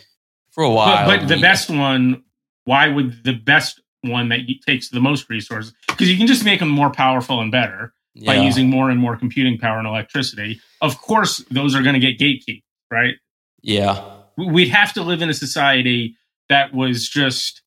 for 0.52 0.64
a 0.64 0.70
while. 0.70 1.08
but, 1.08 1.22
but 1.22 1.28
the 1.28 1.42
best 1.42 1.72
one, 1.72 2.24
why 2.66 2.88
would 2.88 3.24
the 3.24 3.34
best 3.34 3.82
one 4.02 4.30
that 4.30 4.42
takes 4.68 4.90
the 4.90 5.00
most 5.00 5.28
resources? 5.28 5.74
Because 5.88 6.12
you 6.12 6.18
can 6.18 6.28
just 6.28 6.46
make 6.46 6.60
them 6.60 6.70
more 6.70 6.92
powerful 6.92 7.42
and 7.42 7.52
better. 7.52 7.94
By 8.26 8.36
Yeah. 8.36 8.44
using 8.44 8.70
more 8.70 8.90
and 8.90 9.00
more 9.00 9.16
computing 9.18 9.58
power 9.58 9.78
and 9.80 9.88
electricity. 9.88 10.60
Of 10.82 11.00
course, 11.02 11.38
those 11.52 11.76
are 11.76 11.82
going 11.82 12.00
to 12.00 12.00
get 12.00 12.18
gatekeeped, 12.20 12.64
right? 12.92 13.16
yeah. 13.62 14.16
We'd 14.38 14.70
have 14.70 14.94
to 14.94 15.04
live 15.04 15.22
in 15.22 15.30
a 15.30 15.34
society 15.34 16.16
that 16.48 16.74
was 16.74 17.10
just, 17.10 17.62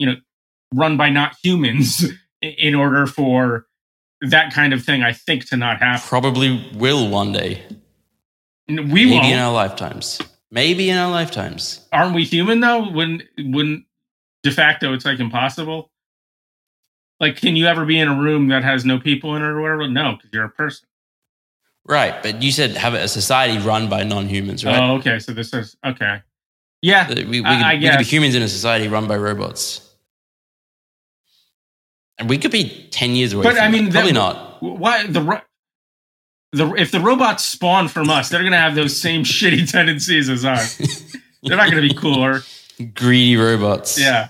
you 0.00 0.06
know, 0.08 0.16
run 0.74 0.96
by 0.96 1.08
not 1.08 1.36
humans 1.40 2.04
in 2.42 2.74
order 2.74 3.06
for 3.06 3.66
that 4.20 4.52
kind 4.52 4.72
of 4.72 4.84
thing, 4.84 5.02
I 5.04 5.12
think, 5.12 5.46
to 5.50 5.56
not 5.56 5.78
happen. 5.78 6.02
Probably 6.08 6.68
will 6.74 7.08
one 7.08 7.30
day. 7.32 7.62
We 8.68 8.74
Maybe 8.82 9.10
won't. 9.12 9.26
in 9.26 9.38
our 9.38 9.52
lifetimes. 9.52 10.20
Maybe 10.50 10.90
in 10.90 10.96
our 10.98 11.10
lifetimes. 11.10 11.86
Aren't 11.92 12.14
we 12.16 12.24
human 12.24 12.58
though? 12.58 12.90
Wouldn't 12.90 13.22
wouldn't 13.38 13.84
de 14.42 14.50
facto 14.50 14.92
it's 14.92 15.04
like 15.04 15.20
impossible? 15.20 15.92
Like, 17.20 17.36
can 17.36 17.54
you 17.54 17.66
ever 17.66 17.84
be 17.84 17.98
in 17.98 18.08
a 18.08 18.18
room 18.18 18.48
that 18.48 18.64
has 18.64 18.84
no 18.84 18.98
people 18.98 19.36
in 19.36 19.42
it 19.42 19.46
or 19.46 19.60
whatever? 19.60 19.86
No, 19.88 20.12
because 20.16 20.30
you're 20.32 20.44
a 20.44 20.48
person. 20.48 20.86
Right. 21.86 22.22
But 22.22 22.42
you 22.42 22.50
said 22.50 22.72
have 22.76 22.94
a 22.94 23.08
society 23.08 23.58
run 23.58 23.88
by 23.88 24.02
non 24.04 24.26
humans, 24.26 24.64
right? 24.64 24.78
Oh, 24.78 24.94
okay. 24.96 25.18
So 25.18 25.32
this 25.32 25.52
is 25.52 25.76
okay. 25.84 26.22
Yeah, 26.82 27.08
Uh, 27.10 27.14
we, 27.16 27.24
we, 27.24 27.44
I- 27.44 27.56
could, 27.56 27.64
I 27.64 27.74
we 27.74 27.88
could 27.90 27.98
be 27.98 28.04
humans 28.04 28.34
in 28.34 28.42
a 28.42 28.48
society 28.48 28.88
run 28.88 29.06
by 29.06 29.16
robots. 29.16 29.86
And 32.18 32.28
we 32.28 32.38
could 32.38 32.50
be 32.50 32.86
10 32.90 33.14
years 33.14 33.32
away 33.32 33.44
But, 33.44 33.52
I 33.58 33.66
that. 33.66 33.70
mean, 33.72 33.90
Probably 33.90 34.12
that- 34.12 34.14
not. 34.18 34.62
why 34.62 35.06
the 35.06 35.42
the 36.52 36.72
if 36.74 36.90
the 36.90 37.00
robots 37.00 37.44
spawn 37.44 37.86
from 37.88 38.10
us, 38.10 38.28
they're 38.28 38.42
gonna 38.42 38.58
have 38.58 38.74
those 38.74 38.96
same 38.96 39.22
shitty 39.24 39.70
tendencies 39.70 40.28
as 40.28 40.44
us. 40.44 40.76
They're 41.42 41.56
not 41.56 41.70
gonna 41.70 41.80
be 41.80 41.94
cooler. 41.94 42.40
Greedy 42.94 43.36
robots. 43.36 43.98
Yeah, 43.98 44.28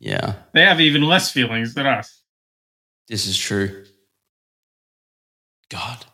Yeah. 0.00 0.34
they 0.54 0.64
have 0.64 0.80
even 0.80 1.02
less 1.02 1.30
feelings 1.32 1.74
than 1.74 1.86
us. 1.86 2.22
This 3.08 3.26
is 3.26 3.36
true. 3.38 3.84
God. 5.70 6.04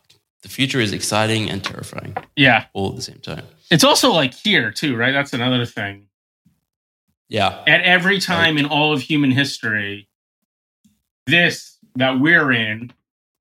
The 0.43 0.49
future 0.49 0.81
is 0.81 0.93
exciting 0.93 1.51
and 1.51 1.65
terrifying 1.65 2.17
Yeah, 2.37 2.67
all 2.75 2.91
at 2.91 2.97
the 2.97 3.03
same 3.03 3.19
time. 3.21 3.47
it's 3.71 3.85
also 3.85 4.13
like 4.13 4.35
here 4.35 4.71
too, 4.71 4.95
right? 4.97 5.13
That's 5.13 5.33
another 5.33 5.65
thing. 5.65 6.07
Yeah. 7.29 7.63
At 7.67 7.81
every 7.83 8.21
time 8.21 8.59
in 8.59 8.67
all 8.67 8.93
of 8.93 9.01
human 9.01 9.31
history, 9.31 10.09
this 11.27 11.79
that 11.97 12.21
we're 12.21 12.53
in 12.53 12.93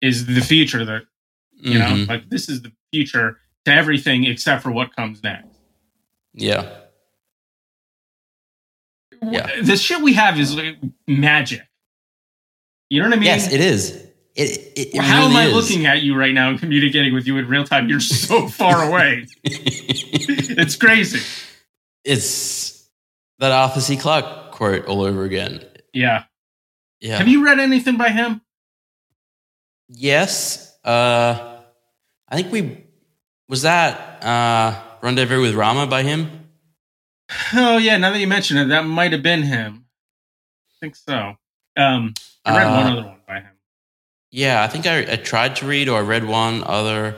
is 0.01 0.25
the 0.25 0.39
future 0.41 0.85
that 0.85 1.03
you 1.51 1.79
know, 1.79 1.85
Mhm. 1.91 2.07
like 2.09 2.29
this 2.29 2.49
is 2.49 2.61
the 2.61 2.71
future 2.91 3.39
to 3.65 3.71
everything 3.71 4.25
except 4.25 4.63
for 4.63 4.71
what 4.71 4.93
comes 4.95 5.23
next. 5.23 5.57
Yeah. 6.33 6.69
Yeah. 9.31 9.61
The 9.61 9.77
shit 9.77 10.01
we 10.01 10.13
have 10.13 10.39
is 10.39 10.55
like 10.55 10.77
magic. 11.07 11.61
You 12.89 13.01
know 13.01 13.07
what 13.09 13.13
I 13.13 13.19
mean? 13.19 13.25
yes, 13.25 13.51
it 13.51 13.61
is. 13.61 13.95
It, 14.35 14.49
it, 14.75 14.95
it 14.95 15.01
How 15.01 15.27
am 15.29 15.35
I 15.35 15.45
is. 15.45 15.53
looking 15.53 15.85
at 15.85 16.01
you 16.01 16.15
right 16.15 16.33
now 16.33 16.49
and 16.49 16.59
communicating 16.59 17.13
with 17.13 17.27
you 17.27 17.37
in 17.37 17.47
real 17.47 17.63
time? 17.63 17.87
You're 17.87 17.99
so 17.99 18.47
far 18.59 18.83
away. 18.87 19.27
It's 19.43 20.75
crazy. 20.75 21.19
it's 22.03 22.87
that 23.39 23.51
Arthur 23.51 23.81
C. 23.81 23.95
Clarke 23.97 24.51
quote 24.51 24.85
all 24.87 25.01
over 25.01 25.23
again. 25.23 25.63
Yeah. 25.93 26.23
Yeah. 26.99 27.17
Have 27.17 27.27
you 27.27 27.43
read 27.45 27.59
anything 27.59 27.97
by 27.97 28.09
him? 28.09 28.41
Yes. 29.89 30.75
Uh, 30.83 31.57
I 32.29 32.35
think 32.35 32.51
we 32.51 32.83
was 33.49 33.63
that 33.63 34.23
uh, 34.23 34.81
Rendezvous 35.01 35.41
with 35.41 35.55
Rama 35.55 35.85
by 35.87 36.03
him. 36.03 36.42
Oh 37.53 37.77
yeah, 37.77 37.97
now 37.97 38.11
that 38.11 38.19
you 38.19 38.27
mention 38.27 38.57
it, 38.57 38.65
that 38.65 38.85
might 38.85 39.11
have 39.11 39.23
been 39.23 39.43
him. 39.43 39.85
I 40.69 40.73
think 40.79 40.95
so. 40.95 41.35
Um, 41.77 42.13
I 42.45 42.57
read 42.57 42.67
Uh, 42.67 42.75
one 42.83 42.91
other 42.91 43.07
one 43.07 43.19
by 43.27 43.39
him. 43.39 43.51
Yeah, 44.31 44.63
I 44.63 44.67
think 44.67 44.85
I, 44.85 44.99
I 45.13 45.15
tried 45.15 45.55
to 45.57 45.65
read 45.65 45.87
or 45.89 45.99
I 45.99 46.01
read 46.01 46.25
one 46.25 46.63
other. 46.63 47.17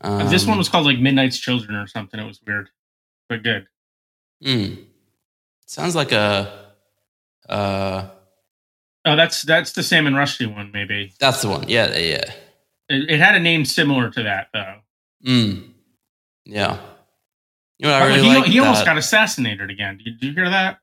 Um, 0.00 0.28
this 0.30 0.46
one 0.46 0.58
was 0.58 0.68
called 0.68 0.86
like 0.86 0.98
Midnight's 0.98 1.38
Children 1.38 1.76
or 1.76 1.86
something. 1.86 2.18
It 2.18 2.26
was 2.26 2.40
weird, 2.46 2.70
but 3.28 3.42
good. 3.42 3.66
hmm. 4.42 4.74
sounds 5.66 5.94
like 5.94 6.12
a. 6.12 6.72
Uh, 7.48 8.08
Oh, 9.04 9.16
that's 9.16 9.42
that's 9.42 9.72
the 9.72 9.82
Salman 9.82 10.14
Rushdie 10.14 10.52
one. 10.54 10.70
Maybe 10.72 11.12
that's 11.18 11.42
the 11.42 11.48
one. 11.48 11.68
Yeah, 11.68 11.88
yeah. 11.98 12.22
it, 12.88 13.10
it 13.10 13.18
had 13.18 13.34
a 13.34 13.40
name 13.40 13.64
similar 13.64 14.10
to 14.10 14.22
that 14.22 14.46
though. 14.54 14.76
Mm. 15.26 15.70
Yeah. 16.44 16.78
You 17.82 17.88
know 17.88 17.94
I 17.94 18.02
Oh, 18.02 18.06
really 18.06 18.22
he 18.22 18.28
like? 18.36 18.44
he 18.46 18.58
almost 18.60 18.84
got 18.84 18.96
assassinated 18.96 19.68
again. 19.68 19.98
Did, 20.04 20.22
you 20.22 20.32
hear 20.32 20.48
that? 20.48 20.78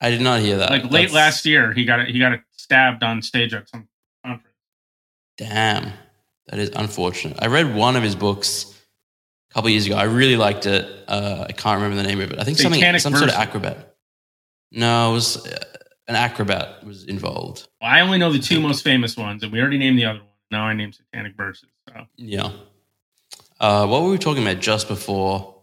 I 0.00 0.10
did 0.10 0.20
not 0.20 0.40
hear 0.40 0.58
that. 0.58 0.68
like 0.70 0.82
late 0.84 0.90
That's- 1.08 1.12
last 1.14 1.46
year, 1.46 1.72
he 1.72 1.86
got 1.86 2.06
he 2.06 2.18
got 2.18 2.38
stabbed 2.52 3.02
on 3.02 3.22
stage 3.22 3.54
at 3.54 3.66
some 3.68 3.88
conference. 4.24 4.54
Damn, 5.38 5.92
that 6.48 6.58
is 6.58 6.70
unfortunate. 6.76 7.38
I 7.40 7.46
read 7.46 7.74
one 7.74 7.96
of 7.96 8.02
his 8.02 8.14
books 8.14 8.78
a 9.50 9.54
couple 9.54 9.70
years 9.70 9.86
ago. 9.86 9.96
I 9.96 10.02
really 10.04 10.36
liked 10.36 10.66
it. 10.66 10.86
Uh, 11.08 11.46
I 11.48 11.52
can't 11.52 11.76
remember 11.80 11.96
the 11.96 12.06
name 12.06 12.20
of 12.20 12.30
it. 12.30 12.38
I 12.38 12.44
think 12.44 12.58
something 12.58 12.78
Satanic 12.80 13.00
some 13.00 13.16
sort 13.16 13.30
of 13.30 13.36
acrobat. 13.36 13.94
No, 14.70 15.10
it 15.10 15.14
was 15.14 15.46
uh, 15.46 15.64
an 16.08 16.16
acrobat 16.16 16.84
was 16.84 17.04
involved. 17.04 17.68
Well, 17.80 17.90
I 17.90 18.00
only 18.02 18.18
know 18.18 18.30
the 18.30 18.38
two 18.38 18.60
most 18.60 18.84
famous 18.84 19.16
ones, 19.16 19.42
and 19.42 19.50
we 19.50 19.60
already 19.62 19.78
named 19.78 19.98
the 19.98 20.04
other 20.04 20.18
one. 20.18 20.28
Now 20.50 20.64
I 20.66 20.74
named 20.74 20.94
Satanic 20.94 21.36
Verses. 21.36 21.70
So 21.88 22.04
Yeah. 22.16 22.50
Uh, 23.58 23.86
what 23.86 24.02
were 24.02 24.10
we 24.10 24.18
talking 24.18 24.42
about 24.42 24.60
just 24.60 24.88
before 24.88 25.53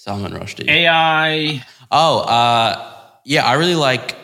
Salman 0.00 0.32
Rushdie? 0.32 0.66
AI. 0.66 1.62
oh, 1.90 2.20
uh, 2.20 2.90
yeah, 3.26 3.44
I 3.44 3.52
really 3.54 3.74
like 3.74 4.16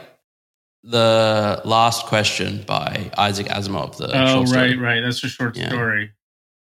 the 0.83 1.61
last 1.67 2.07
question 2.07 2.63
by 2.67 3.11
Isaac 3.19 3.49
Asimov. 3.49 3.99
The 3.99 4.07
Oh, 4.23 4.27
short 4.27 4.49
story. 4.49 4.71
right, 4.71 4.79
right. 4.79 5.01
That's 5.03 5.23
a 5.23 5.29
short 5.29 5.55
Yeah. 5.55 5.69
story. 5.69 6.13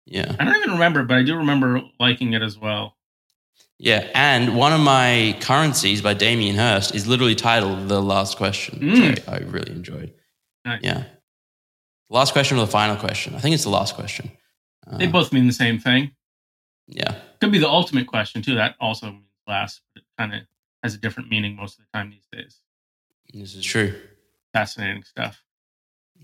Yeah. 0.05 0.33
I 0.39 0.45
don't 0.45 0.55
even 0.55 0.71
remember, 0.71 1.03
but 1.03 1.17
I 1.17 1.23
do 1.23 1.35
remember 1.35 1.81
liking 1.99 2.31
it 2.31 2.41
as 2.41 2.57
well. 2.57 2.95
Yeah, 3.77 4.07
and 4.15 4.55
one 4.55 4.71
of 4.71 4.79
my 4.79 5.37
currencies 5.41 6.01
by 6.01 6.13
Damien 6.13 6.55
Hirst 6.55 6.95
is 6.95 7.05
literally 7.05 7.35
titled 7.35 7.89
"The 7.89 8.01
Last 8.01 8.37
Question," 8.37 8.79
Mm. 8.79 9.27
I, 9.27 9.35
I 9.35 9.37
really 9.39 9.71
enjoyed. 9.73 10.13
Nice. 10.63 10.79
Yeah, 10.81 11.03
last 12.09 12.31
question 12.31 12.57
or 12.57 12.61
the 12.61 12.71
final 12.71 12.95
question? 12.95 13.35
I 13.35 13.39
think 13.39 13.53
it's 13.53 13.63
the 13.63 13.69
last 13.69 13.95
question. 13.95 14.31
Uh, 14.87 14.97
They 14.97 15.07
both 15.07 15.33
mean 15.33 15.47
the 15.47 15.53
same 15.53 15.77
thing. 15.79 16.11
yeah, 16.87 17.15
Could 17.43 17.51
be 17.51 17.59
the 17.59 17.67
ultimate 17.69 18.07
question 18.07 18.41
too. 18.41 18.55
That 18.55 18.75
also 18.79 19.07
means 19.07 19.25
last, 19.49 19.81
but 19.93 20.01
it 20.01 20.07
kind 20.17 20.33
of 20.33 20.41
has 20.81 20.95
a 20.95 20.97
different 20.97 21.29
meaning 21.29 21.57
most 21.57 21.77
of 21.77 21.85
the 21.85 21.97
time 21.97 22.09
these 22.09 22.25
days. 22.31 22.57
this 23.33 23.53
is 23.53 23.65
true. 23.65 23.93
Fascinating 24.53 25.03
stuff. 25.03 25.43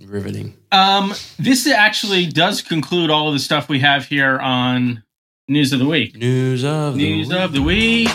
Riveting. 0.01 0.55
Um, 0.71 1.13
this 1.37 1.67
actually 1.67 2.27
does 2.27 2.61
conclude 2.61 3.09
all 3.09 3.27
of 3.27 3.33
the 3.33 3.39
stuff 3.41 3.67
we 3.67 3.79
have 3.81 4.05
here 4.05 4.39
on 4.39 5.03
News 5.49 5.73
of 5.73 5.79
the 5.79 5.85
Week. 5.87 6.15
News 6.15 6.63
of 6.63 6.95
News 6.95 7.27
the 7.27 7.43
of 7.43 7.51
the 7.51 7.61
week. 7.63 8.07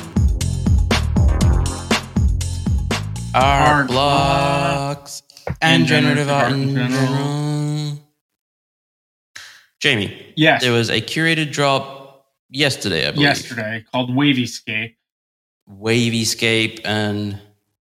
Art 3.35 3.35
Art 3.35 3.87
blocks 3.89 5.23
and, 5.61 5.83
and 5.83 5.87
generative 5.87 6.31
art 6.31 6.53
in 6.53 6.71
in 6.71 6.75
general. 6.75 7.07
general. 7.07 7.99
Jamie, 9.81 10.33
Yes. 10.37 10.63
there 10.63 10.73
was 10.73 10.89
a 10.89 11.03
curated 11.03 11.53
drop 11.53 12.04
yesterday, 12.51 13.09
I 13.09 13.11
believe. 13.11 13.25
yesterday 13.29 13.85
called 13.91 14.11
Wavyscape. 14.11 14.97
Wavyscape 15.69 16.81
and 16.85 17.41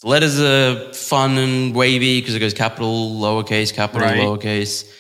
the 0.01 0.09
letters 0.09 0.41
are 0.41 0.93
fun 0.93 1.39
and 1.39 1.75
wavy 1.75 2.21
because 2.21 2.35
it 2.35 2.41
goes 2.41 2.55
capital, 2.55 3.11
lowercase, 3.21 3.73
capital, 3.73 4.09
Right. 4.09 4.19
lowercase. 4.19 4.91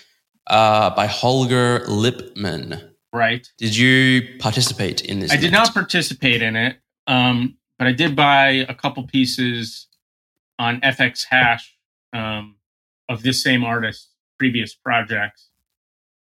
Uh, 0.47 0.91
by 0.95 1.07
Holger 1.07 1.85
Lippmann. 1.87 2.91
Right. 3.13 3.47
Did 3.59 3.77
you 3.77 4.39
participate 4.39 5.03
in 5.03 5.21
this? 5.21 5.31
I 5.31 5.37
did 5.37 5.53
not 5.53 5.73
participate 5.73 6.43
in 6.43 6.57
it, 6.57 6.79
um, 7.07 7.57
but 7.79 7.87
I 7.87 7.93
did 7.93 8.17
buy 8.17 8.67
a 8.69 8.75
couple 8.75 9.07
pieces 9.07 9.87
on 10.59 10.81
FX 10.81 11.25
Hash 11.29 11.77
um, 12.13 12.57
of 13.09 13.23
this 13.23 13.43
same 13.43 13.65
artist's 13.65 14.09
previous 14.39 14.75
projects 14.75 15.49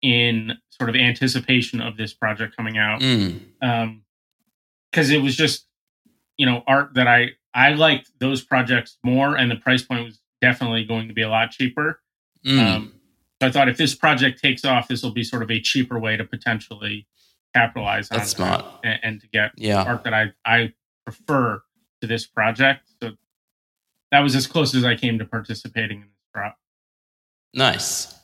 in 0.02 0.52
sort 0.70 0.90
of 0.90 0.96
anticipation 0.96 1.80
of 1.80 1.96
this 1.96 2.12
project 2.12 2.56
coming 2.56 2.78
out. 2.78 3.00
Mm, 3.00 4.00
because 4.90 5.10
it 5.10 5.18
was 5.18 5.36
just 5.36 5.66
you 6.36 6.46
know 6.46 6.62
art 6.66 6.94
that 6.94 7.06
I 7.06 7.30
I 7.54 7.70
liked 7.70 8.10
those 8.20 8.42
projects 8.42 8.98
more, 9.04 9.36
and 9.36 9.50
the 9.50 9.56
price 9.56 9.82
point 9.82 10.04
was 10.04 10.20
definitely 10.40 10.84
going 10.84 11.08
to 11.08 11.14
be 11.14 11.22
a 11.22 11.28
lot 11.28 11.50
cheaper. 11.50 12.00
mm. 12.44 12.58
Um, 12.58 12.92
so 13.40 13.48
I 13.48 13.50
thought 13.50 13.68
if 13.68 13.76
this 13.76 13.94
project 13.94 14.42
takes 14.42 14.64
off, 14.64 14.88
this 14.88 15.02
will 15.02 15.10
be 15.10 15.22
sort 15.22 15.42
of 15.42 15.50
a 15.50 15.60
cheaper 15.60 15.98
way 15.98 16.16
to 16.16 16.24
potentially 16.24 17.06
capitalize 17.54 18.10
on 18.10 18.18
That's 18.18 18.30
smart. 18.30 18.64
that 18.82 18.88
and, 18.88 19.00
and 19.02 19.20
to 19.20 19.26
get 19.28 19.50
yeah. 19.56 19.82
art 19.82 20.04
that 20.04 20.14
I 20.14 20.32
I 20.44 20.72
prefer 21.04 21.62
to 22.00 22.06
this 22.06 22.26
project. 22.26 22.88
So 23.02 23.12
that 24.12 24.20
was 24.20 24.34
as 24.34 24.46
close 24.46 24.74
as 24.74 24.84
I 24.84 24.94
came 24.94 25.18
to 25.18 25.24
participating 25.24 25.98
in 25.98 26.08
this 26.08 26.28
drop. 26.34 26.58
Nice. 27.54 28.14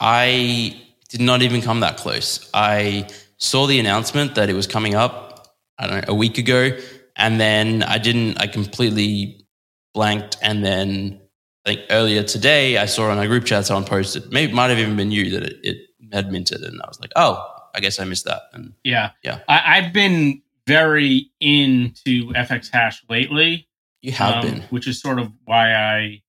I 0.00 0.80
did 1.08 1.20
not 1.20 1.42
even 1.42 1.62
come 1.62 1.80
that 1.80 1.96
close. 1.96 2.48
I 2.52 3.08
saw 3.38 3.66
the 3.66 3.78
announcement 3.78 4.34
that 4.34 4.50
it 4.50 4.54
was 4.54 4.66
coming 4.66 4.94
up, 4.94 5.56
I 5.78 5.86
don't 5.86 6.06
know, 6.06 6.12
a 6.12 6.14
week 6.14 6.38
ago. 6.38 6.76
And 7.16 7.40
then 7.40 7.82
I 7.82 7.98
didn't, 7.98 8.40
I 8.40 8.46
completely 8.46 9.46
blanked. 9.94 10.36
And 10.42 10.64
then 10.64 11.20
I 11.64 11.70
think 11.70 11.86
earlier 11.90 12.22
today, 12.22 12.78
I 12.78 12.86
saw 12.86 13.10
on 13.10 13.18
a 13.18 13.26
group 13.26 13.44
chat 13.44 13.66
someone 13.66 13.84
posted, 13.84 14.30
maybe 14.30 14.52
it 14.52 14.54
might 14.54 14.68
have 14.68 14.78
even 14.78 14.96
been 14.96 15.10
you, 15.10 15.30
that 15.30 15.42
it, 15.42 15.56
it 15.62 15.76
had 16.12 16.30
minted, 16.30 16.62
and 16.62 16.80
I 16.80 16.88
was 16.88 17.00
like, 17.00 17.12
oh, 17.16 17.44
I 17.74 17.80
guess 17.80 18.00
I 18.00 18.04
missed 18.04 18.24
that. 18.24 18.42
And 18.52 18.72
Yeah. 18.84 19.10
Yeah. 19.22 19.40
I, 19.48 19.78
I've 19.78 19.92
been 19.92 20.42
very 20.66 21.30
into 21.40 22.28
FX 22.32 22.70
hash 22.72 23.02
lately. 23.08 23.68
you 24.02 24.12
have 24.12 24.44
um, 24.44 24.50
been. 24.50 24.62
which 24.70 24.86
is 24.86 25.00
sort 25.00 25.18
of 25.18 25.32
why 25.44 25.74
I 25.74 26.22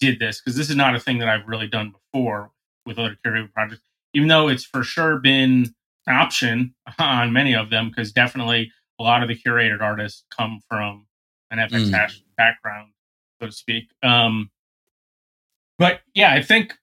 did 0.00 0.18
this 0.18 0.40
because 0.40 0.56
this 0.56 0.68
is 0.68 0.76
not 0.76 0.94
a 0.94 1.00
thing 1.00 1.18
that 1.18 1.28
I've 1.28 1.46
really 1.46 1.68
done 1.68 1.92
before 2.12 2.50
with 2.86 2.98
other 2.98 3.16
curated 3.24 3.52
projects. 3.52 3.82
Even 4.14 4.28
though 4.28 4.48
it's 4.48 4.64
for 4.64 4.82
sure 4.82 5.18
been 5.18 5.74
an 6.06 6.16
option 6.16 6.74
on 6.98 7.32
many 7.32 7.54
of 7.54 7.70
them, 7.70 7.88
because 7.88 8.12
definitely 8.12 8.70
a 8.98 9.02
lot 9.02 9.22
of 9.22 9.28
the 9.28 9.36
curated 9.36 9.80
artists 9.82 10.24
come 10.36 10.60
from 10.68 11.06
an 11.50 11.58
FX 11.58 11.88
Mm. 11.88 11.90
hash 11.92 12.22
background, 12.36 12.92
so 13.40 13.46
to 13.46 13.52
speak. 13.52 13.84
Um, 14.02 14.50
but 15.78 16.00
yeah, 16.14 16.32
I 16.32 16.42
think 16.42 16.72
at 16.72 16.76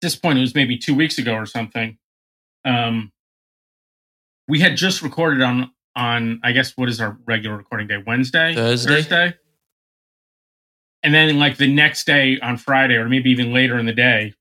this 0.00 0.16
point 0.16 0.38
it 0.38 0.42
was 0.42 0.54
maybe 0.54 0.76
two 0.76 0.94
weeks 0.94 1.18
ago 1.18 1.34
or 1.34 1.46
something. 1.46 1.96
Um, 2.64 3.12
we 4.48 4.58
had 4.60 4.76
just 4.76 5.02
recorded 5.02 5.42
on 5.42 5.70
on 5.94 6.40
I 6.42 6.52
guess 6.52 6.76
what 6.76 6.88
is 6.88 7.00
our 7.00 7.18
regular 7.26 7.56
recording 7.56 7.86
day? 7.86 8.02
Wednesday, 8.04 8.54
Thursday? 8.54 8.94
Thursday. 9.02 9.34
And 11.04 11.12
then 11.14 11.38
like 11.38 11.56
the 11.56 11.72
next 11.72 12.04
day 12.06 12.38
on 12.40 12.56
Friday, 12.56 12.94
or 12.94 13.08
maybe 13.08 13.30
even 13.30 13.52
later 13.52 13.78
in 13.78 13.86
the 13.86 13.92
day, 13.92 14.34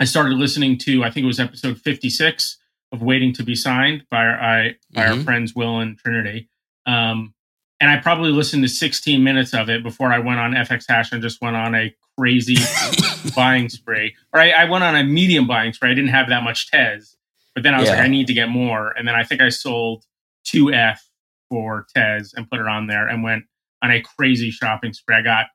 I 0.00 0.04
started 0.04 0.34
listening 0.38 0.78
to 0.78 1.04
I 1.04 1.10
think 1.10 1.24
it 1.24 1.28
was 1.28 1.40
episode 1.40 1.78
fifty 1.80 2.10
six 2.10 2.58
of 2.92 3.02
Waiting 3.02 3.32
to 3.34 3.42
Be 3.42 3.54
Signed 3.54 4.04
by 4.10 4.24
our 4.24 4.40
I, 4.40 4.74
by 4.92 5.06
our 5.06 5.14
Mhm. 5.14 5.24
friends 5.24 5.54
Will 5.54 5.80
and 5.80 5.98
Trinity. 5.98 6.48
Um, 6.86 7.34
and 7.80 7.90
I 7.90 7.96
probably 7.96 8.30
listened 8.30 8.62
to 8.62 8.68
16 8.68 9.22
minutes 9.24 9.52
of 9.52 9.68
it 9.68 9.82
before 9.82 10.12
I 10.12 10.18
went 10.20 10.38
on 10.38 10.52
FX 10.54 10.84
Hash 10.88 11.10
and 11.12 11.20
just 11.20 11.42
went 11.42 11.56
on 11.56 11.74
a 11.74 11.92
crazy 12.16 12.56
buying 13.36 13.68
spree. 13.68 14.14
Or 14.32 14.40
I, 14.40 14.50
I 14.50 14.64
went 14.66 14.84
on 14.84 14.94
a 14.94 15.02
medium 15.02 15.46
buying 15.48 15.72
spree. 15.72 15.90
I 15.90 15.94
didn't 15.94 16.10
have 16.10 16.28
that 16.28 16.44
much 16.44 16.70
Tez, 16.70 17.16
but 17.54 17.62
then 17.64 17.74
I 17.74 17.80
was 17.80 17.88
Yeah. 17.88 17.96
like, 17.96 18.04
I 18.04 18.08
need 18.08 18.28
to 18.28 18.32
get 18.32 18.48
more. 18.48 18.92
And 18.96 19.08
then 19.08 19.14
I 19.16 19.24
think 19.24 19.40
I 19.40 19.48
sold 19.48 20.04
two 20.44 20.72
F 20.72 21.04
for 21.48 21.86
Tez 21.94 22.32
and 22.34 22.48
put 22.48 22.60
it 22.60 22.66
on 22.68 22.86
there 22.86 23.08
and 23.08 23.24
went 23.24 23.44
on 23.82 23.90
a 23.90 24.00
crazy 24.00 24.50
shopping 24.52 24.92
spree. 24.92 25.16
I 25.16 25.22
got, 25.22 25.46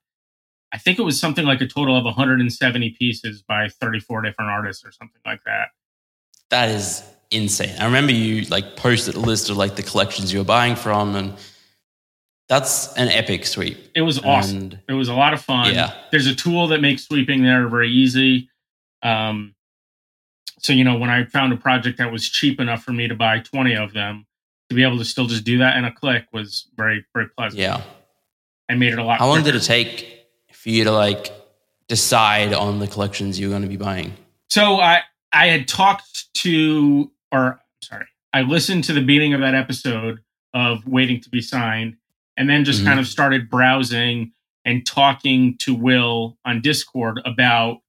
I 0.72 0.78
think 0.78 0.99
it 0.99 1.03
was 1.03 1.20
something 1.20 1.45
like 1.45 1.61
a 1.61 1.67
total 1.67 1.97
of 1.97 2.05
170 2.05 2.91
pieces 2.91 3.41
by 3.41 3.70
34 3.70 4.22
different 4.22 4.51
artists 4.51 4.86
or 4.86 4.91
something 4.91 5.22
like 5.26 5.43
that. 5.45 5.70
That 6.49 6.70
is 6.70 7.03
insane. 7.32 7.76
I 7.80 7.86
remember 7.86 8.11
you 8.11 8.43
like 8.45 8.76
posted 8.76 9.15
a 9.15 9.20
list 9.20 9.49
of 9.49 9.57
like 9.57 9.76
the 9.76 9.84
collections 9.84 10.32
you 10.32 10.39
were 10.39 10.45
buying 10.45 10.76
from, 10.76 11.15
and 11.15 11.34
that's 12.47 12.93
an 12.93 13.07
epic 13.09 13.45
sweep. 13.45 13.78
It 13.95 14.01
was 14.01 14.20
awesome. 14.24 14.57
And 14.57 14.80
It 14.88 14.93
was 14.93 15.09
a 15.09 15.13
lot 15.13 15.34
of 15.34 15.41
fun. 15.41 15.74
yeah, 15.74 15.93
There's 16.11 16.28
a 16.28 16.36
tool 16.36 16.67
that 16.67 16.82
makes 16.82 17.03
sweeping 17.05 17.43
there 17.43 17.67
very 17.67 17.89
easy. 17.91 18.49
Um, 19.03 19.55
so 20.59 20.74
you 20.74 20.84
know, 20.84 20.97
when 20.97 21.09
I 21.09 21.26
found 21.26 21.53
a 21.53 21.57
project 21.57 21.97
that 21.99 22.11
was 22.11 22.28
cheap 22.28 22.59
enough 22.59 22.84
for 22.84 22.91
me 22.91 23.07
to 23.07 23.15
buy 23.15 23.39
20 23.39 23.76
of 23.76 23.93
them, 23.93 24.26
to 24.70 24.76
be 24.76 24.84
able 24.84 24.97
to 24.99 25.05
still 25.05 25.26
just 25.26 25.43
do 25.45 25.57
that 25.59 25.78
in 25.78 25.86
a 25.86 25.91
click 25.91 26.26
was 26.32 26.67
very 26.76 27.05
very 27.13 27.28
pleasant. 27.30 27.59
yeah. 27.59 27.82
and 28.67 28.80
made 28.80 28.93
it 28.93 28.99
a 28.99 29.03
lot. 29.03 29.17
How 29.20 29.28
long 29.28 29.41
did 29.43 29.55
it 29.55 29.63
take 29.63 30.18
for 30.62 30.70
you 30.70 30.84
to 30.84 30.91
like 30.91 31.32
decide 31.88 32.53
on 32.53 32.80
the 32.80 32.88
collections 32.88 33.39
you're 33.39 33.49
going 33.49 33.62
to 33.64 33.68
be 33.68 33.78
buying? 33.78 34.14
So 34.49 34.80
I 34.80 35.01
I 35.32 35.47
had 35.47 35.68
talked 35.68 36.34
to 36.36 37.12
or 37.32 37.60
sorry, 37.84 38.05
I 38.34 38.41
listened 38.41 38.84
to 38.86 38.93
the 38.93 39.01
beginning 39.01 39.34
of 39.34 39.41
that 39.41 39.55
episode 39.55 40.20
of 40.53 40.86
Waiting 40.88 41.22
to 41.22 41.30
Be 41.30 41.41
Signed, 41.41 41.97
and 42.38 42.49
then 42.49 42.66
just 42.66 42.82
Mhm. 42.82 42.86
kind 42.86 42.99
of 42.99 43.07
started 43.07 43.49
browsing 43.49 44.32
and 44.66 44.86
talking 44.86 45.57
to 45.60 45.74
Will 45.74 46.38
on 46.45 46.62
Discord 46.62 47.22
about 47.26 47.80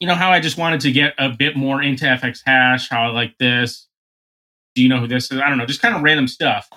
you 0.00 0.06
know 0.06 0.14
how 0.14 0.30
I 0.30 0.40
just 0.40 0.58
wanted 0.58 0.80
to 0.82 0.92
get 0.92 1.14
a 1.18 1.30
bit 1.30 1.56
more 1.56 1.82
into 1.82 2.04
FX 2.04 2.40
hash, 2.44 2.88
how 2.88 3.04
I 3.04 3.06
like 3.08 3.38
this. 3.38 3.88
Do 4.74 4.82
you 4.82 4.88
know 4.90 5.00
who 5.00 5.06
this 5.06 5.30
is? 5.32 5.40
I 5.40 5.48
don't 5.48 5.56
know, 5.58 5.64
just 5.66 5.80
kind 5.82 5.94
of 5.96 6.02
random 6.02 6.28
stuff. 6.28 6.68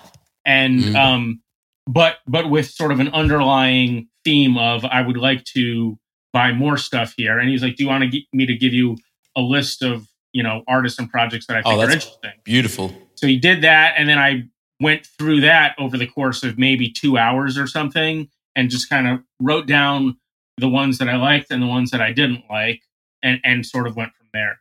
And 0.44 0.80
Mhm. 0.80 0.94
um 0.96 1.42
but 1.86 2.18
but 2.26 2.48
with 2.50 2.70
sort 2.70 2.92
of 2.92 3.00
an 3.00 3.08
underlying 3.08 4.08
theme 4.24 4.56
of 4.56 4.84
I 4.84 5.02
would 5.02 5.16
like 5.16 5.44
to 5.56 5.98
buy 6.32 6.52
more 6.52 6.76
stuff 6.76 7.14
here. 7.16 7.38
And 7.38 7.48
he's 7.48 7.62
like, 7.62 7.76
"Do 7.76 7.84
you 7.84 7.88
want 7.88 8.10
to 8.10 8.20
me 8.32 8.46
to 8.46 8.56
give 8.56 8.72
you 8.72 8.96
a 9.36 9.40
list 9.40 9.82
of 9.82 10.06
you 10.32 10.42
know 10.42 10.62
artists 10.68 10.98
and 10.98 11.10
projects 11.10 11.46
that 11.46 11.56
I 11.56 11.62
Oh, 11.64 11.70
think 11.70 11.80
are 11.80 11.92
interesting?" 11.92 12.32
Beautiful. 12.44 12.94
So 13.14 13.26
he 13.26 13.36
did 13.36 13.62
that, 13.62 13.94
and 13.96 14.08
then 14.08 14.18
I 14.18 14.44
went 14.80 15.06
through 15.18 15.42
that 15.42 15.74
over 15.78 15.98
the 15.98 16.06
course 16.06 16.42
of 16.42 16.58
maybe 16.58 16.90
two 16.90 17.18
hours 17.18 17.58
or 17.58 17.66
something, 17.66 18.28
and 18.56 18.70
just 18.70 18.88
kind 18.88 19.06
of 19.08 19.20
wrote 19.40 19.66
down 19.66 20.16
the 20.56 20.68
ones 20.68 20.98
that 20.98 21.08
I 21.08 21.16
liked 21.16 21.50
and 21.50 21.62
the 21.62 21.66
ones 21.66 21.90
that 21.90 22.00
I 22.00 22.12
didn't 22.12 22.44
like, 22.50 22.82
and 23.22 23.40
and 23.44 23.64
sort 23.66 23.86
of 23.86 23.96
went 23.96 24.12
from 24.14 24.28
there. 24.32 24.60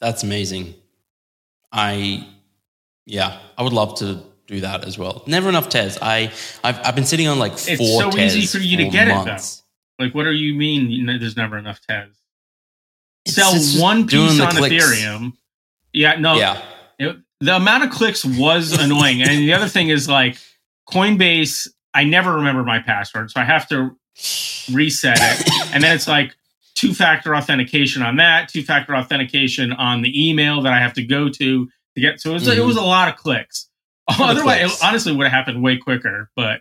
That's 0.00 0.22
amazing. 0.22 0.74
I, 1.72 2.26
yeah, 3.06 3.38
I 3.56 3.62
would 3.62 3.72
love 3.74 3.98
to 3.98 4.24
do 4.50 4.60
that 4.62 4.84
as 4.84 4.98
well. 4.98 5.22
Never 5.26 5.48
enough 5.48 5.68
Tez. 5.68 5.98
I, 6.02 6.32
I've, 6.64 6.78
I've 6.84 6.94
been 6.94 7.04
sitting 7.06 7.28
on 7.28 7.38
like 7.38 7.52
four 7.58 7.72
It's 7.74 7.96
so 7.98 8.10
Tez 8.10 8.36
easy 8.36 8.58
for 8.58 8.62
you 8.62 8.76
to 8.78 8.88
get 8.88 9.08
it, 9.08 9.12
though. 9.12 9.24
months. 9.24 9.62
Like, 9.98 10.14
what 10.14 10.24
do 10.24 10.32
you 10.32 10.54
mean? 10.54 11.06
There's 11.06 11.36
never 11.36 11.56
enough 11.58 11.80
Tez. 11.88 12.08
It's 13.26 13.34
Sell 13.36 13.80
one 13.82 14.06
piece 14.06 14.40
on 14.40 14.50
clicks. 14.56 14.74
Ethereum. 14.84 15.32
Yeah, 15.92 16.16
no, 16.16 16.34
Yeah. 16.36 16.62
It- 16.98 17.16
the 17.42 17.56
amount 17.56 17.84
of 17.84 17.90
clicks 17.90 18.22
was 18.24 18.72
annoying. 18.78 19.22
and 19.22 19.30
the 19.30 19.54
other 19.54 19.68
thing 19.68 19.88
is 19.88 20.06
like 20.08 20.36
Coinbase, 20.90 21.68
I 21.94 22.04
never 22.04 22.34
remember 22.34 22.62
my 22.64 22.80
password, 22.80 23.30
so 23.30 23.40
I 23.40 23.44
have 23.44 23.68
to 23.70 23.96
reset 24.72 25.16
it. 25.20 25.48
And 25.72 25.82
then 25.84 25.94
it's 25.94 26.08
like 26.08 26.34
two 26.74 26.92
factor 26.94 27.34
authentication 27.36 28.02
on 28.02 28.16
that, 28.16 28.48
two 28.48 28.62
factor 28.64 28.94
authentication 28.96 29.72
on 29.72 30.02
the 30.02 30.28
email 30.28 30.60
that 30.62 30.72
I 30.72 30.80
have 30.80 30.92
to 30.94 31.02
go 31.02 31.28
to 31.28 31.66
to 31.66 32.00
get. 32.00 32.20
So 32.20 32.30
it 32.30 32.34
was, 32.34 32.48
it 32.48 32.58
Mhm. 32.58 32.66
was 32.66 32.76
a 32.76 32.82
lot 32.82 33.08
of 33.08 33.16
clicks. 33.16 33.68
Otherwise, 34.20 34.72
it 34.74 34.84
honestly 34.84 35.14
would 35.14 35.24
have 35.26 35.32
happened 35.32 35.62
way 35.62 35.76
quicker, 35.76 36.30
but 36.36 36.60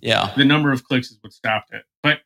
Yeah. 0.00 0.32
the 0.36 0.44
number 0.44 0.72
of 0.72 0.84
clicks 0.84 1.10
is 1.10 1.18
what 1.20 1.32
stopped 1.32 1.72
it. 1.72 1.82
But 2.02 2.20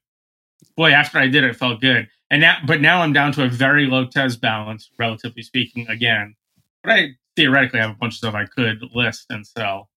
boy, 0.76 0.92
after 0.92 1.18
I 1.18 1.26
did 1.26 1.44
it, 1.44 1.50
it 1.50 1.56
felt 1.56 1.80
good. 1.80 2.08
And 2.30 2.40
now, 2.40 2.56
but 2.66 2.80
now 2.80 3.02
I'm 3.02 3.12
down 3.12 3.32
to 3.32 3.44
a 3.44 3.48
very 3.48 3.86
low 3.86 4.06
Tez 4.06 4.36
balance, 4.36 4.90
relatively 4.98 5.42
speaking, 5.42 5.86
again. 5.88 6.34
But 6.82 6.92
I 6.92 7.08
theoretically 7.36 7.80
have 7.80 7.90
a 7.90 7.94
bunch 7.94 8.14
of 8.14 8.18
stuff 8.18 8.34
I 8.34 8.46
could 8.46 8.82
list 8.94 9.26
and 9.30 9.46
sell. 9.46 9.88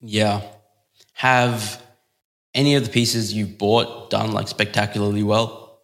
Yeah. 0.00 0.42
Have 1.14 1.82
any 2.54 2.74
of 2.74 2.84
the 2.84 2.90
pieces 2.90 3.32
you've 3.32 3.58
bought 3.58 4.10
done 4.10 4.32
like 4.32 4.48
spectacularly 4.48 5.22
well? 5.22 5.80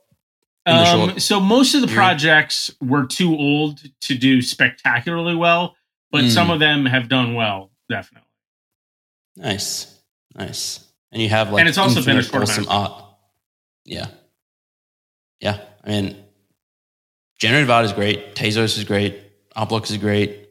Um, 0.66 1.18
so 1.18 1.40
most 1.40 1.74
of 1.74 1.82
the 1.82 1.88
projects 1.88 2.70
were 2.80 3.04
too 3.06 3.34
old 3.36 3.82
to 4.00 4.14
do 4.14 4.40
spectacularly 4.40 5.34
well, 5.34 5.76
but 6.14 6.22
Hmm. 6.22 6.30
some 6.30 6.50
of 6.50 6.60
them 6.60 6.86
have 6.86 7.08
done 7.08 7.34
well, 7.34 7.72
definitely. 7.88 8.28
Nice. 9.36 9.98
Nice. 10.36 10.78
And 11.10 11.20
you 11.20 11.28
have 11.28 11.50
like 11.50 11.58
And 11.58 11.68
it's 11.68 11.76
also 11.76 12.04
been 12.04 12.18
a 12.18 12.22
short 12.22 12.44
awesome 12.44 12.66
art. 12.68 13.04
Yeah. 13.84 14.06
Yeah. 15.40 15.58
I 15.82 15.88
mean, 15.88 16.24
generative 17.40 17.68
art 17.68 17.84
is 17.84 17.92
great. 17.92 18.36
Tezos 18.36 18.78
is 18.78 18.84
great. 18.84 19.20
Artblocks 19.56 19.90
is 19.90 19.96
great. 19.98 20.48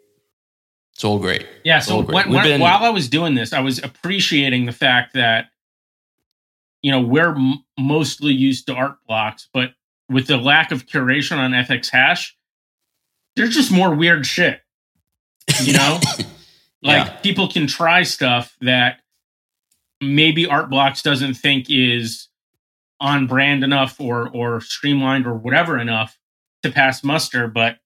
It's 0.95 1.03
all 1.05 1.17
great. 1.17 1.47
Yeah. 1.63 1.79
So 1.79 2.01
when, 2.01 2.29
when, 2.29 2.43
been- 2.43 2.59
while 2.61 2.83
I 2.83 2.89
was 2.89 3.07
doing 3.07 3.33
this, 3.35 3.53
I 3.53 3.61
was 3.61 3.81
appreciating 3.81 4.65
the 4.65 4.73
fact 4.73 5.13
that 5.13 5.45
you 6.81 6.91
know 6.91 6.99
we're 6.99 7.35
m- 7.35 7.63
mostly 7.79 8.33
used 8.33 8.67
to 8.67 8.73
art 8.75 8.97
blocks, 9.07 9.47
but 9.53 9.73
with 10.09 10.27
the 10.27 10.35
lack 10.37 10.73
of 10.73 10.85
curation 10.85 11.37
on 11.37 11.51
FX 11.51 11.89
Hash, 11.89 12.35
there's 13.37 13.55
just 13.55 13.71
more 13.71 13.95
weird 13.95 14.25
shit. 14.25 14.59
You 15.61 15.73
know, 15.73 15.99
like 16.83 17.07
Yeah. 17.07 17.09
people 17.21 17.47
can 17.47 17.67
try 17.67 18.03
stuff 18.03 18.55
that 18.61 18.99
maybe 20.01 20.45
art 20.45 20.69
blocks 20.69 21.01
doesn't 21.01 21.35
think 21.35 21.67
is 21.69 22.27
on 22.99 23.27
brand 23.27 23.63
enough 23.63 23.99
or 23.99 24.29
or 24.29 24.59
streamlined 24.61 25.25
or 25.25 25.33
whatever 25.33 25.77
enough 25.79 26.17
to 26.61 26.69
pass 26.71 27.03
muster 27.03 27.47
but 27.47 27.77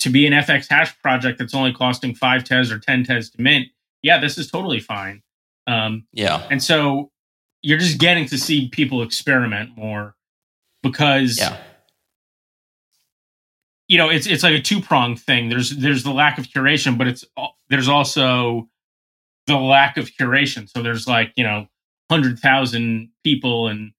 to 0.00 0.10
be 0.10 0.26
an 0.26 0.32
fx 0.32 0.68
hash 0.68 0.96
project 1.00 1.38
that's 1.38 1.54
only 1.54 1.72
costing 1.72 2.14
5 2.14 2.44
tez 2.44 2.70
or 2.72 2.78
10 2.78 3.04
tez 3.04 3.30
to 3.30 3.40
mint 3.40 3.68
yeah 4.02 4.18
this 4.18 4.36
is 4.38 4.50
totally 4.50 4.80
fine 4.80 5.22
um, 5.66 6.06
Yeah. 6.12 6.46
and 6.50 6.62
so 6.62 7.10
you're 7.62 7.78
just 7.78 7.98
getting 7.98 8.26
to 8.26 8.36
see 8.38 8.68
people 8.68 9.02
experiment 9.02 9.76
more 9.76 10.14
because 10.82 11.38
Yeah. 11.38 11.56
You 13.94 13.98
know 13.98 14.08
it's 14.08 14.26
it's 14.26 14.42
like 14.42 14.54
a 14.54 14.60
two 14.60 14.80
pronged 14.80 15.20
thing. 15.20 15.48
There's 15.48 15.70
there's 15.70 16.02
the 16.02 16.10
lack 16.10 16.36
of 16.36 16.46
curation, 16.46 16.98
but 16.98 17.06
it's 17.06 17.24
there's 17.68 17.88
also 17.88 18.68
the 19.46 19.56
lack 19.56 19.96
of 19.96 20.10
curation. 20.20 20.68
So 20.68 20.82
there's 20.82 21.06
like 21.06 21.32
you 21.36 21.44
know 21.44 21.68
hundred 22.10 22.40
thousand 22.40 23.10
people 23.22 23.68
and 23.68 23.92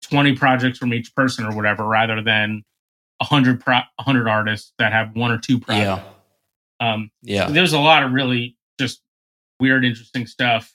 twenty 0.00 0.34
projects 0.34 0.78
from 0.78 0.94
each 0.94 1.14
person 1.14 1.44
or 1.44 1.54
whatever, 1.54 1.84
rather 1.84 2.22
than 2.22 2.64
a 3.20 3.26
hundred 3.26 3.60
pro 3.60 3.80
hundred 4.00 4.26
artists 4.26 4.72
that 4.78 4.90
have 4.94 5.14
one 5.14 5.30
or 5.30 5.36
two 5.36 5.60
projects. 5.60 6.02
Yeah. 6.80 6.92
Um, 6.94 7.10
Yeah. 7.20 7.50
there's 7.50 7.74
a 7.74 7.78
lot 7.78 8.04
of 8.04 8.12
really 8.12 8.56
just 8.80 9.02
weird, 9.60 9.84
interesting 9.84 10.26
stuff 10.26 10.74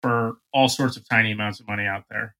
for 0.00 0.38
all 0.54 0.70
sorts 0.70 0.96
of 0.96 1.06
tiny 1.06 1.32
amounts 1.32 1.60
of 1.60 1.68
money 1.68 1.84
out 1.84 2.04
there. 2.08 2.34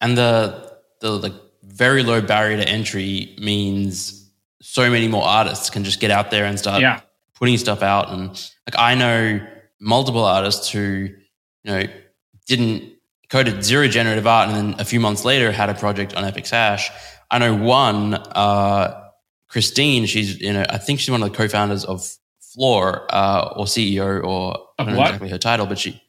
And 0.00 0.16
the 0.16 0.78
the 1.00 1.10
like 1.10 1.34
very 1.64 2.04
low 2.04 2.20
barrier 2.20 2.56
to 2.56 2.68
entry 2.68 3.34
means 3.36 4.19
so 4.60 4.90
many 4.90 5.08
more 5.08 5.24
artists 5.24 5.70
can 5.70 5.84
just 5.84 6.00
get 6.00 6.10
out 6.10 6.30
there 6.30 6.44
and 6.44 6.58
start 6.58 6.82
yeah, 6.82 7.00
putting 7.34 7.56
stuff 7.58 7.82
out. 7.82 8.10
And 8.10 8.28
like 8.66 8.78
I 8.78 8.94
know 8.94 9.40
multiple 9.80 10.24
artists 10.24 10.70
who, 10.70 11.08
you 11.64 11.72
know, 11.72 11.84
didn't 12.46 12.94
coded 13.28 13.64
zero 13.64 13.86
generative 13.88 14.26
art 14.26 14.48
and 14.48 14.56
then 14.72 14.80
a 14.80 14.84
few 14.84 15.00
months 15.00 15.24
later 15.24 15.52
had 15.52 15.70
a 15.70 15.74
project 15.74 16.14
on 16.14 16.24
FX 16.24 16.50
Hash. 16.50 16.90
I 17.30 17.38
know 17.38 17.54
one, 17.54 18.14
uh, 18.14 19.04
Christine, 19.48 20.06
she's, 20.06 20.40
you 20.40 20.52
know, 20.52 20.64
I 20.68 20.78
think 20.78 21.00
she's 21.00 21.10
one 21.10 21.22
of 21.22 21.30
the 21.30 21.36
co-founders 21.36 21.84
of 21.84 22.06
Floor, 22.40 23.06
uh, 23.14 23.52
or 23.56 23.64
CEO 23.66 24.24
or 24.24 24.56
I 24.78 24.84
don't 24.84 24.94
know 24.94 25.00
exactly 25.02 25.28
her 25.28 25.38
title, 25.38 25.66
but 25.66 25.78
she, 25.78 26.02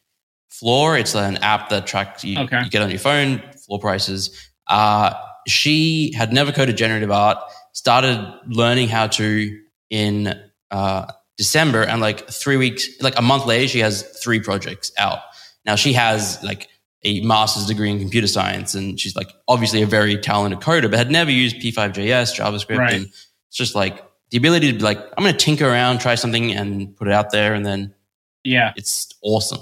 Floor, 0.49 0.97
it's 0.97 1.13
an 1.15 1.37
app 1.37 1.69
that 1.69 1.85
tracks 1.85 2.23
you, 2.23 2.39
Okay. 2.39 2.63
you 2.63 2.69
get 2.71 2.81
on 2.81 2.89
your 2.89 2.97
phone, 2.99 3.41
floor 3.65 3.79
prices. 3.79 4.51
Uh, 4.67 5.13
she 5.47 6.11
had 6.13 6.33
never 6.33 6.51
coded 6.51 6.77
generative 6.77 7.11
art, 7.11 7.37
started 7.73 8.39
learning 8.47 8.87
how 8.87 9.07
to 9.07 9.59
in, 9.89 10.39
uh, 10.71 11.11
December 11.37 11.81
and 11.83 12.01
like 12.01 12.29
three 12.29 12.57
weeks, 12.57 12.87
like 13.01 13.17
a 13.17 13.21
month 13.21 13.45
later, 13.45 13.67
she 13.67 13.79
has 13.79 14.03
three 14.23 14.39
projects 14.39 14.91
out. 14.97 15.19
Now 15.65 15.75
she 15.75 15.93
has 15.93 16.41
like 16.43 16.67
a 17.03 17.21
master's 17.21 17.65
degree 17.65 17.89
in 17.89 17.99
computer 17.99 18.27
science 18.27 18.75
and 18.75 18.99
she's 18.99 19.15
like 19.15 19.29
obviously 19.47 19.81
a 19.81 19.87
very 19.87 20.17
talented 20.17 20.59
coder, 20.59 20.89
but 20.89 20.99
had 20.99 21.09
never 21.09 21.31
used 21.31 21.55
P5JS, 21.55 22.37
JavaScript. 22.37 22.77
Right. 22.77 22.93
And 22.93 23.05
it's 23.05 23.57
just 23.57 23.73
like 23.73 24.03
the 24.29 24.37
ability 24.37 24.71
to 24.71 24.77
be 24.77 24.83
like, 24.83 24.99
I'm 25.17 25.23
going 25.23 25.35
to 25.35 25.45
tinker 25.45 25.67
around, 25.67 25.99
try 25.99 26.13
something 26.15 26.51
and 26.51 26.95
put 26.95 27.07
it 27.07 27.13
out 27.13 27.31
there. 27.31 27.55
And 27.55 27.65
then 27.65 27.95
yeah. 28.43 28.73
it's 28.75 29.09
awesome. 29.23 29.61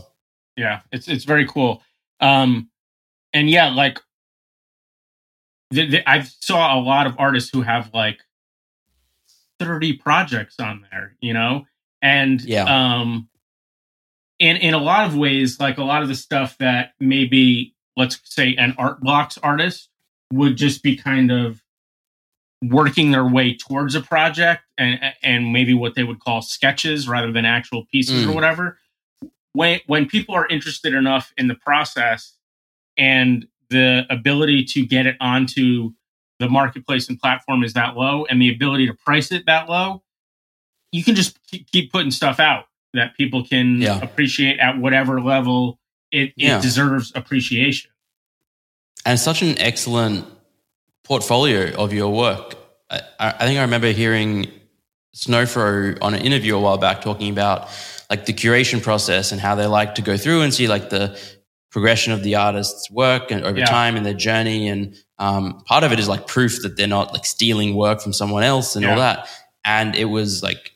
yeah 0.57 0.81
it's 0.91 1.07
it's 1.07 1.23
very 1.23 1.45
cool 1.47 1.81
um 2.19 2.69
and 3.33 3.49
yeah 3.49 3.69
like 3.69 3.99
the, 5.71 5.85
the, 5.87 6.09
i 6.09 6.21
saw 6.21 6.77
a 6.77 6.81
lot 6.81 7.07
of 7.07 7.15
artists 7.17 7.49
who 7.51 7.61
have 7.61 7.89
like 7.93 8.19
30 9.59 9.93
projects 9.97 10.59
on 10.59 10.85
there 10.91 11.15
you 11.21 11.33
know 11.33 11.65
and 12.01 12.41
Yeah. 12.41 12.63
um 12.63 13.27
in 14.39 14.55
in 14.57 14.73
a 14.73 14.77
lot 14.79 15.05
of 15.07 15.15
ways 15.17 15.59
like 15.59 15.77
a 15.77 15.83
lot 15.83 16.01
of 16.01 16.07
the 16.07 16.15
stuff 16.15 16.57
that 16.59 16.93
maybe 16.99 17.75
let's 17.97 18.19
say 18.23 18.55
an 18.55 18.73
art 18.77 19.01
blocks 19.01 19.37
artist 19.39 19.89
would 20.31 20.55
just 20.55 20.81
be 20.83 20.95
kind 20.95 21.31
of 21.31 21.61
working 22.63 23.11
their 23.11 23.25
way 23.27 23.53
towards 23.55 23.95
a 23.95 24.01
project 24.01 24.63
and 24.77 24.99
and 25.23 25.51
maybe 25.53 25.73
what 25.73 25.95
they 25.95 26.03
would 26.03 26.19
call 26.19 26.41
sketches 26.41 27.07
rather 27.07 27.31
than 27.31 27.45
actual 27.45 27.85
pieces 27.91 28.25
or 28.25 28.29
Mm. 28.29 28.35
whatever 28.35 28.77
when 29.53 29.79
when 29.87 30.05
people 30.07 30.35
are 30.35 30.47
interested 30.47 30.93
enough 30.93 31.33
in 31.37 31.47
the 31.47 31.55
process 31.55 32.35
and 32.97 33.45
the 33.69 34.05
ability 34.09 34.63
to 34.65 34.85
get 34.85 35.05
it 35.05 35.15
onto 35.19 35.91
the 36.39 36.49
marketplace 36.49 37.09
and 37.09 37.19
platform 37.19 37.63
is 37.63 37.73
that 37.73 37.95
low 37.97 38.25
and 38.29 38.41
the 38.41 38.49
ability 38.53 38.87
to 38.87 38.93
price 38.93 39.31
it 39.31 39.45
that 39.45 39.69
low 39.69 40.01
you 40.91 41.03
can 41.03 41.13
just 41.15 41.37
keep 41.71 41.91
putting 41.91 42.11
stuff 42.11 42.39
out 42.39 42.65
that 42.93 43.15
people 43.15 43.43
can 43.45 43.81
Yeah. 43.81 43.99
appreciate 44.01 44.59
at 44.59 44.77
whatever 44.79 45.21
level 45.21 45.79
it, 46.11 46.29
it 46.29 46.33
Yeah. 46.37 46.61
deserves 46.61 47.11
appreciation 47.15 47.91
And 49.05 49.19
such 49.19 49.41
an 49.41 49.57
excellent 49.59 50.25
portfolio 51.03 51.73
of 51.77 51.93
your 51.93 52.11
work. 52.11 52.55
I, 52.89 53.01
I 53.19 53.27
I 53.39 53.45
think 53.45 53.57
I 53.59 53.61
remember 53.61 53.91
hearing 53.91 54.47
Snowfro 55.15 55.97
on 56.01 56.13
an 56.13 56.21
interview 56.21 56.55
a 56.55 56.59
while 56.59 56.77
back 56.77 57.01
talking 57.01 57.29
about 57.31 57.69
like 58.09 58.25
the 58.25 58.33
curation 58.33 58.81
process 58.81 59.31
and 59.31 59.39
how 59.41 59.55
they 59.55 59.65
like 59.67 59.95
to 59.95 60.01
go 60.01 60.17
through 60.17 60.41
and 60.41 60.53
see 60.53 60.67
like 60.67 60.89
the 60.89 61.17
progression 61.71 62.13
of 62.13 62.23
the 62.23 62.35
artist's 62.35 62.89
work 62.91 63.31
and 63.31 63.43
over 63.45 63.59
Yeah. 63.59 63.65
time 63.65 63.95
and 63.95 64.05
their 64.05 64.13
journey. 64.13 64.67
And 64.67 64.95
um, 65.19 65.61
part 65.65 65.83
of 65.83 65.91
it 65.91 65.99
is 65.99 66.07
like 66.07 66.27
proof 66.27 66.61
that 66.63 66.77
they're 66.77 66.87
not 66.87 67.13
like 67.13 67.25
stealing 67.25 67.75
work 67.75 68.01
from 68.01 68.13
someone 68.13 68.43
else 68.43 68.75
and 68.75 68.85
all 68.85 68.95
that. 68.97 69.27
And 69.65 69.95
it 69.95 70.05
was 70.05 70.41
like 70.41 70.71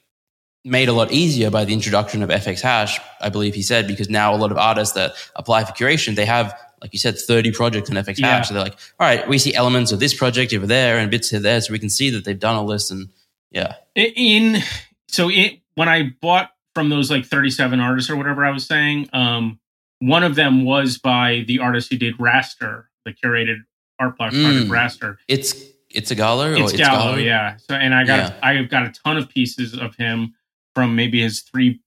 made 0.65 0.87
a 0.89 0.93
lot 0.93 1.11
easier 1.11 1.49
by 1.49 1.65
the 1.65 1.73
introduction 1.73 2.21
of 2.23 2.29
FX 2.29 2.61
Hash, 2.61 2.99
I 3.19 3.29
believe 3.29 3.53
he 3.55 3.61
said, 3.61 3.87
because 3.87 4.09
now 4.09 4.33
a 4.33 4.37
lot 4.37 4.51
of 4.51 4.57
artists 4.57 4.93
that 4.95 5.13
apply 5.35 5.63
for 5.65 5.73
curation, 5.73 6.15
they 6.15 6.25
have, 6.25 6.57
like 6.81 6.93
you 6.93 6.99
said, 6.99 7.17
30 7.17 7.51
projects 7.51 7.89
on 7.89 7.95
FX 7.97 8.19
Yeah. 8.19 8.27
Hash. 8.37 8.47
So 8.47 8.53
they're 8.53 8.63
like, 8.63 8.79
all 8.99 9.07
right, 9.07 9.27
we 9.27 9.37
see 9.39 9.53
elements 9.55 9.91
of 9.91 9.99
this 9.99 10.13
project 10.13 10.53
over 10.53 10.67
there 10.67 10.97
and 10.99 11.09
bits 11.11 11.29
here 11.29 11.39
there. 11.39 11.59
So 11.59 11.73
we 11.73 11.79
can 11.79 11.89
see 11.89 12.09
that 12.11 12.23
they've 12.23 12.39
done 12.39 12.55
all 12.55 12.67
this. 12.67 12.91
And 12.91 13.09
yeah. 13.51 13.75
in 13.95 14.61
so 15.07 15.29
it 15.29 15.59
when 15.75 15.87
i 15.87 16.11
bought 16.21 16.49
from 16.73 16.89
those 16.89 17.11
like 17.11 17.23
37 17.25 17.79
artists 17.79 18.09
or 18.09 18.15
whatever 18.15 18.43
i 18.43 18.49
was 18.49 18.65
saying 18.65 19.07
um 19.13 19.59
one 20.07 20.23
of 20.23 20.35
them 20.35 20.65
was 20.65 20.97
by 20.97 21.43
the 21.47 21.59
artist 21.59 21.91
who 21.91 21.97
did 21.97 22.17
raster 22.17 22.85
the 23.05 23.13
curated 23.13 23.57
art 23.99 24.17
block 24.17 24.31
project 24.31 24.67
Mm. 24.67 24.69
raster. 24.69 25.17
It's, 25.27 25.55
it's 25.89 26.09
a 26.11 26.15
Gallo 26.15 26.51
or 26.51 26.55
itsgalo 26.55 27.23
yeah. 27.23 27.57
So 27.57 27.75
and 27.75 27.93
i 27.93 28.03
got 28.03 28.31
a, 28.31 28.45
i've 28.45 28.69
got 28.69 28.83
a 28.85 28.91
ton 29.03 29.17
of 29.17 29.29
pieces 29.29 29.77
of 29.77 29.95
him 29.95 30.33
from 30.73 30.95
maybe 30.95 31.21
his 31.21 31.41
three 31.41 31.81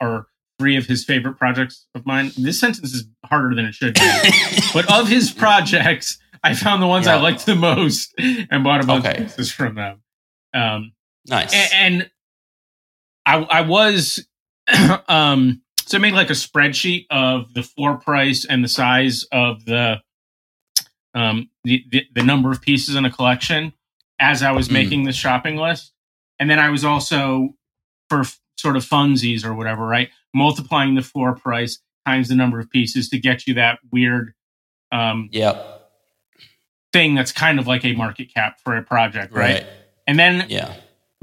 or 0.00 0.26
three 0.58 0.76
of 0.76 0.86
his 0.86 1.04
favorite 1.04 1.34
projects 1.36 1.86
of 1.94 2.06
mine. 2.06 2.30
This 2.38 2.58
sentence 2.60 2.94
is 2.94 3.06
harder 3.24 3.54
than 3.54 3.64
it 3.66 3.74
should 3.74 3.94
be. 3.94 4.00
But 4.72 4.90
of 4.92 5.08
his 5.08 5.30
projects 5.30 6.18
i 6.42 6.54
found 6.54 6.82
the 6.82 6.86
ones 6.86 7.06
i 7.06 7.16
liked 7.20 7.44
the 7.46 7.54
most 7.54 8.14
and 8.18 8.64
bought 8.64 8.82
a 8.82 8.86
bunch 8.86 9.04
Okay. 9.06 9.16
of 9.18 9.26
pieces 9.28 9.50
from 9.52 9.74
them. 9.74 10.02
Um 10.54 10.92
nice. 11.28 11.52
a- 11.52 11.74
and 11.74 12.10
I 13.26 13.36
I 13.42 13.60
was 13.62 14.26
um 15.08 15.60
so 15.88 15.98
I 15.98 16.00
made 16.00 16.14
like 16.14 16.30
a 16.30 16.34
spreadsheet 16.34 17.06
of 17.10 17.52
the 17.54 17.62
floor 17.62 17.96
price 17.98 18.44
and 18.44 18.62
the 18.64 18.68
size 18.68 19.24
of 19.32 19.64
the 19.64 20.00
um 21.14 21.50
the 21.64 21.84
the, 21.90 22.04
the 22.14 22.22
number 22.22 22.50
of 22.50 22.60
pieces 22.60 22.94
in 22.96 23.04
a 23.04 23.10
collection 23.10 23.72
as 24.20 24.42
I 24.42 24.52
was 24.52 24.68
Mm. 24.68 24.72
making 24.72 25.04
the 25.04 25.12
shopping 25.12 25.56
list, 25.56 25.92
and 26.38 26.48
then 26.48 26.58
I 26.58 26.70
was 26.70 26.84
also 26.84 27.54
for 28.08 28.20
f- 28.20 28.38
sort 28.56 28.76
of 28.76 28.84
funsies 28.84 29.44
or 29.44 29.54
whatever, 29.54 29.84
right? 29.86 30.08
Multiplying 30.32 30.94
the 30.94 31.02
floor 31.02 31.34
price 31.34 31.80
times 32.06 32.28
the 32.28 32.34
number 32.36 32.58
of 32.60 32.70
pieces 32.70 33.08
to 33.08 33.18
get 33.18 33.46
you 33.46 33.54
that 33.54 33.78
weird 33.92 34.34
um 34.92 35.28
yep. 35.32 35.88
thing 36.92 37.14
that's 37.14 37.32
kind 37.32 37.58
of 37.58 37.66
like 37.66 37.84
a 37.84 37.92
market 37.94 38.32
cap 38.32 38.58
for 38.62 38.76
a 38.76 38.82
project, 38.82 39.32
right? 39.34 39.54
Right. 39.62 39.66
And 40.06 40.18
then 40.18 40.46
Yeah. 40.48 40.74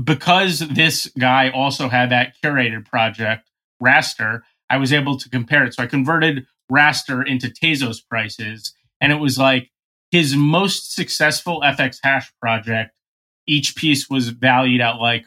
because 0.03 0.59
this 0.59 1.09
guy 1.17 1.49
also 1.51 1.87
had 1.87 2.09
that 2.09 2.33
curated 2.43 2.85
project, 2.85 3.47
Raster, 3.81 4.41
I 4.71 4.77
was 4.77 4.93
able 4.93 5.17
to 5.17 5.29
compare 5.29 5.65
it. 5.65 5.73
So 5.73 5.83
I 5.83 5.87
converted 5.87 6.45
Raster 6.71 7.27
into 7.27 7.49
Tezos 7.49 7.97
prices, 8.09 8.73
and 9.01 9.11
it 9.11 9.17
was 9.17 9.37
like 9.37 9.69
his 10.11 10.33
most 10.33 10.95
successful 10.95 11.61
FX 11.61 11.97
hash 12.01 12.31
project. 12.41 12.91
Each 13.45 13.75
piece 13.75 14.09
was 14.09 14.29
valued 14.29 14.79
at 14.79 14.95
like 14.95 15.25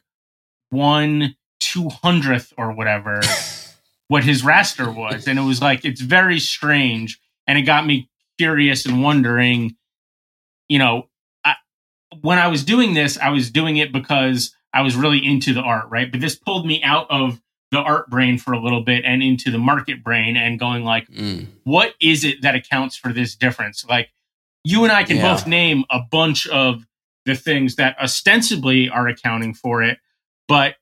one 0.70 1.36
two 1.61 1.90
hundredth 1.90 2.55
or 2.57 2.72
whatever 2.72 3.20
what 4.09 4.24
his 4.24 4.42
raster 4.42 4.95
was, 4.95 5.28
and 5.28 5.38
it 5.38 5.42
was 5.42 5.61
like 5.61 5.84
it's 5.84 6.01
very 6.01 6.40
strange, 6.40 7.20
and 7.47 7.59
it 7.59 7.62
got 7.62 7.86
me 7.86 8.09
curious 8.38 8.86
and 8.86 9.03
wondering, 9.03 9.76
you 10.68 10.78
know, 10.78 11.11
I, 11.45 11.57
when 12.22 12.38
I 12.38 12.49
was 12.49 12.64
doing 12.64 12.95
this, 12.95 13.18
I 13.18 13.28
was 13.28 13.51
doing 13.51 13.76
it 13.76 13.92
because 13.92 14.55
I 14.72 14.80
was 14.80 14.97
really 14.97 15.24
into 15.24 15.53
the 15.53 15.61
art, 15.61 15.90
right? 15.90 16.11
But 16.11 16.22
this 16.22 16.34
pulled 16.34 16.66
me 16.66 16.82
out 16.82 17.11
of 17.11 17.42
the 17.75 17.81
art 17.81 18.09
brain 18.09 18.39
for 18.39 18.53
a 18.55 18.59
little 18.61 18.81
bit 18.81 19.05
and 19.05 19.22
into 19.22 19.51
the 19.51 19.59
market 19.59 20.03
brain 20.03 20.37
and 20.37 20.59
going 20.59 20.83
like, 20.85 21.07
Mm. 21.11 21.47
what 21.64 21.95
is 22.01 22.25
it 22.25 22.41
that 22.43 22.55
accounts 22.55 22.97
for 22.97 23.12
this 23.12 23.35
difference? 23.37 23.85
Like 23.85 24.11
you 24.64 24.83
and 24.85 24.93
I 24.93 25.05
can 25.05 25.16
Yeah. 25.18 25.35
both 25.35 25.47
name 25.47 25.85
a 25.91 26.01
bunch 26.01 26.47
of 26.47 26.87
the 27.27 27.35
things 27.37 27.77
that 27.77 27.97
ostensibly 28.01 28.89
are 28.89 29.09
accounting 29.09 29.53
for 29.55 29.83
it, 29.83 29.99
but 30.49 30.77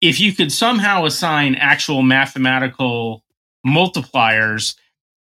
if 0.00 0.20
you 0.20 0.32
could 0.34 0.52
somehow 0.52 1.04
assign 1.06 1.54
actual 1.54 2.02
mathematical 2.02 3.24
multipliers 3.66 4.76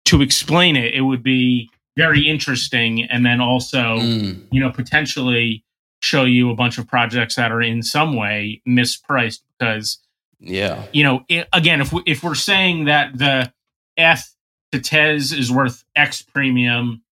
to 0.06 0.22
explain 0.22 0.76
it, 0.76 0.94
it 0.94 1.02
would 1.02 1.24
be 1.24 1.70
very 1.98 2.28
interesting 2.28 3.04
and 3.04 3.26
then 3.26 3.42
also 3.42 3.98
Mm. 4.00 4.46
you 4.52 4.60
know 4.62 4.72
potentially 4.72 5.64
show 6.02 6.24
you 6.24 6.50
a 6.50 6.56
bunch 6.56 6.78
of 6.80 6.88
projects 6.88 7.36
that 7.36 7.52
are 7.52 7.62
in 7.62 7.84
some 7.84 8.16
way 8.16 8.62
mispriced 8.68 9.42
because 9.60 10.00
Yeah. 10.42 10.84
you 10.92 11.04
know 11.04 11.24
i 11.30 11.46
again 11.54 11.82
if 11.82 11.94
we, 11.94 12.02
if 12.06 12.24
we're 12.24 12.36
saying 12.36 12.86
that 12.86 13.18
the 13.18 13.54
f 13.96 14.34
to 14.72 14.80
tez 14.80 15.32
is 15.32 15.52
worth 15.52 15.84
x 15.96 16.22
premium 16.22 17.04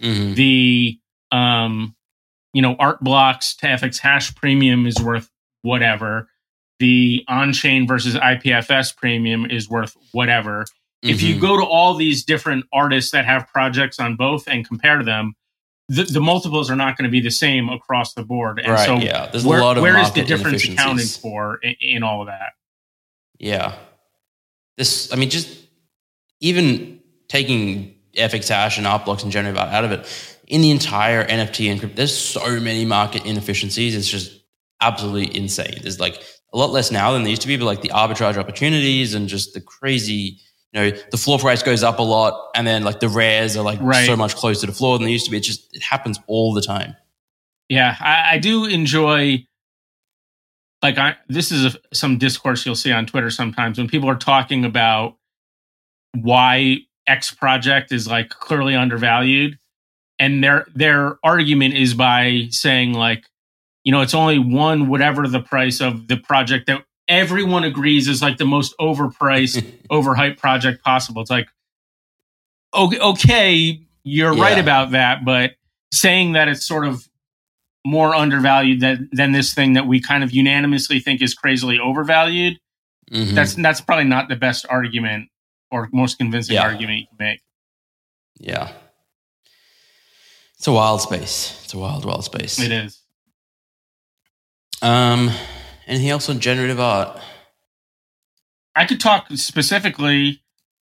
hmm 0.00 0.34
the 0.34 0.98
um 1.32 1.96
you 2.52 2.62
know 2.62 2.76
art 2.78 3.02
blocks 3.02 3.56
to 3.56 3.66
fx 3.66 3.98
hash 3.98 4.34
premium 4.36 4.86
is 4.86 5.00
worth 5.02 5.28
whatever 5.62 6.28
the 6.78 7.24
on-chain 7.26 7.86
versus 7.86 8.14
ipfs 8.14 8.96
premium 8.96 9.44
is 9.50 9.68
worth 9.68 9.96
whatever 10.12 10.64
if 11.02 11.18
Mm-hmm. 11.18 11.26
you 11.26 11.40
go 11.40 11.56
to 11.56 11.64
all 11.64 11.94
these 11.94 12.24
different 12.24 12.64
artists 12.72 13.10
that 13.12 13.24
have 13.24 13.46
projects 13.48 13.98
on 14.00 14.16
both 14.16 14.46
and 14.48 14.66
compare 14.66 15.02
them 15.02 15.34
the, 15.88 16.04
the 16.04 16.20
multiples 16.20 16.70
are 16.70 16.76
not 16.76 16.96
going 16.96 17.04
to 17.04 17.10
be 17.10 17.20
the 17.20 17.30
same 17.30 17.68
across 17.68 18.14
the 18.14 18.22
board 18.22 18.58
and 18.60 18.72
right. 18.72 18.86
so 18.86 18.96
yeah. 18.96 19.26
There's 19.26 19.44
where, 19.44 19.60
a 19.60 19.64
lot 19.64 19.78
of 19.78 19.82
where 19.82 19.98
is 19.98 20.12
the 20.12 20.22
difference 20.22 20.64
accounted 20.64 21.08
for 21.08 21.58
in, 21.62 21.74
in 21.80 22.02
all 22.02 22.20
of 22.20 22.26
that 22.28 22.52
Yeah. 23.38 23.76
This, 24.76 25.12
I 25.12 25.16
mean, 25.16 25.30
just 25.30 25.48
even 26.40 27.00
taking 27.28 27.94
FX 28.16 28.48
hash 28.48 28.78
and 28.78 28.86
art 28.86 29.04
blocks 29.04 29.22
and 29.22 29.32
generative 29.32 29.58
art 29.60 29.72
out 29.72 29.84
of 29.84 29.92
it, 29.92 30.34
in 30.46 30.60
the 30.62 30.70
entire 30.70 31.24
NFT 31.26 31.70
and 31.70 31.78
crypto, 31.78 31.96
there's 31.96 32.16
so 32.16 32.58
many 32.60 32.84
market 32.84 33.24
inefficiencies. 33.26 33.94
It's 33.94 34.08
just 34.08 34.40
absolutely 34.80 35.36
insane. 35.36 35.78
There's 35.82 36.00
like 36.00 36.22
a 36.52 36.58
lot 36.58 36.70
less 36.70 36.90
now 36.90 37.12
than 37.12 37.22
there 37.22 37.30
used 37.30 37.42
to 37.42 37.48
be, 37.48 37.56
but 37.56 37.66
like 37.66 37.82
the 37.82 37.90
arbitrage 37.90 38.36
opportunities 38.36 39.14
and 39.14 39.28
just 39.28 39.52
the 39.52 39.60
crazy, 39.60 40.38
you 40.72 40.80
know, 40.80 40.90
the 41.10 41.16
floor 41.18 41.38
price 41.38 41.62
goes 41.62 41.82
up 41.82 41.98
a 41.98 42.02
lot 42.02 42.50
and 42.54 42.66
then 42.66 42.82
like 42.82 43.00
the 43.00 43.08
rares 43.08 43.56
are 43.56 43.64
like 43.64 43.78
Right. 43.82 44.06
so 44.06 44.16
much 44.16 44.36
closer 44.36 44.66
to 44.66 44.72
floor 44.72 44.98
than 44.98 45.06
they 45.06 45.12
used 45.12 45.26
to 45.26 45.30
be. 45.30 45.36
It 45.36 45.42
just, 45.42 45.74
it 45.76 45.82
happens 45.82 46.18
all 46.28 46.54
the 46.54 46.62
time. 46.62 46.96
Yeah, 47.68 47.94
I, 48.00 48.34
I 48.34 48.38
do 48.38 48.64
enjoy. 48.64 49.44
Like, 50.82 50.98
I 50.98 51.16
this 51.28 51.50
is 51.50 51.74
a, 51.74 51.78
some 51.92 52.18
discourse 52.18 52.64
you'll 52.64 52.76
see 52.76 52.92
on 52.92 53.06
Twitter 53.06 53.30
sometimes 53.30 53.78
when 53.78 53.88
people 53.88 54.08
are 54.08 54.16
talking 54.16 54.64
about 54.64 55.16
why 56.14 56.78
X 57.06 57.32
project 57.32 57.92
is 57.92 58.06
like 58.06 58.28
clearly 58.28 58.74
undervalued, 58.74 59.58
and 60.18 60.42
their 60.42 60.66
their 60.74 61.18
argument 61.24 61.74
is 61.74 61.94
by 61.94 62.46
saying 62.50 62.92
like, 62.94 63.24
you 63.84 63.92
know, 63.92 64.00
it's 64.00 64.14
only 64.14 64.38
one 64.38 64.88
whatever 64.88 65.26
the 65.26 65.40
price 65.40 65.80
of 65.80 66.08
the 66.08 66.16
project 66.16 66.66
that 66.66 66.84
everyone 67.08 67.64
agrees 67.64 68.06
is 68.06 68.22
like 68.22 68.36
the 68.36 68.44
most 68.44 68.74
overpriced, 68.78 69.62
overhyped 69.90 70.38
project 70.38 70.84
possible. 70.84 71.22
It's 71.22 71.30
like, 71.30 71.48
okay, 72.74 72.98
okay 72.98 73.80
you're 74.04 74.34
right 74.34 74.58
about 74.58 74.92
that, 74.92 75.24
but 75.24 75.52
saying 75.92 76.32
that 76.32 76.48
it's 76.48 76.66
sort 76.66 76.86
of 76.86 77.07
more 77.86 78.14
undervalued 78.14 78.80
than, 78.80 79.08
than 79.12 79.32
this 79.32 79.54
thing 79.54 79.72
that 79.74 79.86
we 79.86 80.00
kind 80.00 80.22
of 80.24 80.32
unanimously 80.32 81.00
think 81.00 81.22
is 81.22 81.34
crazily 81.34 81.78
overvalued. 81.78 82.58
Mhm. 83.10 83.34
That's 83.34 83.54
that's 83.54 83.80
probably 83.80 84.04
not 84.04 84.28
the 84.28 84.36
best 84.36 84.66
argument 84.68 85.28
or 85.70 85.88
most 85.92 86.18
convincing 86.18 86.54
Yeah. 86.56 86.62
argument 86.64 87.00
you 87.00 87.06
can 87.06 87.16
make. 87.18 87.40
yeah. 88.38 88.72
It's 90.56 90.66
a 90.66 90.72
wild 90.72 91.00
space. 91.00 91.60
It's 91.64 91.72
a 91.72 91.78
wild, 91.78 92.04
wild 92.04 92.24
space. 92.24 92.58
It 92.58 92.72
is. 92.72 93.00
Um, 94.82 95.30
anything 95.86 96.08
else 96.10 96.28
on 96.28 96.40
generative 96.40 96.80
art? 96.80 97.20
I 98.74 98.84
could 98.84 99.00
talk 99.00 99.26
specifically 99.34 100.42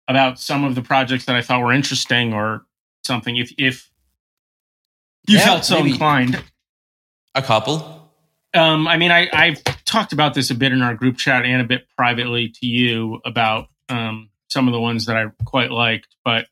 about 0.07 0.37
some 0.39 0.63
of 0.65 0.75
the 0.75 0.81
projects 0.81 1.25
that 1.25 1.35
I 1.35 1.41
thought 1.41 1.61
were 1.61 1.71
interesting 1.73 2.33
or 2.33 2.65
something 3.05 3.37
if 3.37 3.53
if 3.57 3.89
you 5.27 5.37
Yeah, 5.37 5.45
felt 5.45 5.65
so 5.65 5.75
maybe. 5.75 5.91
inclined. 5.91 6.43
A 7.35 7.41
couple. 7.41 8.11
Um, 8.53 8.87
I 8.87 8.97
mean, 8.97 9.11
I, 9.11 9.27
I've 9.33 9.63
talked 9.85 10.13
about 10.13 10.35
this 10.35 10.51
a 10.51 10.55
bit 10.55 10.71
in 10.71 10.81
our 10.83 10.93
group 10.93 11.17
chat 11.17 11.43
and 11.45 11.61
a 11.61 11.65
bit 11.65 11.87
privately 11.97 12.49
to 12.49 12.67
you 12.67 13.19
about 13.25 13.67
um, 13.89 14.29
some 14.49 14.67
of 14.67 14.73
the 14.73 14.79
ones 14.79 15.07
that 15.07 15.17
I 15.17 15.25
quite 15.43 15.71
liked, 15.71 16.15
but 16.23 16.45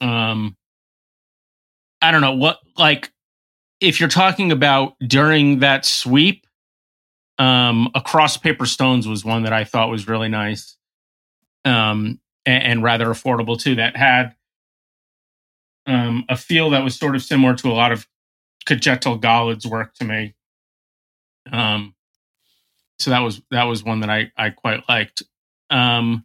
um, 0.00 0.56
I 2.00 2.12
don't 2.12 2.20
know 2.20 2.34
what 2.34 2.58
like 2.76 3.10
if 3.80 3.98
you're 3.98 4.08
talking 4.08 4.52
about 4.52 4.94
during 5.00 5.60
that 5.60 5.84
sweep. 5.84 6.44
Um, 7.40 7.88
across 7.94 8.36
paper 8.36 8.66
stones 8.66 9.06
was 9.06 9.24
one 9.24 9.44
that 9.44 9.52
I 9.52 9.62
thought 9.62 9.90
was 9.90 10.08
really 10.08 10.28
nice, 10.28 10.76
um, 11.64 12.18
and, 12.44 12.62
and 12.64 12.82
rather 12.82 13.06
affordable 13.06 13.60
too. 13.60 13.76
That 13.76 13.96
had 13.96 14.34
um, 15.86 16.24
a 16.28 16.36
feel 16.36 16.70
that 16.70 16.82
was 16.82 16.96
sort 16.96 17.14
of 17.14 17.22
similar 17.22 17.54
to 17.54 17.70
a 17.70 17.74
lot 17.74 17.92
of 17.92 18.08
Kjetil 18.76 19.20
Golid's 19.20 19.66
work 19.66 19.94
to 19.94 20.04
me. 20.04 20.34
Um, 21.52 21.94
so 22.98 23.10
that 23.10 23.20
was 23.20 23.40
that 23.50 23.64
was 23.64 23.82
one 23.84 24.00
that 24.00 24.10
I 24.10 24.30
I 24.36 24.50
quite 24.50 24.88
liked. 24.88 25.22
Um, 25.70 26.24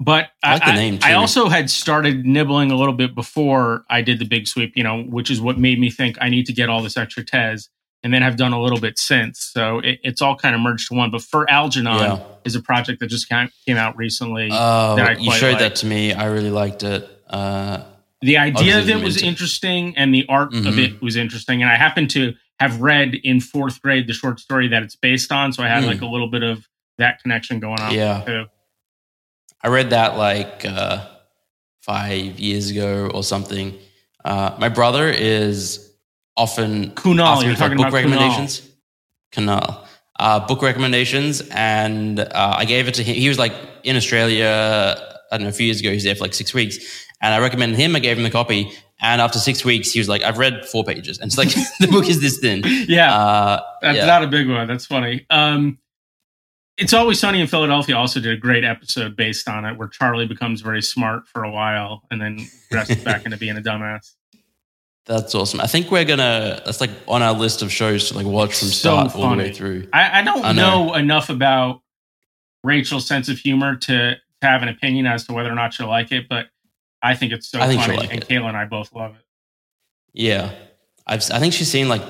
but 0.00 0.30
I 0.42 0.54
like 0.58 0.66
name, 0.74 0.98
I 1.02 1.14
also 1.14 1.48
had 1.48 1.70
started 1.70 2.26
nibbling 2.26 2.72
a 2.72 2.76
little 2.76 2.94
bit 2.94 3.14
before 3.14 3.84
I 3.88 4.02
did 4.02 4.18
the 4.18 4.24
big 4.24 4.48
sweep, 4.48 4.72
you 4.76 4.82
know, 4.82 5.02
which 5.02 5.30
is 5.30 5.40
what 5.40 5.58
made 5.58 5.78
me 5.78 5.90
think 5.90 6.18
I 6.20 6.28
need 6.28 6.46
to 6.46 6.52
get 6.52 6.68
all 6.68 6.82
this 6.82 6.96
extra 6.96 7.24
Tez, 7.24 7.68
and 8.02 8.12
then 8.12 8.24
I've 8.24 8.36
done 8.36 8.52
a 8.52 8.60
little 8.60 8.80
bit 8.80 8.98
since. 8.98 9.38
So 9.52 9.78
it, 9.78 10.00
it's 10.02 10.20
all 10.20 10.34
kind 10.36 10.56
of 10.56 10.60
merged 10.60 10.88
to 10.88 10.94
one. 10.94 11.12
But 11.12 11.22
for 11.22 11.48
Algernon 11.48 11.94
Yeah. 12.00 12.18
is 12.44 12.56
a 12.56 12.60
project 12.62 12.98
that 13.00 13.06
just 13.06 13.28
came, 13.28 13.48
came 13.64 13.76
out 13.76 13.96
recently. 13.96 14.48
Oh, 14.50 14.96
that 14.96 15.06
I 15.08 15.12
you 15.20 15.32
showed 15.34 15.52
like. 15.52 15.58
that 15.60 15.76
to 15.76 15.86
me. 15.86 16.12
I 16.12 16.26
really 16.26 16.50
liked 16.50 16.82
it. 16.82 17.08
Uh, 17.30 17.84
the 18.22 18.38
idea 18.38 18.78
of 18.78 18.88
it 18.88 19.02
was 19.02 19.20
interesting 19.22 19.96
and 19.96 20.14
the 20.14 20.24
art 20.28 20.54
of 20.54 20.64
Mhm. 20.74 20.78
it 20.78 21.02
was 21.02 21.16
interesting 21.16 21.62
and 21.62 21.70
i 21.70 21.76
happened 21.76 22.08
to 22.10 22.34
have 22.60 22.80
read 22.80 23.14
in 23.24 23.40
fourth 23.40 23.82
grade 23.82 24.06
the 24.06 24.12
short 24.12 24.38
story 24.40 24.68
that 24.68 24.82
it's 24.82 24.96
based 24.96 25.30
on 25.32 25.52
so 25.52 25.62
i 25.62 25.68
had 25.68 25.82
Mm. 25.82 25.88
like 25.88 26.00
a 26.02 26.06
little 26.06 26.28
bit 26.28 26.42
of 26.42 26.68
that 26.98 27.20
connection 27.22 27.58
going 27.60 27.80
on 27.80 27.92
Yeah. 27.94 28.22
too. 28.24 28.44
I 29.64 29.68
read 29.68 29.90
that 29.90 30.16
like 30.18 30.64
uh, 30.64 31.06
five 31.80 32.38
years 32.40 32.70
ago 32.70 33.10
or 33.14 33.22
something. 33.22 33.78
Uh, 34.24 34.54
my 34.58 34.68
brother 34.68 35.08
is 35.08 35.90
often 36.36 36.90
Kunal, 36.92 37.44
you're 37.44 37.54
talking 37.54 37.76
book 37.76 37.86
about 37.88 37.92
recommendations. 37.94 38.62
Kunal. 39.32 39.86
Uh, 40.18 40.40
book 40.46 40.62
recommendations, 40.62 41.42
and 41.50 42.20
uh, 42.20 42.54
I 42.58 42.64
gave 42.66 42.86
it 42.88 42.94
to 42.94 43.02
him. 43.02 43.14
He 43.16 43.28
was 43.28 43.38
like 43.38 43.54
in 43.82 43.96
Australia, 43.96 45.11
I 45.32 45.38
don't 45.38 45.44
know, 45.44 45.48
a 45.48 45.52
few 45.52 45.66
years 45.66 45.80
ago. 45.80 45.88
He 45.88 45.94
was 45.96 46.04
there 46.04 46.14
for 46.14 46.22
like 46.24 46.34
six 46.34 46.54
weeks, 46.54 46.78
and 47.20 47.34
I 47.34 47.38
recommended 47.40 47.78
him. 47.78 47.96
I 47.96 47.98
gave 47.98 48.16
him 48.18 48.22
the 48.22 48.30
copy, 48.30 48.70
and 49.00 49.20
after 49.20 49.38
six 49.40 49.64
weeks, 49.64 49.90
he 49.90 49.98
was 49.98 50.08
like, 50.08 50.22
"I've 50.22 50.38
read 50.38 50.64
four 50.66 50.84
pages," 50.84 51.18
and 51.18 51.28
it's 51.28 51.38
like 51.38 51.48
the 51.80 51.88
book 51.88 52.06
is 52.08 52.20
this 52.20 52.38
thin. 52.38 52.62
yeah 52.88 53.12
Uh, 53.16 53.62
that's 53.80 53.96
yeah. 53.98 54.06
not 54.06 54.22
a 54.22 54.28
big 54.28 54.48
one 54.48 54.68
that's 54.68 54.86
funny 54.86 55.26
um 55.30 55.78
it's 56.78 56.92
always 56.94 57.18
sunny 57.20 57.40
in 57.40 57.46
philadelphia 57.46 57.94
also 57.96 58.18
did 58.20 58.32
a 58.32 58.36
great 58.36 58.64
episode 58.64 59.14
based 59.16 59.46
on 59.48 59.64
it 59.66 59.76
where 59.76 59.88
charlie 59.88 60.26
becomes 60.26 60.60
very 60.62 60.80
smart 60.82 61.26
for 61.28 61.44
a 61.44 61.50
while 61.50 62.02
and 62.10 62.20
then 62.20 62.38
dresses 62.70 62.96
back 63.04 63.24
into 63.26 63.36
being 63.36 63.56
a 63.56 63.60
dumbass 63.60 64.12
That's 65.06 65.34
awesome. 65.34 65.60
I 65.60 65.66
think 65.66 65.90
we're 65.90 66.04
gonna. 66.04 66.62
That's 66.64 66.80
like 66.80 66.90
on 67.08 67.22
our 67.22 67.32
list 67.34 67.60
of 67.62 67.72
shows 67.72 68.08
to 68.08 68.14
like 68.16 68.24
watch 68.26 68.56
from 68.58 68.68
So 68.68 68.74
start 68.94 69.16
all 69.16 69.30
the 69.30 69.36
way 69.36 69.52
through. 69.52 69.88
I, 69.92 70.20
I 70.20 70.22
don't 70.22 70.44
I 70.44 70.52
know. 70.52 70.86
know. 70.86 70.94
enough 70.94 71.28
about 71.28 71.82
Rachel's 72.62 73.06
sense 73.06 73.28
of 73.28 73.36
humor 73.38 73.74
to 73.76 74.16
have 74.46 74.62
an 74.62 74.68
opinion 74.68 75.06
as 75.06 75.24
to 75.26 75.32
whether 75.32 75.50
or 75.50 75.54
not 75.54 75.74
she'll 75.74 75.88
like 75.88 76.12
it, 76.12 76.28
but 76.28 76.46
I 77.02 77.14
think 77.14 77.32
it's 77.32 77.48
so 77.48 77.60
I 77.60 77.74
funny, 77.76 77.96
like 77.96 78.12
and 78.12 78.22
it. 78.22 78.28
Kayla 78.28 78.48
and 78.48 78.56
I 78.56 78.64
both 78.64 78.92
love 78.92 79.14
it. 79.16 79.22
Yeah, 80.12 80.52
I've. 81.06 81.22
I 81.32 81.38
think 81.40 81.52
she's 81.54 81.70
seen 81.70 81.88
like 81.88 82.02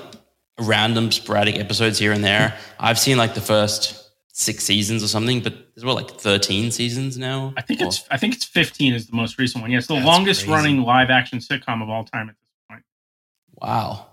random 0.61 1.11
sporadic 1.12 1.59
episodes 1.59 1.99
here 1.99 2.12
and 2.12 2.22
there. 2.24 2.57
I've 2.80 2.99
seen 2.99 3.16
like 3.16 3.35
the 3.35 3.41
first 3.41 3.99
six 4.35 4.64
seasons 4.64 5.03
or 5.05 5.09
something, 5.09 5.41
but 5.41 5.55
there's 5.74 5.85
what 5.85 5.95
like 5.97 6.11
thirteen 6.20 6.70
seasons 6.70 7.16
now. 7.16 7.55
I 7.57 7.62
think 7.62 7.80
Or- 7.80 7.87
it's 7.87 8.05
I 8.11 8.16
think 8.16 8.35
it's 8.35 8.45
15 8.45 8.93
is 8.95 9.07
the 9.07 9.16
most 9.16 9.39
recent 9.39 9.62
one. 9.62 9.70
Yeah, 9.70 9.78
it's 9.78 9.87
the 9.87 9.95
That's 9.95 10.07
longest 10.07 10.41
crazy. 10.43 10.53
running 10.53 10.83
live 10.83 11.11
action 11.11 11.39
sitcom 11.39 11.83
of 11.83 11.89
all 11.89 12.05
time 12.05 12.28
at 12.28 12.35
this 12.35 12.49
point. 12.68 12.83
wow. 13.57 14.09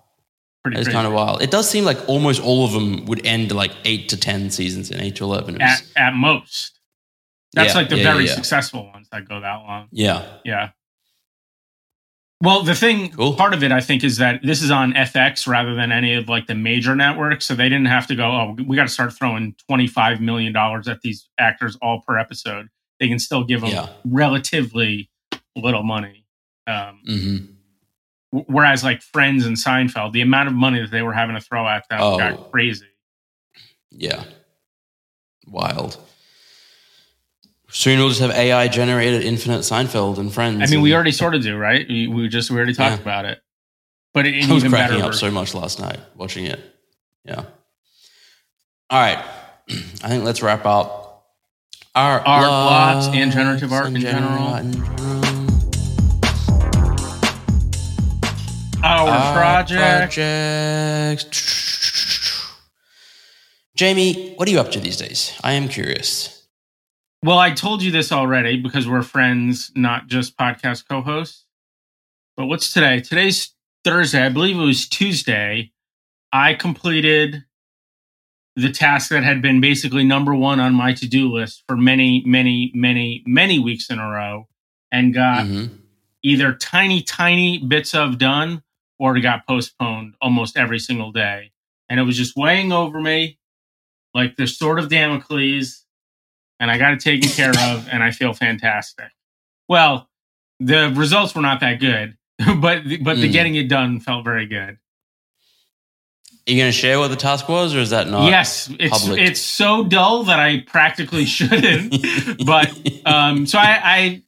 Pretty 0.61 0.77
It's 0.77 0.89
kind 0.89 1.07
of 1.07 1.13
wild. 1.13 1.41
It 1.41 1.51
does 1.51 1.69
seem 1.69 1.85
like 1.85 1.97
almost 2.09 2.41
all 2.43 2.65
of 2.65 2.73
them 2.73 3.05
would 3.05 3.25
end 3.25 3.53
like 3.53 3.71
eight 3.85 4.09
to 4.09 4.17
ten 4.17 4.49
seasons 4.51 4.91
in 4.91 4.99
eight 4.99 5.15
to 5.15 5.23
eleven. 5.23 5.53
Was- 5.55 5.93
at, 5.95 6.09
at 6.09 6.13
most. 6.15 6.78
That's 7.53 7.73
Yeah, 7.73 7.79
like 7.79 7.89
the 7.89 7.97
yeah, 7.97 8.03
very 8.13 8.25
yeah, 8.25 8.35
successful 8.35 8.85
ones 8.91 9.07
that 9.11 9.27
go 9.27 9.39
that 9.41 9.55
long. 9.57 9.87
yeah, 9.91 10.37
Yeah. 10.45 10.69
Well, 12.41 12.63
the 12.63 12.73
thing, 12.75 13.11
Cool. 13.11 13.35
part 13.35 13.53
of 13.53 13.63
it, 13.63 13.71
I 13.73 13.81
think, 13.81 14.01
is 14.01 14.15
that 14.17 14.39
this 14.43 14.61
is 14.63 14.71
on 14.71 14.93
FX 14.93 15.45
rather 15.45 15.75
than 15.75 15.91
any 15.91 16.13
of 16.13 16.29
like 16.29 16.47
the 16.47 16.55
major 16.55 16.95
networks, 16.95 17.45
so 17.45 17.53
they 17.53 17.67
didn't 17.67 17.87
have 17.87 18.07
to 18.07 18.15
go. 18.15 18.23
Oh, 18.31 18.55
we 18.65 18.77
got 18.77 18.83
to 18.83 18.93
start 18.93 19.11
throwing 19.11 19.55
twenty 19.67 19.87
five 19.87 20.21
million 20.21 20.53
dollars 20.53 20.87
at 20.87 21.01
these 21.01 21.27
actors 21.37 21.77
all 21.81 22.01
per 22.07 22.17
episode. 22.17 22.67
They 23.01 23.09
can 23.09 23.19
still 23.19 23.43
give 23.43 23.59
them 23.61 23.89
relatively 24.05 25.09
little 25.57 25.83
money. 25.83 26.25
Um, 26.65 27.01
hmm 27.05 27.37
w- 28.31 28.45
whereas, 28.47 28.85
like 28.85 29.01
Friends 29.01 29.45
and 29.45 29.57
Seinfeld, 29.57 30.13
the 30.13 30.21
amount 30.21 30.47
of 30.47 30.53
money 30.55 30.79
that 30.79 30.91
they 30.91 31.01
were 31.01 31.13
having 31.13 31.35
to 31.35 31.41
throw 31.41 31.67
at 31.67 31.89
them 31.89 31.99
Oh. 32.01 32.17
got 32.17 32.51
crazy. 32.51 32.85
yeah, 33.91 34.23
wild. 35.45 35.97
Soon 37.71 37.99
we'll 37.99 38.09
just 38.09 38.21
have 38.21 38.31
AI 38.31 38.67
generated 38.67 39.23
infinite 39.23 39.59
Seinfeld 39.61 40.17
and 40.17 40.33
Friends. 40.33 40.61
I 40.61 40.65
mean, 40.73 40.81
we 40.81 40.93
already 40.95 41.11
sort 41.11 41.35
of 41.35 41.43
do, 41.43 41.55
right? 41.57 41.87
We, 41.87 42.07
we 42.07 42.27
just 42.27 42.49
we 42.49 42.57
already 42.57 42.73
talked 42.73 42.95
Yeah. 42.97 43.01
about 43.01 43.25
it, 43.25 43.41
but 44.13 44.25
it 44.25 44.43
I 44.49 44.53
was 44.53 44.63
cracking 44.63 44.97
up 45.01 45.07
version. 45.07 45.19
so 45.19 45.31
much 45.31 45.53
last 45.53 45.79
night 45.79 45.99
watching 46.15 46.45
it. 46.45 46.59
Yeah. 47.25 47.43
All 48.89 48.99
right. 48.99 49.23
I 49.69 50.07
think 50.09 50.23
let's 50.23 50.41
wrap 50.41 50.65
up. 50.65 51.05
Art, 51.95 52.23
Art 52.25 52.47
lots 52.47 53.07
and 53.07 53.31
generative 53.31 53.71
art 53.73 53.87
in 53.87 53.99
general. 53.99 54.55
in 54.55 54.71
general. 54.73 54.89
Our 58.81 59.09
Art 59.09 59.35
project. 59.35 60.13
projects. 60.15 61.55
Jamie, 63.75 64.33
what 64.35 64.47
are 64.47 64.51
you 64.51 64.59
up 64.59 64.71
to 64.71 64.79
these 64.79 64.97
days? 64.97 65.33
I 65.43 65.53
am 65.53 65.67
curious. 65.67 66.38
Well, 67.23 67.37
I 67.39 67.51
told 67.51 67.83
you 67.83 67.91
this 67.91 68.11
already 68.11 68.57
because 68.61 68.87
we're 68.87 69.01
friends, 69.01 69.71
not 69.75 70.07
just 70.07 70.37
podcast 70.37 70.87
co 70.87 71.01
hosts. 71.01 71.45
But 72.37 72.45
what's 72.45 72.73
today? 72.73 73.01
Today's 73.01 73.53
Thursday. 73.83 74.25
I 74.25 74.29
believe 74.29 74.57
it 74.57 74.63
was 74.63 74.87
Tuesday. 74.87 75.71
I 76.31 76.53
completed 76.53 77.43
the 78.55 78.71
task 78.71 79.09
that 79.09 79.23
had 79.23 79.41
been 79.41 79.59
basically 79.59 80.03
number 80.05 80.33
one 80.33 80.59
on 80.59 80.73
my 80.73 80.93
to 80.93 81.07
do 81.07 81.29
list 81.31 81.63
for 81.67 81.75
many, 81.75 82.23
many, 82.25 82.71
many, 82.73 83.23
many 83.25 83.59
weeks 83.59 83.89
in 83.89 83.99
a 83.99 84.09
row 84.09 84.47
and 84.91 85.13
got 85.13 85.45
Mhm. 85.45 85.77
either 86.23 86.53
tiny, 86.53 87.01
tiny 87.01 87.57
bits 87.57 87.93
of 87.93 88.17
done 88.17 88.63
or 88.97 89.19
got 89.19 89.45
postponed 89.47 90.15
almost 90.21 90.57
every 90.57 90.79
single 90.79 91.11
day. 91.11 91.51
And 91.89 91.99
it 91.99 92.03
was 92.03 92.17
just 92.17 92.35
weighing 92.35 92.71
over 92.71 92.99
me 93.01 93.37
like 94.13 94.35
the 94.35 94.47
sword 94.47 94.79
of 94.79 94.89
Damocles, 94.89 95.78
and 96.59 96.69
I 96.71 96.77
got 96.77 96.93
it 96.93 96.99
taken 96.99 97.29
care 97.29 97.51
of, 97.51 97.87
and 97.91 98.03
I 98.03 98.11
feel 98.11 98.33
fantastic. 98.33 99.07
Well, 99.67 100.09
the 100.59 100.91
results 100.95 101.33
were 101.35 101.41
not 101.41 101.59
that 101.61 101.79
good, 101.79 102.17
but 102.37 102.83
but 103.03 103.17
the 103.17 103.29
Mm. 103.29 103.31
getting 103.31 103.55
it 103.55 103.67
done 103.69 103.99
felt 103.99 104.23
very 104.25 104.45
good. 104.45 104.77
Are 106.47 106.51
you 106.51 106.57
going 106.57 106.71
to 106.71 106.77
share 106.77 106.97
what 106.99 107.09
the 107.09 107.15
task 107.15 107.47
was, 107.47 107.75
or 107.75 107.79
is 107.79 107.91
that 107.91 108.07
not? 108.07 108.29
yes, 108.29 108.71
it's 108.79 108.97
public. 109.03 109.19
it's 109.21 109.39
so 109.39 109.83
dull 109.83 110.23
that 110.23 110.39
I 110.39 110.61
practically 110.61 111.25
shouldn't. 111.37 111.95
but 112.45 112.71
um, 113.05 113.45
so 113.45 113.59
I, 113.59 113.79
I 113.83 114.23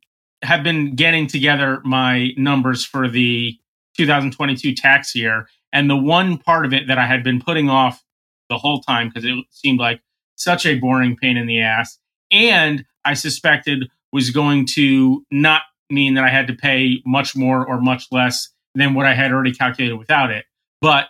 have 0.45 0.63
been 0.63 0.95
getting 0.95 1.25
together 1.27 1.81
my 1.83 2.31
numbers 2.37 2.85
for 2.85 3.07
the 3.09 3.57
2022 3.97 4.75
tax 4.75 5.15
year, 5.15 5.47
and 5.73 5.89
the 5.89 5.97
one 5.97 6.37
part 6.37 6.65
of 6.65 6.73
it 6.73 6.87
that 6.87 6.97
I 6.99 7.07
had 7.07 7.23
been 7.23 7.41
putting 7.41 7.69
off 7.69 8.03
the 8.49 8.57
whole 8.57 8.81
time 8.81 9.07
because 9.09 9.25
it 9.25 9.33
seemed 9.49 9.79
like 9.79 10.01
such 10.35 10.65
a 10.65 10.75
boring 10.77 11.15
pain 11.15 11.37
in 11.37 11.47
the 11.47 11.61
ass, 11.61 11.97
and 12.31 12.85
I 13.05 13.13
suspected 13.13 13.89
was 14.11 14.29
going 14.29 14.65
to 14.67 15.25
not 15.31 15.61
mean 15.89 16.13
that 16.15 16.23
I 16.23 16.29
had 16.29 16.47
to 16.47 16.53
pay 16.53 17.01
much 17.05 17.35
more 17.35 17.65
or 17.65 17.81
much 17.81 18.05
less 18.11 18.49
than 18.75 18.93
what 18.93 19.05
I 19.05 19.13
had 19.13 19.31
already 19.31 19.53
calculated 19.53 19.95
without 19.97 20.31
it, 20.31 20.45
but 20.81 21.07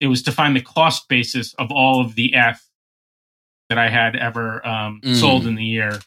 it 0.00 0.08
was 0.08 0.22
to 0.24 0.32
find 0.32 0.54
the 0.54 0.60
cost 0.60 1.08
basis 1.08 1.54
of 1.54 1.70
all 1.70 2.00
of 2.00 2.14
the 2.14 2.34
F 2.34 2.66
that 3.70 3.78
I 3.78 3.88
had 3.88 4.16
ever 4.16 4.66
um, 4.66 5.00
Mm. 5.02 5.16
sold 5.16 5.46
in 5.46 5.54
the 5.54 5.64
year 5.64 5.98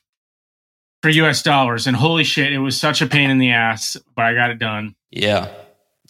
for 1.01 1.09
US 1.09 1.41
dollars. 1.41 1.87
And 1.87 1.95
holy 1.95 2.23
shit, 2.23 2.53
it 2.53 2.59
was 2.59 2.79
such 2.79 3.01
a 3.01 3.07
pain 3.07 3.29
in 3.31 3.39
the 3.39 3.51
ass, 3.51 3.97
but 4.15 4.25
I 4.25 4.33
got 4.35 4.51
it 4.51 4.59
done. 4.59 4.95
Yeah, 5.09 5.49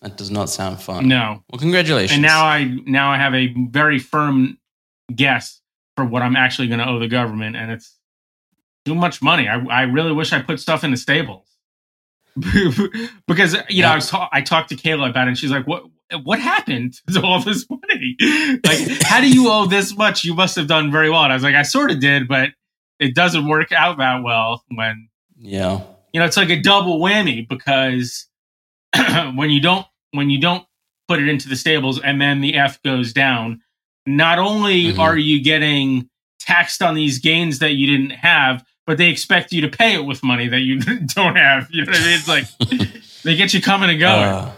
that 0.02 0.18
does 0.18 0.32
not 0.32 0.50
sound 0.50 0.82
fun. 0.82 1.08
No. 1.08 1.44
Well, 1.50 1.60
congratulations. 1.60 2.14
And 2.14 2.22
now 2.22 2.44
I 2.46 2.66
now 2.86 3.12
I 3.12 3.18
have 3.18 3.34
a 3.34 3.54
very 3.70 4.00
firm 4.00 4.58
guess 5.16 5.62
for 5.96 6.04
what 6.04 6.22
I'm 6.22 6.36
actually 6.36 6.68
going 6.68 6.80
to 6.80 6.88
owe 6.88 7.00
the 7.00 7.08
government, 7.08 7.56
and 7.56 7.72
it's 7.72 7.96
too 8.88 8.96
much 8.96 9.22
money. 9.22 9.48
I, 9.48 9.58
I 9.66 9.82
really 9.84 10.12
wish 10.14 10.32
I 10.34 10.42
put 10.42 10.60
stuff 10.60 10.84
in 10.84 10.92
the 10.92 10.98
stables 10.98 11.48
because 13.28 13.56
you 13.70 13.82
know. 13.84 13.90
I 13.90 13.96
was 13.96 14.10
ta- 14.10 14.30
I 14.32 14.42
talked 14.42 14.70
to 14.70 14.76
Kayla 14.76 15.10
about 15.10 15.28
it, 15.28 15.30
and 15.30 15.38
she's 15.38 15.52
like, 15.52 15.68
"What 15.68 15.84
what 16.24 16.40
happened 16.40 16.96
to 17.14 17.22
all 17.22 17.42
this 17.42 17.66
money? 17.70 18.16
like, 18.66 19.02
how 19.04 19.20
do 19.22 19.30
you 19.30 19.50
owe 19.50 19.66
this 19.66 19.96
much? 19.98 20.24
You 20.24 20.34
must 20.36 20.56
have 20.56 20.68
done 20.68 20.92
very 20.92 21.10
well." 21.10 21.24
And 21.24 21.34
I 21.34 21.36
was 21.36 21.44
like, 21.44 21.56
"I 21.56 21.64
sort 21.64 21.92
of 21.92 22.00
did, 22.00 22.28
but 22.28 22.50
it 23.00 23.16
doesn't 23.16 23.48
work 23.48 23.72
out 23.72 23.98
that 23.98 24.24
well 24.24 24.64
when 24.70 25.10
yeah, 25.40 25.82
you 26.14 26.20
know 26.20 26.26
it's 26.26 26.38
like 26.38 26.50
a 26.50 26.60
double 26.62 27.00
whammy 27.00 27.48
because 27.48 28.28
when 29.36 29.50
you 29.50 29.60
don't 29.62 29.86
when 30.12 30.30
you 30.30 30.40
don't 30.40 30.66
put 31.08 31.20
it 31.20 31.28
into 31.30 31.48
the 31.48 31.56
stables 31.56 32.00
and 32.02 32.20
then 32.22 32.42
the 32.42 32.56
f 32.56 32.82
goes 32.84 33.14
down 33.14 33.62
not 34.06 34.40
only 34.40 34.86
Mhm. 34.94 35.00
are 35.00 35.18
you 35.18 35.42
getting 35.44 36.10
taxed 36.40 36.82
on 36.82 36.96
these 36.96 37.20
gains 37.20 37.60
that 37.60 37.74
you 37.74 37.86
didn't 37.88 38.12
have 38.18 38.64
but 38.88 38.98
they 38.98 39.10
expect 39.10 39.52
you 39.54 39.62
to 39.62 39.68
pay 39.70 39.94
it 39.94 40.04
with 40.06 40.24
money 40.24 40.48
that 40.48 40.62
you 40.62 40.80
don't 41.16 41.36
have 41.36 41.68
you 41.70 41.86
know 41.86 41.92
what 41.92 42.02
i 42.02 42.04
mean 42.04 42.14
it's 42.18 42.28
like 42.28 42.46
they 43.24 43.36
get 43.36 43.54
you 43.54 43.62
coming 43.62 43.90
and 43.92 44.00
going 44.00 44.24
Uh, 44.24 44.52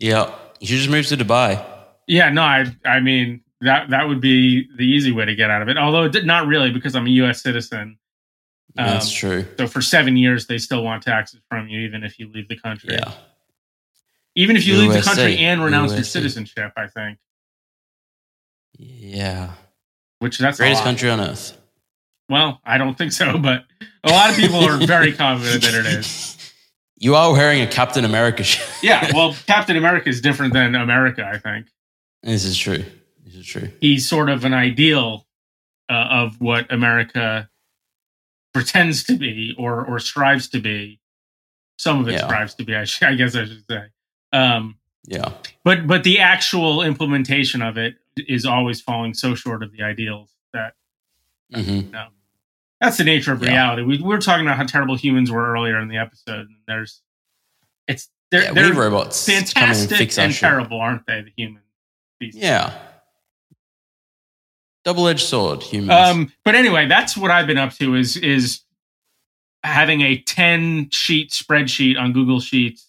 yeah, 0.00 0.34
you 0.60 0.66
just 0.66 0.90
move 0.90 1.06
to 1.06 1.16
Dubai. 1.16 1.64
yeah 2.06 2.28
no 2.28 2.42
i 2.42 2.66
i 2.84 3.00
mean 3.00 3.40
that 3.62 3.90
that 3.90 4.06
would 4.08 4.20
be 4.20 4.68
the 4.76 4.84
easy 4.84 5.10
way 5.12 5.24
to 5.24 5.34
get 5.34 5.50
out 5.50 5.62
of 5.62 5.68
it 5.68 5.76
although 5.78 6.04
it 6.04 6.12
did, 6.12 6.26
not 6.26 6.46
really 6.46 6.70
because 6.70 6.94
i'm 6.94 7.06
a 7.06 7.10
us 7.10 7.40
citizen 7.42 7.98
That's 8.76 9.06
Um, 9.08 9.14
true. 9.14 9.46
so 9.58 9.66
for 9.66 9.80
seven 9.80 10.16
years 10.16 10.46
they 10.46 10.58
still 10.58 10.84
want 10.84 11.02
taxes 11.02 11.40
from 11.48 11.68
you 11.68 11.80
even 11.80 12.04
if 12.04 12.18
you 12.18 12.28
leave 12.30 12.48
the 12.48 12.56
country 12.58 12.90
Yeah, 12.94 13.12
Even 14.36 14.54
if 14.56 14.64
you 14.66 14.76
leave 14.76 14.92
the 14.92 15.02
country 15.02 15.38
and 15.38 15.62
renounce 15.64 15.92
your 15.94 16.04
citizenship, 16.04 16.72
I 16.76 16.86
think. 16.86 17.18
yeah. 18.78 19.54
Which 20.20 20.38
that's 20.38 20.58
Greatest 20.58 20.84
country 20.84 21.10
on 21.10 21.18
earth. 21.20 21.57
Well, 22.28 22.60
I 22.64 22.76
don't 22.78 22.96
think 22.96 23.12
so, 23.12 23.38
but 23.38 23.64
a 24.04 24.10
lot 24.10 24.30
of 24.30 24.36
people 24.36 24.58
are 24.58 24.76
very 24.86 25.12
confident 25.12 25.62
that 25.62 25.74
it 25.74 25.86
is. 25.86 26.34
You 27.00 27.14
are 27.14 27.32
wearing 27.32 27.60
a 27.62 27.66
Captain 27.68 28.04
America 28.04 28.42
shirt. 28.42 28.68
Yeah, 28.82 29.12
well, 29.14 29.32
Captain 29.46 29.76
America 29.76 30.08
is 30.08 30.20
different 30.20 30.52
than 30.52 30.74
America. 30.74 31.24
I 31.24 31.38
think 31.38 31.68
this 32.24 32.44
is 32.44 32.58
true. 32.58 32.84
This 33.24 33.36
is 33.36 33.46
true. 33.46 33.70
he's 33.80 34.08
sort 34.08 34.28
of 34.28 34.44
an 34.44 34.52
ideal 34.52 35.24
uh, 35.88 35.92
of 36.10 36.40
what 36.40 36.72
America 36.72 37.48
pretends 38.52 39.04
to 39.04 39.16
be 39.16 39.54
or 39.56 39.84
or 39.86 40.00
strives 40.00 40.48
to 40.48 40.60
be. 40.60 40.98
Some 41.78 42.00
of 42.00 42.08
it 42.08 42.14
Yeah. 42.14 42.26
strives 42.26 42.54
to 42.56 42.64
be. 42.64 42.74
I, 42.74 42.84
sh- 42.84 43.02
I 43.04 43.14
guess 43.14 43.36
I 43.36 43.44
should 43.44 43.64
say. 43.70 43.84
Um, 44.32 44.76
Yeah. 45.06 45.32
but 45.62 45.86
but 45.86 46.02
the 46.02 46.18
actual 46.18 46.82
implementation 46.82 47.62
of 47.62 47.78
it 47.78 47.94
is 48.16 48.44
always 48.44 48.80
falling 48.80 49.14
so 49.14 49.36
short 49.36 49.62
of 49.62 49.70
the 49.70 49.84
ideals 49.84 50.30
that 50.52 50.74
hmm 51.54 51.82
that's 52.80 52.96
the 52.96 53.04
nature 53.04 53.32
of 53.32 53.42
Yeah. 53.42 53.50
reality. 53.50 53.82
We, 53.82 53.98
we 53.98 54.08
were 54.08 54.18
talking 54.18 54.46
about 54.46 54.56
how 54.56 54.64
terrible 54.64 54.96
humans 54.96 55.30
were 55.30 55.52
earlier 55.52 55.78
in 55.80 55.88
the 55.88 55.96
episode. 55.98 56.46
And 56.48 56.56
there's, 56.66 57.02
it's 57.86 58.08
they're, 58.30 58.44
Yeah, 58.44 58.52
they're 58.52 58.72
robots 58.74 59.28
and 59.28 59.48
fantastic 59.48 60.16
and 60.18 60.32
terrible, 60.34 60.80
aren't 60.80 61.06
they? 61.06 61.22
The 61.22 61.32
human 61.36 61.62
species. 62.16 62.40
Yeah. 62.40 62.72
Double 64.84 65.08
edged 65.08 65.20
sword, 65.26 65.62
humans. 65.62 65.90
Um, 65.90 66.32
but 66.44 66.54
anyway, 66.54 66.86
that's 66.86 67.16
what 67.16 67.30
I've 67.30 67.46
been 67.46 67.58
up 67.58 67.72
to 67.74 67.94
is 67.94 68.16
is 68.16 68.60
having 69.64 70.00
a 70.00 70.18
ten 70.22 70.88
sheet 70.90 71.30
spreadsheet 71.30 71.98
on 71.98 72.12
Google 72.12 72.40
Sheets 72.40 72.88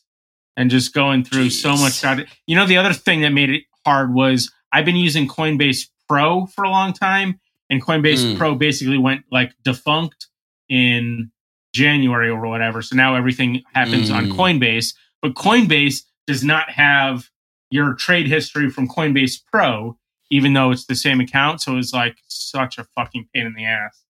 and 0.56 0.70
just 0.70 0.94
going 0.94 1.24
through 1.26 1.50
so 1.50 1.76
much 1.76 2.02
data. 2.02 2.26
You 2.48 2.56
know, 2.56 2.66
the 2.66 2.78
other 2.78 2.94
thing 2.94 3.22
that 3.22 3.32
made 3.32 3.50
it 3.50 3.64
hard 3.86 4.14
was 4.14 4.52
I've 4.72 4.86
been 4.86 4.96
using 4.96 5.28
Coinbase 5.28 5.90
Pro 6.08 6.46
for 6.46 6.64
a 6.64 6.70
long 6.70 6.94
time, 6.94 7.40
and 7.70 7.84
Coinbase 7.84 8.34
Mm. 8.34 8.38
Pro 8.38 8.56
basically 8.56 8.98
went 8.98 9.24
like 9.32 9.54
defunct 9.64 10.28
in 10.70 11.32
January 11.74 12.30
or 12.30 12.48
whatever. 12.48 12.82
So 12.82 12.96
now 12.96 13.16
everything 13.16 13.64
happens 13.74 14.10
on 14.12 14.28
Mm. 14.28 14.32
Coinbase, 14.36 14.94
but 15.22 15.34
Coinbase 15.36 16.02
does 16.28 16.44
not 16.44 16.70
have 16.72 17.30
your 17.72 17.94
trade 17.94 18.28
history 18.28 18.70
from 18.70 18.88
Coinbase 18.88 19.40
Pro, 19.52 19.98
even 20.32 20.54
though 20.54 20.72
it's 20.72 20.86
the 20.86 20.96
same 20.96 21.20
account. 21.20 21.62
So 21.62 21.78
it's 21.78 21.94
like 21.94 22.18
such 22.28 22.78
a 22.80 22.86
fucking 22.96 23.28
pain 23.34 23.46
in 23.46 23.54
the 23.54 23.66
ass. 23.66 24.04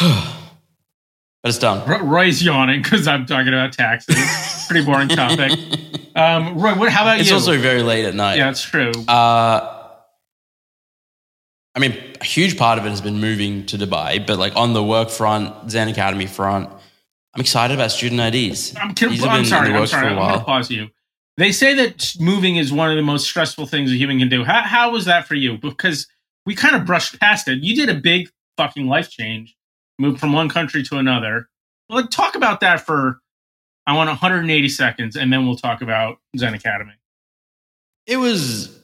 but 1.42 1.48
it's 1.48 1.58
done. 1.58 1.86
Ro- 1.88 2.02
Roy's 2.04 2.42
yawning 2.42 2.82
because 2.82 3.08
I'm 3.08 3.26
talking 3.26 3.48
about 3.52 3.72
taxes. 3.72 4.16
Pretty 4.68 4.84
boring 4.86 5.08
topic. 5.08 5.58
Um, 6.14 6.56
Roy, 6.58 6.74
what, 6.78 6.90
how 6.92 7.02
about 7.02 7.18
it's 7.20 7.28
you? 7.28 7.36
It's 7.36 7.46
also 7.48 7.60
very 7.60 7.82
late 7.82 8.04
at 8.04 8.14
night. 8.14 8.36
yeah, 8.38 8.46
that's 8.46 8.62
true. 8.62 8.92
Uh, 9.08 9.78
I 11.74 11.78
mean, 11.78 11.96
a 12.22 12.24
huge 12.24 12.56
part 12.56 12.78
of 12.78 12.86
it 12.86 12.90
has 12.90 13.00
been 13.00 13.20
moving 13.20 13.66
to 13.66 13.76
Dubai, 13.76 14.24
but 14.24 14.38
like 14.38 14.54
on 14.54 14.74
the 14.74 14.82
work 14.82 15.10
front, 15.10 15.68
Zen 15.68 15.88
Academy 15.88 16.26
front, 16.26 16.70
I'm 17.34 17.40
excited 17.40 17.74
about 17.74 17.90
student 17.90 18.20
IDs. 18.20 18.76
I'm, 18.76 18.94
can, 18.94 19.10
These 19.10 19.24
have 19.24 19.30
I'm 19.30 19.44
sorry. 19.44 19.74
I'm 19.74 19.86
sorry. 19.88 20.06
I'm 20.06 20.16
going 20.16 20.38
to 20.38 20.44
pause 20.44 20.70
you. 20.70 20.88
They 21.36 21.50
say 21.50 21.74
that 21.74 22.14
moving 22.20 22.56
is 22.56 22.72
one 22.72 22.90
of 22.90 22.96
the 22.96 23.02
most 23.02 23.24
stressful 23.24 23.66
things 23.66 23.90
a 23.90 23.96
human 23.96 24.20
can 24.20 24.28
do. 24.28 24.44
How, 24.44 24.62
how 24.62 24.92
was 24.92 25.06
that 25.06 25.26
for 25.26 25.34
you? 25.34 25.58
Because 25.58 26.06
we 26.46 26.54
kind 26.54 26.76
of 26.76 26.84
brushed 26.84 27.18
past 27.18 27.48
it. 27.48 27.58
You 27.64 27.74
did 27.74 27.88
a 27.88 27.98
big 27.98 28.30
fucking 28.56 28.86
life 28.86 29.10
change, 29.10 29.56
moved 29.98 30.20
from 30.20 30.32
one 30.32 30.48
country 30.48 30.84
to 30.84 30.98
another. 30.98 31.48
Well, 31.88 32.06
talk 32.06 32.36
about 32.36 32.60
that 32.60 32.86
for, 32.86 33.20
I 33.84 33.96
want 33.96 34.08
180 34.08 34.68
seconds, 34.68 35.16
and 35.16 35.32
then 35.32 35.44
we'll 35.44 35.56
talk 35.56 35.82
about 35.82 36.18
Zen 36.36 36.54
Academy. 36.54 36.92
It 38.06 38.18
was 38.18 38.81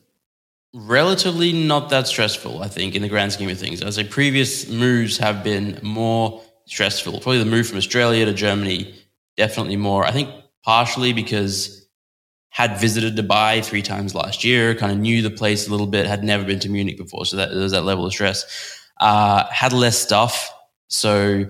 relatively 0.75 1.53
not 1.53 1.91
that 1.91 2.07
stressful, 2.07 2.63
I 2.63 2.69
think, 2.69 2.95
in 2.95 3.03
the 3.03 3.09
grand 3.09 3.33
scheme 3.33 3.49
of 3.49 3.59
things. 3.59 3.83
As 3.83 3.99
I'd 3.99 4.05
say 4.05 4.11
previous 4.11 4.69
moves 4.69 5.19
have 5.19 5.43
been 5.43 5.79
more 5.83 6.43
stressful. 6.67 7.13
Probably 7.21 7.39
the 7.39 7.45
move 7.45 7.67
from 7.67 7.79
Australia 7.79 8.25
to 8.25 8.35
Germany, 8.35 8.95
definitely 9.37 9.77
more. 9.77 10.05
I 10.05 10.11
think 10.11 10.31
partially 10.65 11.13
because 11.13 11.87
had 12.51 12.79
visited 12.79 13.17
Dubai 13.17 13.65
three 13.65 13.83
times 13.83 14.15
last 14.15 14.45
year, 14.45 14.75
kind 14.75 14.93
of 14.93 14.99
knew 14.99 15.23
the 15.23 15.31
place 15.31 15.69
a 15.69 15.71
little 15.71 15.87
bit, 15.87 16.07
had 16.07 16.25
never 16.25 16.45
been 16.45 16.59
to 16.61 16.69
Munich 16.69 16.97
before, 16.97 17.25
so 17.25 17.37
that 17.37 17.51
there 17.51 17.61
was 17.61 17.73
that 17.73 17.85
level 17.85 18.05
of 18.07 18.13
stress. 18.13 18.45
Uh, 19.01 19.47
had 19.51 19.73
less 19.73 19.99
stuff, 19.99 20.53
so 20.89 21.45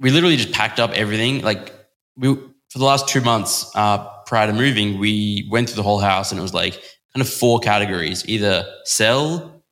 we 0.00 0.10
literally 0.10 0.36
just 0.36 0.52
packed 0.52 0.80
up 0.80 0.90
everything. 0.92 1.42
Like 1.42 1.72
we 2.16 2.34
for 2.34 2.78
the 2.78 2.84
last 2.84 3.08
two 3.08 3.20
months 3.20 3.70
uh, 3.74 3.98
prior 4.26 4.46
to 4.46 4.52
moving, 4.52 4.98
we 4.98 5.46
went 5.50 5.68
through 5.68 5.76
the 5.76 5.82
whole 5.82 6.00
house, 6.00 6.32
and 6.32 6.38
it 6.38 6.42
was 6.42 6.54
like 6.54 6.82
kind 7.14 7.20
of 7.20 7.28
four 7.28 7.60
categories: 7.60 8.26
either 8.28 8.66
sell, 8.84 9.62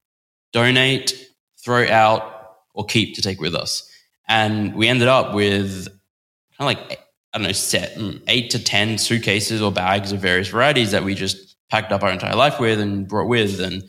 donate, 0.53 1.29
throw 1.63 1.87
out, 1.89 2.57
or 2.75 2.85
keep 2.85 3.15
to 3.17 3.23
take 3.23 3.41
with 3.41 3.55
us. 3.55 3.91
And 4.29 4.75
we 4.75 4.89
ended 4.89 5.09
up 5.09 5.35
with 5.35 5.87
kind 5.87 5.97
of 6.61 6.67
like 6.67 7.01
I 7.33 7.39
don't 7.39 7.47
know, 7.47 7.53
set 7.53 7.97
mm, 7.97 8.23
eight 8.29 8.51
to 8.51 8.63
ten 8.63 8.99
suitcases 8.99 9.61
or 9.63 9.71
bags 9.73 10.13
of 10.13 10.21
various 10.21 10.49
varieties 10.49 10.91
that 10.93 11.05
we 11.05 11.15
just 11.15 11.57
packed 11.71 11.93
up 11.93 12.03
our 12.03 12.11
entire 12.11 12.35
life 12.35 12.59
with 12.59 12.81
and 12.81 13.07
brought 13.07 13.29
with, 13.29 13.61
and 13.61 13.83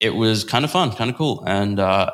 it 0.00 0.10
was 0.10 0.44
kind 0.44 0.64
of 0.64 0.70
fun, 0.70 0.90
kind 0.92 1.10
of 1.10 1.16
cool, 1.16 1.44
and 1.46 1.78
uh, 1.78 2.10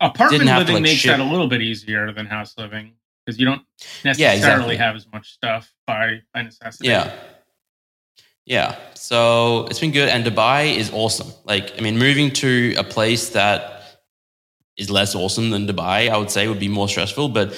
Apartment 0.00 0.40
Didn't 0.40 0.48
have 0.48 0.58
to, 0.58 0.60
living 0.64 0.74
like, 0.74 0.82
makes 0.82 1.00
ship- 1.00 1.16
that 1.16 1.20
a 1.20 1.24
little 1.24 1.48
bit 1.48 1.62
easier 1.62 2.12
than 2.12 2.26
house 2.26 2.54
living. 2.58 2.92
because 3.24 3.38
you 3.38 3.46
don't 3.46 3.62
necessarily 4.04 4.76
have 4.76 4.96
as 4.96 5.06
much 5.12 5.32
stuff 5.32 5.72
by 5.86 6.20
by 6.34 6.42
necessity. 6.42 6.88
Yeah. 6.88 7.14
Yeah. 8.46 8.76
So 8.94 9.66
it's 9.70 9.80
been 9.80 9.92
good. 9.92 10.08
And 10.08 10.24
Dubai 10.24 10.76
is 10.76 10.90
awesome. 10.92 11.32
Like, 11.44 11.78
I 11.78 11.82
mean, 11.82 11.98
moving 11.98 12.30
to 12.32 12.74
a 12.76 12.84
place 12.84 13.30
that 13.30 14.00
is 14.76 14.90
less 14.90 15.14
awesome 15.14 15.50
than 15.50 15.66
Dubai, 15.66 16.10
I 16.10 16.16
would 16.16 16.30
say 16.30 16.46
would 16.48 16.58
be 16.58 16.68
more 16.68 16.88
stressful. 16.88 17.28
But 17.30 17.54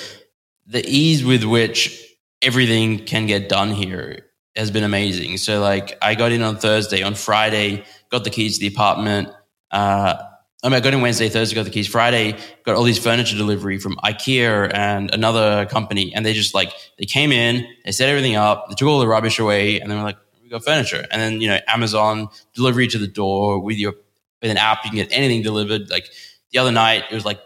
the 0.66 0.84
ease 0.86 1.24
with 1.24 1.44
which 1.44 2.02
everything 2.42 3.04
can 3.04 3.26
get 3.26 3.48
done 3.48 3.70
here 3.70 4.26
has 4.54 4.70
been 4.70 4.84
amazing. 4.84 5.36
So, 5.38 5.60
like, 5.60 5.98
I 6.02 6.14
got 6.14 6.32
in 6.32 6.42
on 6.42 6.56
Thursday. 6.56 7.02
On 7.02 7.14
Friday, 7.14 7.84
got 8.10 8.24
the 8.24 8.30
keys 8.30 8.58
to 8.58 8.60
the 8.60 8.74
apartment. 8.74 9.28
Uh, 9.70 10.16
I, 10.62 10.68
mean, 10.68 10.74
I 10.74 10.80
got 10.80 10.94
in 10.94 11.00
Wednesday, 11.00 11.28
Thursday, 11.28 11.54
got 11.54 11.64
the 11.64 11.70
keys. 11.70 11.86
Friday, 11.86 12.36
got 12.64 12.76
all 12.76 12.82
these 12.82 12.98
furniture 12.98 13.36
delivery 13.36 13.78
from 13.78 13.96
IKEA 13.96 14.72
and 14.74 15.12
another 15.12 15.66
company. 15.66 16.14
And 16.14 16.24
they 16.24 16.32
just 16.32 16.54
like, 16.54 16.72
they 16.98 17.04
came 17.04 17.32
in, 17.32 17.66
they 17.84 17.92
set 17.92 18.08
everything 18.08 18.36
up, 18.36 18.68
they 18.68 18.74
took 18.74 18.88
all 18.88 19.00
the 19.00 19.08
rubbish 19.08 19.38
away, 19.38 19.80
and 19.80 19.90
they 19.90 19.94
were 19.94 20.02
like, 20.02 20.18
we 20.46 20.50
got 20.50 20.64
furniture. 20.64 21.04
And 21.10 21.20
then, 21.20 21.40
you 21.40 21.48
know, 21.48 21.58
Amazon 21.66 22.28
delivery 22.54 22.86
to 22.88 22.98
the 22.98 23.08
door 23.08 23.58
with 23.58 23.78
your, 23.78 23.94
with 24.40 24.50
an 24.50 24.56
app, 24.56 24.84
you 24.84 24.90
can 24.90 24.96
get 24.96 25.08
anything 25.10 25.42
delivered. 25.42 25.90
Like 25.90 26.06
the 26.52 26.58
other 26.58 26.70
night, 26.70 27.04
it 27.10 27.14
was 27.14 27.24
like 27.24 27.40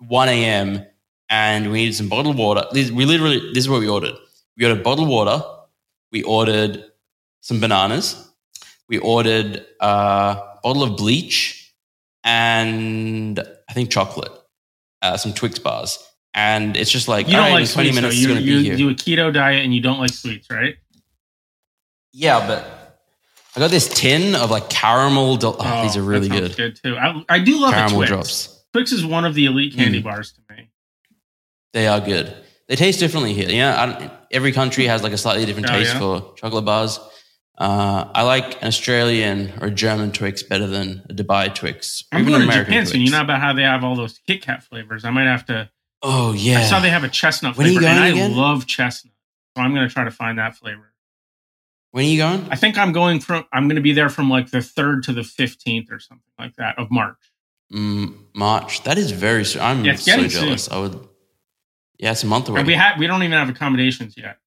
1 0.00 0.28
a.m. 0.28 0.84
and 1.28 1.70
we 1.70 1.78
needed 1.78 1.94
some 1.94 2.08
bottled 2.08 2.36
water. 2.36 2.64
We 2.72 3.04
literally, 3.04 3.38
this 3.54 3.64
is 3.64 3.68
what 3.68 3.80
we 3.80 3.88
ordered. 3.88 4.14
We 4.56 4.66
ordered 4.66 4.82
bottled 4.82 5.08
water. 5.08 5.42
We 6.10 6.22
ordered 6.24 6.84
some 7.40 7.60
bananas. 7.60 8.28
We 8.88 8.98
ordered 8.98 9.64
a 9.78 10.42
bottle 10.62 10.82
of 10.82 10.96
bleach 10.96 11.72
and 12.24 13.38
I 13.68 13.72
think 13.72 13.90
chocolate, 13.90 14.32
uh, 15.02 15.16
some 15.16 15.32
Twix 15.32 15.60
bars. 15.60 15.98
And 16.34 16.76
it's 16.76 16.90
just 16.90 17.06
like, 17.06 17.26
You 17.28 17.34
don't 17.34 17.42
right, 17.42 17.52
like 17.52 17.62
in 17.62 17.68
20 17.68 17.88
sweets, 17.90 17.94
minutes, 17.94 18.14
it's 18.16 18.22
You, 18.22 18.28
going 18.28 18.40
to 18.40 18.44
you 18.50 18.58
be 18.58 18.64
here. 18.64 18.76
do 18.76 18.88
a 18.90 18.94
keto 18.94 19.32
diet 19.32 19.64
and 19.64 19.72
you 19.74 19.80
don't 19.80 20.00
like 20.00 20.10
sweets, 20.12 20.50
right? 20.50 20.76
Yeah, 22.12 22.46
but 22.46 22.98
I 23.56 23.60
got 23.60 23.70
this 23.70 23.88
tin 23.88 24.34
of 24.34 24.50
like 24.50 24.68
caramel. 24.70 25.36
Del- 25.36 25.56
oh, 25.58 25.82
these 25.82 25.96
are 25.96 26.02
really 26.02 26.28
that 26.28 26.38
sounds 26.38 26.56
good. 26.56 26.76
too. 26.82 26.96
I, 26.96 27.24
I 27.28 27.38
do 27.38 27.60
love 27.60 27.72
Caramel 27.74 27.96
Twix. 27.98 28.08
drops. 28.10 28.64
Twix 28.72 28.92
is 28.92 29.04
one 29.04 29.24
of 29.24 29.34
the 29.34 29.46
elite 29.46 29.74
candy 29.74 30.00
Mm. 30.00 30.04
bars 30.04 30.32
to 30.32 30.40
me. 30.54 30.70
They 31.72 31.86
are 31.86 32.00
good. 32.00 32.34
They 32.68 32.76
taste 32.76 33.00
differently 33.00 33.32
here. 33.34 33.48
Yeah, 33.48 33.80
I 33.80 33.86
don't, 33.86 34.12
every 34.30 34.52
country 34.52 34.86
has 34.86 35.02
like 35.02 35.12
a 35.12 35.18
slightly 35.18 35.44
different 35.44 35.68
Oh, 35.70 35.72
taste 35.72 35.94
yeah? 35.94 35.98
for 36.00 36.34
chocolate 36.36 36.64
bars. 36.64 36.98
Uh, 37.58 38.08
I 38.14 38.22
like 38.22 38.60
an 38.62 38.68
Australian 38.68 39.52
or 39.60 39.66
a 39.66 39.70
German 39.70 40.12
Twix 40.12 40.42
better 40.42 40.66
than 40.66 41.02
a 41.10 41.12
Dubai 41.12 41.54
Twix. 41.54 42.04
or 42.12 42.16
I'm 42.16 42.22
even 42.22 42.32
going 42.32 42.42
to 42.42 42.46
American 42.48 42.72
Japan 42.72 42.86
soon. 42.86 42.92
Twix. 43.00 43.04
You 43.04 43.10
know 43.10 43.20
about 43.22 43.40
how 43.40 43.52
they 43.52 43.62
have 43.62 43.84
all 43.84 43.96
those 43.96 44.18
Kit 44.26 44.42
Kat 44.42 44.62
flavors. 44.62 45.04
I 45.04 45.10
might 45.10 45.26
have 45.26 45.44
to. 45.46 45.68
oh 46.02 46.32
yeah. 46.32 46.60
I 46.60 46.62
saw 46.62 46.80
they 46.80 46.90
have 46.90 47.04
a 47.04 47.08
chestnut 47.08 47.56
When 47.56 47.66
flavor, 47.66 47.84
and 47.86 48.14
going 48.16 48.32
I 48.32 48.34
love 48.34 48.66
chestnut. 48.66 49.12
So 49.56 49.62
I'm 49.62 49.74
going 49.74 49.86
to 49.86 49.92
try 49.92 50.04
to 50.04 50.10
find 50.10 50.38
that 50.38 50.56
flavor. 50.56 50.89
When 51.92 52.04
are 52.04 52.08
you 52.08 52.18
going? 52.18 52.46
I 52.50 52.56
think 52.56 52.78
I'm 52.78 52.92
going 52.92 53.20
from. 53.20 53.44
I'm 53.52 53.66
going 53.66 53.76
to 53.76 53.82
be 53.82 53.92
there 53.92 54.08
from 54.08 54.30
like 54.30 54.50
the 54.50 54.62
third 54.62 55.02
to 55.04 55.12
the 55.12 55.24
fifteenth 55.24 55.90
or 55.90 55.98
something 55.98 56.22
like 56.38 56.56
that 56.56 56.78
of 56.78 56.90
March. 56.90 57.16
Mm, 57.72 58.14
March. 58.34 58.82
That 58.84 58.98
is 58.98 59.10
very. 59.12 59.44
I'm 59.60 59.84
Yeah, 59.84 59.94
so 59.96 60.26
jealous. 60.26 60.70
I 60.70 60.78
would. 60.78 61.08
Yeah, 61.98 62.12
it's 62.12 62.22
a 62.22 62.26
month 62.26 62.48
away. 62.48 62.60
And 62.60 62.66
we 62.66 62.74
have 62.74 62.98
we 62.98 63.06
don't 63.06 63.22
even 63.22 63.36
have 63.36 63.48
accommodations 63.48 64.16
yet. 64.16 64.38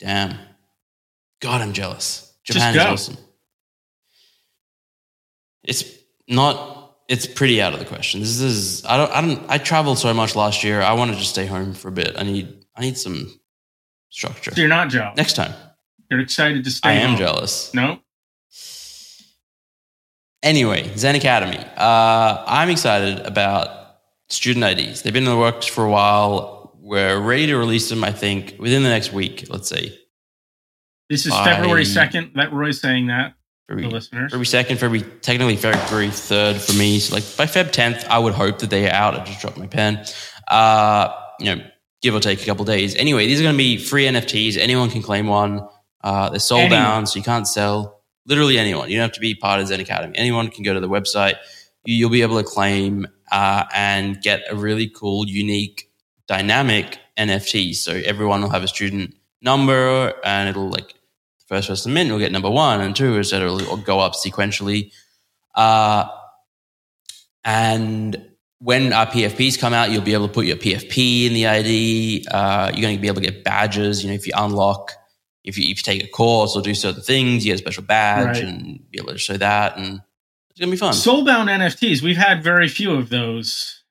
Damn. 0.00 0.36
God, 1.40 1.60
I'm 1.62 1.72
jealous. 1.72 2.34
Japan 2.44 2.74
is 2.76 2.82
awesome. 2.82 3.16
It's 5.62 5.84
not. 6.28 6.78
It's 7.08 7.26
pretty 7.26 7.60
out 7.60 7.72
of 7.72 7.80
the 7.80 7.86
question. 7.86 8.20
This 8.20 8.40
is. 8.40 8.84
I 8.84 8.96
don't. 8.96 9.12
I 9.12 9.20
don't. 9.20 9.50
I 9.50 9.58
traveled 9.58 9.98
so 9.98 10.12
much 10.14 10.36
last 10.36 10.62
year. 10.64 10.80
I 10.80 10.92
want 10.92 11.12
to 11.12 11.16
just 11.18 11.30
stay 11.30 11.46
home 11.46 11.74
for 11.74 11.88
a 11.88 11.92
bit. 11.92 12.14
I 12.16 12.22
need. 12.22 12.64
I 12.76 12.82
need 12.82 12.96
some 12.98 13.32
structure. 14.10 14.52
So 14.54 14.60
you're 14.60 14.68
not 14.68 14.88
jealous. 14.90 15.16
Next 15.16 15.34
time, 15.34 15.52
You're 16.10 16.20
excited 16.20 16.64
to 16.64 16.70
stay. 16.70 16.88
I 16.88 16.92
am 16.94 17.10
home. 17.10 17.18
jealous. 17.18 17.72
No. 17.72 18.00
Anyway, 20.42 20.90
Zen 20.96 21.14
Academy. 21.14 21.58
Uh, 21.76 22.44
I'm 22.46 22.70
excited 22.70 23.20
about 23.26 23.96
student 24.28 24.64
IDs. 24.64 25.02
They've 25.02 25.12
been 25.12 25.24
in 25.24 25.30
the 25.30 25.36
works 25.36 25.66
for 25.66 25.84
a 25.84 25.90
while. 25.90 26.78
We're 26.80 27.20
ready 27.20 27.46
to 27.48 27.56
release 27.56 27.88
them. 27.90 28.02
I 28.02 28.12
think 28.12 28.56
within 28.58 28.82
the 28.82 28.88
next 28.88 29.12
week. 29.12 29.46
Let's 29.50 29.68
see. 29.68 29.96
This 31.08 31.26
is 31.26 31.32
By- 31.32 31.44
February 31.44 31.84
second. 31.84 32.32
That 32.36 32.52
Roy's 32.52 32.80
saying 32.80 33.08
that 33.08 33.34
for 33.66 33.74
February, 33.74 33.92
listeners. 33.92 34.30
February 34.30 34.46
second, 34.46 34.78
February 34.78 35.06
technically 35.20 35.56
February 35.56 36.10
third 36.10 36.56
for 36.56 36.72
me. 36.72 36.98
So 37.00 37.14
like 37.16 37.24
by 37.36 37.44
Feb 37.44 37.70
tenth, 37.70 38.06
I 38.08 38.18
would 38.18 38.32
hope 38.32 38.60
that 38.60 38.70
they 38.70 38.88
are 38.88 38.94
out. 38.94 39.14
I 39.14 39.24
just 39.24 39.40
dropped 39.40 39.58
my 39.58 39.66
pen. 39.66 40.04
Uh, 40.48 41.12
you 41.38 41.54
know, 41.54 41.62
give 42.00 42.14
or 42.14 42.20
take 42.20 42.42
a 42.42 42.46
couple 42.46 42.64
days. 42.64 42.94
Anyway, 42.96 43.26
these 43.26 43.40
are 43.40 43.42
going 43.42 43.54
to 43.54 43.58
be 43.58 43.76
free 43.76 44.06
NFTs. 44.06 44.56
Anyone 44.56 44.88
can 44.90 45.02
claim 45.02 45.26
one. 45.26 45.68
Uh, 46.02 46.30
they're 46.30 46.38
sold 46.38 46.62
Anyone. 46.62 46.82
bound, 46.82 47.08
so 47.08 47.18
you 47.18 47.22
can't 47.24 47.46
sell. 47.46 48.00
Literally 48.26 48.58
anyone. 48.58 48.88
You 48.90 48.96
don't 48.96 49.02
have 49.08 49.12
to 49.12 49.20
be 49.20 49.34
part 49.34 49.60
of 49.60 49.66
Zen 49.68 49.80
Academy. 49.80 50.16
Anyone 50.16 50.48
can 50.48 50.62
go 50.62 50.72
to 50.74 50.80
the 50.80 50.88
website. 50.88 51.34
You- 51.84 51.94
You'll 51.96 52.10
be 52.10 52.22
able 52.22 52.36
to 52.38 52.44
claim 52.48 53.06
uh, 53.32 53.64
and 53.74 54.20
get 54.22 54.42
a 54.50 54.56
really 54.56 54.88
cool, 54.88 55.26
unique, 55.28 55.90
dynamic 56.26 56.98
NFT. 57.18 57.74
So 57.74 57.92
everyone 57.92 58.42
will 58.42 58.50
have 58.50 58.62
a 58.62 58.68
student 58.68 59.14
number, 59.42 60.12
and 60.24 60.48
it'll 60.48 60.68
like 60.70 60.88
the 61.38 61.44
first 61.48 61.68
person 61.68 61.92
mint 61.94 62.10
will 62.10 62.18
get 62.18 62.32
number 62.32 62.50
one 62.50 62.80
and 62.80 62.94
two, 62.94 63.18
etc. 63.18 63.52
It'll 63.56 63.76
go 63.78 63.98
up 64.00 64.12
sequentially. 64.14 64.92
Uh, 65.54 66.04
and 67.44 68.26
when 68.58 68.92
our 68.92 69.06
PFPs 69.06 69.58
come 69.58 69.72
out, 69.72 69.90
you'll 69.90 70.02
be 70.02 70.12
able 70.12 70.28
to 70.28 70.32
put 70.34 70.44
your 70.46 70.56
PFP 70.56 71.26
in 71.26 71.32
the 71.34 71.46
ID. 71.46 72.26
Uh, 72.30 72.70
you're 72.74 72.82
going 72.82 72.96
to 72.96 73.00
be 73.00 73.08
able 73.08 73.20
to 73.20 73.26
get 73.30 73.42
badges. 73.42 74.02
You 74.02 74.10
know, 74.10 74.14
if 74.14 74.26
you 74.26 74.32
unlock, 74.36 74.92
if 75.44 75.56
you, 75.58 75.64
if 75.64 75.68
you 75.78 75.82
take 75.82 76.04
a 76.04 76.08
course 76.08 76.54
or 76.56 76.62
do 76.62 76.74
certain 76.74 77.02
things, 77.02 77.44
you 77.44 77.52
get 77.52 77.56
a 77.56 77.58
special 77.62 77.82
badge 77.82 78.36
Right. 78.38 78.44
and 78.44 78.90
be 78.90 78.98
able 78.98 79.12
to 79.12 79.18
show 79.18 79.36
that. 79.36 79.76
And 79.78 80.00
it's 80.50 80.60
going 80.60 80.68
to 80.70 80.76
be 80.76 80.76
fun. 80.76 80.92
Soulbound 80.92 81.48
NFTs. 81.48 82.02
We've 82.02 82.16
had 82.16 82.42
very 82.42 82.68
few 82.68 82.92
of 82.92 83.08
those. 83.08 83.82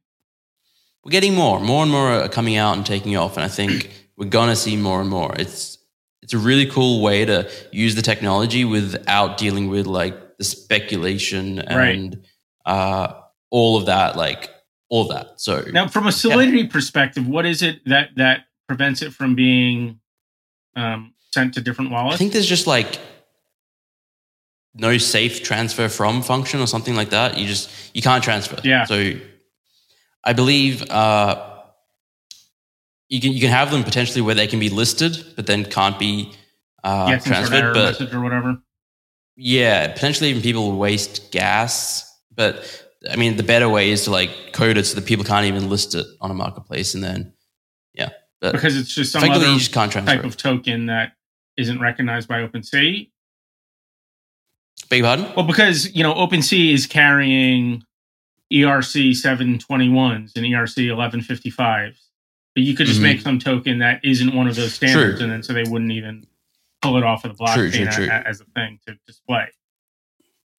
we're 1.04 1.12
getting 1.12 1.34
more, 1.34 1.60
more 1.60 1.82
and 1.84 1.92
more 1.92 2.10
are 2.12 2.30
coming 2.30 2.56
out 2.58 2.78
and 2.78 2.86
taking 2.86 3.16
off, 3.18 3.36
and 3.38 3.44
I 3.44 3.48
think 3.48 3.90
we're 4.18 4.30
gonna 4.30 4.56
see 4.56 4.76
more 4.76 5.00
and 5.02 5.10
more. 5.10 5.34
It's 5.40 5.78
it's 6.22 6.34
a 6.34 6.38
really 6.38 6.66
cool 6.68 7.02
way 7.02 7.26
to 7.26 7.50
use 7.72 7.96
the 7.96 8.02
technology 8.02 8.66
without 8.66 9.38
dealing 9.38 9.70
with 9.70 9.88
like 9.88 10.38
the 10.38 10.44
speculation 10.44 11.60
and 11.60 12.22
uh, 12.66 13.14
all 13.50 13.78
of 13.78 13.86
that, 13.88 14.16
like 14.18 14.50
all 14.90 15.04
of 15.04 15.10
that. 15.16 15.40
So 15.42 15.64
Now, 15.72 15.88
from 15.88 16.06
a 16.06 16.12
solidity 16.12 16.68
perspective, 16.68 17.26
what 17.28 17.46
is 17.46 17.64
it 17.64 17.80
that 17.86 18.10
that 18.18 18.42
prevents 18.68 19.02
it 19.02 19.14
from 19.14 19.34
being 19.36 20.00
um, 20.76 21.14
sent 21.34 21.54
to 21.56 21.62
different 21.62 21.92
wallets? 21.92 22.16
I 22.16 22.18
think 22.18 22.34
there's 22.34 22.48
just 22.48 22.68
like 22.68 23.00
no 24.76 24.98
safe 24.98 25.44
transfer 25.44 25.90
from 25.90 26.22
function 26.22 26.60
or 26.60 26.68
something 26.68 26.96
like 26.96 27.10
that. 27.10 27.38
You 27.38 27.48
just 27.48 27.70
you 27.96 28.02
can't 28.02 28.24
transfer. 28.24 28.60
Yeah. 28.64 28.86
So 28.86 29.14
I 30.24 30.34
believe 30.34 30.90
uh, 30.90 31.46
you 33.10 33.20
can 33.22 33.32
you 33.34 33.42
can 33.42 33.50
have 33.50 33.72
them 33.72 33.84
potentially 33.84 34.22
where 34.22 34.36
they 34.36 34.48
can 34.48 34.60
be 34.60 34.70
listed, 34.70 35.34
but 35.36 35.46
then 35.48 35.66
can't 35.66 35.98
be 36.00 36.32
uh, 36.84 37.10
Get 37.10 37.24
some 37.24 37.34
sort 37.34 37.44
of 37.44 37.50
transferred. 37.50 37.74
But 37.74 38.00
message 38.00 38.14
or 38.14 38.22
whatever. 38.22 38.58
yeah, 39.36 39.92
potentially 39.94 40.30
even 40.30 40.42
people 40.42 40.78
waste 40.78 41.32
gas. 41.32 42.06
But 42.34 42.86
I 43.10 43.16
mean, 43.16 43.38
the 43.38 43.44
better 43.44 43.68
way 43.70 43.90
is 43.92 44.04
to 44.06 44.12
like 44.12 44.54
code 44.54 44.78
it 44.78 44.86
so 44.86 44.96
that 44.96 45.06
people 45.06 45.26
can't 45.26 45.46
even 45.46 45.70
list 45.70 45.96
it 45.96 46.06
on 46.22 46.32
a 46.32 46.34
marketplace, 46.34 46.94
and 46.94 47.04
then 47.04 47.34
yeah, 47.94 48.10
but 48.40 48.54
Because 48.54 48.78
it's 48.78 48.94
just 48.94 49.12
some 49.12 49.24
other 49.30 49.48
you 49.52 49.58
just 49.58 49.74
can't 49.74 49.92
transfer. 49.92 50.16
type 50.16 50.24
of 50.26 50.38
token 50.38 50.86
that 50.86 51.14
isn't 51.60 51.80
recognized 51.80 52.28
by 52.28 52.40
OpenSea. 52.48 53.10
Beg 54.90 55.00
your 55.00 55.08
pardon? 55.08 55.32
Well, 55.36 55.46
because 55.46 55.94
you 55.94 56.04
know 56.04 56.14
OpenSea 56.14 56.74
is 56.74 56.88
carrying 56.88 57.84
ERC 58.52 59.12
721s 59.12 60.36
and 60.36 60.46
ERC 60.46 60.88
1155s, 60.90 61.98
but 62.56 62.64
you 62.64 62.76
could 62.76 62.88
just 62.88 63.00
Mhm. 63.00 63.04
make 63.04 63.22
some 63.22 63.38
token 63.38 63.80
that 63.80 64.00
isn't 64.04 64.34
one 64.34 64.48
of 64.48 64.56
those 64.56 64.74
standards, 64.74 65.18
True. 65.20 65.24
and 65.24 65.32
then 65.32 65.44
so 65.44 65.54
they 65.54 65.64
wouldn't 65.64 65.92
even 65.92 66.26
pull 66.82 66.98
it 66.98 67.04
off 67.04 67.26
of 67.26 67.38
the 67.38 67.44
blockchain 67.44 67.92
true, 67.92 68.06
true. 68.06 68.08
as 68.10 68.42
a 68.42 68.46
thing 68.56 68.80
to 68.88 68.96
display. 69.06 69.48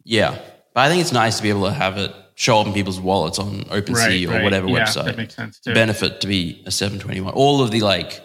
Yeah, 0.05 0.38
but 0.74 0.80
I 0.82 0.88
think 0.88 1.01
it's 1.01 1.12
nice 1.12 1.38
to 1.38 1.42
be 1.42 1.48
able 1.48 1.64
to 1.64 1.72
have 1.72 1.98
it 1.98 2.14
show 2.36 2.61
up 2.61 2.66
in 2.66 2.72
people's 2.72 3.01
wallets 3.01 3.38
on 3.38 3.64
OpenSea 3.64 4.28
or 4.28 4.42
whatever 4.44 4.68
yeah, 4.68 4.84
website. 4.84 5.05
That 5.07 5.16
makes 5.16 5.34
sense 5.34 5.59
the 5.64 5.72
benefit 5.74 6.20
to 6.20 6.26
be 6.26 6.62
a 6.66 6.70
721. 6.70 7.34
All 7.34 7.62
of 7.62 7.70
the 7.70 7.80
like 7.80 8.20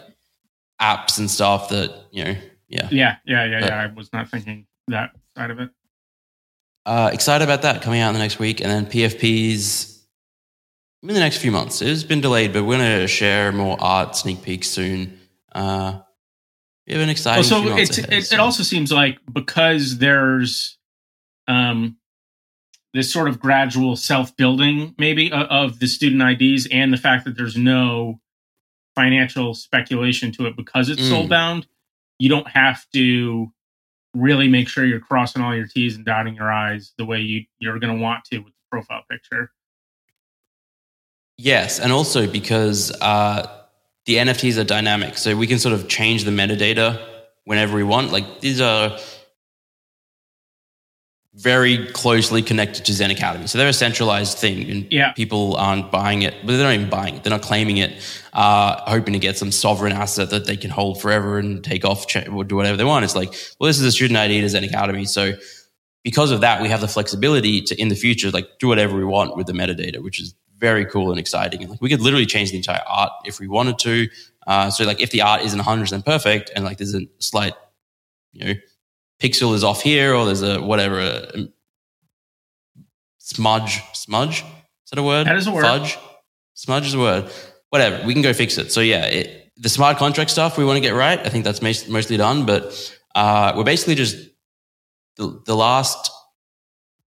apps 0.80 1.18
and 1.18 1.30
stuff 1.30 1.68
that, 1.70 1.90
you 2.12 2.24
know, 2.24 2.36
yeah. 2.68 2.88
Yeah, 2.90 3.16
yeah, 3.24 3.44
yeah, 3.44 3.60
But- 3.60 3.68
yeah. 3.70 3.80
I 3.82 3.86
was 3.86 4.12
not 4.12 4.28
thinking 4.30 4.66
that 4.88 5.10
side 5.36 5.50
of 5.50 5.60
it. 5.60 5.70
Uh, 6.84 7.10
excited 7.12 7.42
about 7.44 7.62
that 7.62 7.82
coming 7.82 8.00
out 8.00 8.08
in 8.08 8.14
the 8.14 8.20
next 8.20 8.38
week. 8.38 8.60
And 8.60 8.70
then 8.70 8.86
PFPs 8.86 10.02
in 11.02 11.08
the 11.08 11.14
next 11.20 11.38
few 11.38 11.50
months. 11.50 11.82
It's 11.82 12.04
been 12.04 12.20
delayed, 12.20 12.52
but 12.52 12.64
we're 12.64 12.78
going 12.78 13.00
to 13.00 13.08
share 13.08 13.50
more 13.52 13.76
art 13.80 14.16
sneak 14.16 14.42
peeks 14.42 14.68
soon. 14.68 15.18
Uh, 15.52 16.00
we 16.86 16.92
have 16.92 17.02
an 17.02 17.08
exciting 17.08 17.40
Well, 17.50 17.62
so 17.62 17.68
ahead, 17.68 17.80
it, 18.12 18.24
so- 18.24 18.34
it 18.34 18.38
also 18.40 18.62
seems 18.62 18.92
like 18.92 19.18
because 19.32 19.98
there's 19.98 20.78
um, 21.48 21.96
this 22.94 23.12
sort 23.12 23.28
of 23.28 23.40
gradual 23.40 23.96
self 23.96 24.36
building, 24.36 24.94
maybe 24.98 25.32
o- 25.32 25.42
of 25.42 25.80
the 25.80 25.86
student 25.88 26.22
IDs, 26.40 26.66
and 26.70 26.92
the 26.92 26.96
fact 26.96 27.24
that 27.24 27.36
there's 27.36 27.56
no 27.56 28.20
financial 28.94 29.54
speculation 29.54 30.30
to 30.32 30.46
it 30.46 30.56
because 30.56 30.88
it's 30.88 31.02
Mm. 31.02 31.08
soul 31.08 31.28
bound. 31.28 31.66
You 32.18 32.28
don't 32.28 32.48
have 32.48 32.84
to 32.94 33.52
really 34.14 34.48
make 34.48 34.68
sure 34.68 34.84
you're 34.84 35.00
crossing 35.00 35.42
all 35.42 35.54
your 35.54 35.66
T's 35.66 35.96
and 35.96 36.04
dotting 36.04 36.34
your 36.34 36.50
I's 36.50 36.92
the 36.98 37.04
way 37.04 37.20
you 37.20 37.44
you're 37.58 37.78
going 37.78 37.96
to 37.96 38.02
want 38.02 38.24
to 38.26 38.38
with 38.38 38.52
the 38.52 38.62
profile 38.70 39.02
picture. 39.10 39.50
Yes, 41.38 41.80
and 41.80 41.92
also 41.92 42.26
because 42.26 42.90
uh, 43.02 43.46
the 44.06 44.16
NFTs 44.16 44.58
are 44.58 44.64
dynamic, 44.64 45.18
so 45.18 45.36
we 45.36 45.46
can 45.46 45.58
sort 45.58 45.74
of 45.74 45.86
change 45.88 46.24
the 46.24 46.30
metadata 46.30 47.04
whenever 47.44 47.76
we 47.76 47.82
want. 47.82 48.10
Like 48.10 48.40
these 48.40 48.60
are 48.60 48.98
very 51.38 51.86
closely 51.88 52.40
connected 52.42 52.84
to 52.86 52.92
Zen 52.94 53.10
Academy, 53.10 53.46
so 53.46 53.58
they're 53.58 53.68
a 53.68 53.72
centralized 53.72 54.38
thing, 54.38 54.70
and 54.70 54.86
Yeah. 54.90 55.12
people 55.12 55.54
aren't 55.56 55.90
buying 55.92 56.22
it, 56.22 56.34
but 56.44 56.56
they're 56.56 56.64
not 56.66 56.72
even 56.74 56.88
buying 56.88 57.16
it. 57.16 57.22
They're 57.24 57.30
not 57.30 57.42
claiming 57.42 57.76
it, 57.76 57.92
uh, 58.32 58.80
hoping 58.90 59.12
to 59.12 59.18
get 59.18 59.36
some 59.36 59.52
sovereign 59.52 59.92
asset 59.92 60.30
that 60.30 60.46
they 60.46 60.56
can 60.56 60.70
hold 60.70 61.00
forever 61.00 61.38
and 61.38 61.62
take 61.62 61.84
off 61.84 62.06
or 62.32 62.42
do 62.44 62.56
whatever 62.56 62.76
they 62.78 62.84
want. 62.84 63.04
It's 63.04 63.14
like, 63.14 63.34
well, 63.60 63.66
this 63.68 63.78
is 63.78 63.84
a 63.84 63.92
student 63.92 64.16
ID 64.18 64.40
to 64.40 64.48
Zen 64.48 64.64
Academy, 64.64 65.04
so 65.04 65.32
because 66.04 66.30
of 66.30 66.40
that, 66.40 66.62
we 66.62 66.68
have 66.68 66.80
the 66.80 66.88
flexibility 66.88 67.60
to 67.60 67.78
in 67.80 67.88
the 67.88 67.96
future 67.96 68.30
like 68.30 68.48
do 68.58 68.68
whatever 68.68 68.96
we 68.96 69.04
want 69.04 69.36
with 69.36 69.46
the 69.46 69.52
metadata, 69.52 69.98
which 70.02 70.20
is 70.20 70.34
very 70.58 70.86
cool 70.86 71.10
and 71.10 71.18
exciting. 71.20 71.60
And 71.62 71.70
like 71.70 71.82
we 71.82 71.90
could 71.90 72.00
literally 72.00 72.24
change 72.26 72.50
the 72.52 72.56
entire 72.56 72.80
art 72.88 73.10
if 73.26 73.40
we 73.40 73.46
wanted 73.48 73.78
to. 73.80 74.08
Uh, 74.46 74.70
so 74.70 74.84
like 74.84 75.00
if 75.02 75.10
the 75.10 75.20
art 75.20 75.42
isn't 75.42 75.58
100 75.58 75.80
percent 75.82 76.06
perfect 76.06 76.50
and 76.54 76.64
like 76.64 76.78
there's 76.78 76.94
a 76.94 77.02
slight, 77.18 77.52
you 78.32 78.44
know, 78.46 78.54
pixel 79.20 79.54
is 79.54 79.64
off 79.64 79.82
here 79.82 80.14
or 80.14 80.26
there's 80.26 80.42
a 80.42 80.60
whatever 80.60 81.00
a, 81.00 81.48
smudge 83.18 83.82
smudge 83.92 84.44
is 84.86 84.90
that 84.90 84.98
a 85.00 85.02
word? 85.02 85.26
That 85.26 85.36
is 85.36 85.48
a 85.48 85.52
word. 85.52 85.62
Fudge 85.62 85.98
smudge 86.54 86.86
is 86.86 86.94
a 86.94 86.98
word. 86.98 87.30
Whatever 87.70 88.06
we 88.06 88.12
can 88.12 88.22
go 88.22 88.32
fix 88.32 88.56
it. 88.56 88.70
So 88.70 88.80
yeah, 88.80 89.04
it, 89.06 89.50
the 89.56 89.68
smart 89.68 89.96
contract 89.96 90.30
stuff 90.30 90.56
we 90.56 90.64
want 90.64 90.76
to 90.76 90.80
get 90.80 90.94
right. 90.94 91.18
I 91.18 91.28
think 91.28 91.44
that's 91.44 91.60
mostly 91.60 92.16
done, 92.16 92.46
but 92.46 92.94
uh, 93.14 93.52
we're 93.56 93.64
basically 93.64 93.96
just 93.96 94.16
the, 95.16 95.42
the 95.46 95.56
last 95.56 96.10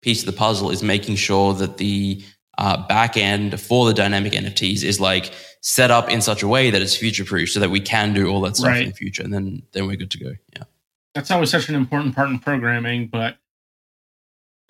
piece 0.03 0.21
of 0.21 0.27
the 0.27 0.39
puzzle 0.39 0.71
is 0.71 0.83
making 0.83 1.17
sure 1.17 1.55
that 1.55 1.79
the 1.79 2.23
uh, 2.59 2.87
back 2.87 3.17
end 3.17 3.61
for 3.61 3.87
the 3.87 3.95
dynamic 3.95 4.33
NFTs 4.33 4.85
is 4.85 5.01
like 5.01 5.33
set 5.61 5.91
up 5.91 6.09
in 6.09 6.21
such 6.21 6.43
a 6.43 6.49
way 6.49 6.71
that 6.71 6.81
it's 6.81 6.95
future 6.97 7.25
proof 7.25 7.51
so 7.51 7.59
that 7.61 7.71
we 7.71 7.81
can 7.81 8.15
do 8.15 8.29
all 8.29 8.41
that 8.43 8.57
stuff 8.57 8.69
Right. 8.69 8.83
in 8.83 8.89
the 8.91 8.95
future 8.95 9.23
and 9.23 9.33
then 9.35 9.63
then 9.73 9.87
we're 9.87 9.97
good 9.97 10.13
to 10.13 10.19
go. 10.19 10.33
Yeah. 10.55 10.63
That's 11.17 11.31
always 11.31 11.51
such 11.51 11.71
an 11.71 11.75
important 11.75 12.15
part 12.15 12.29
in 12.29 12.39
programming, 12.39 13.07
but 13.07 13.39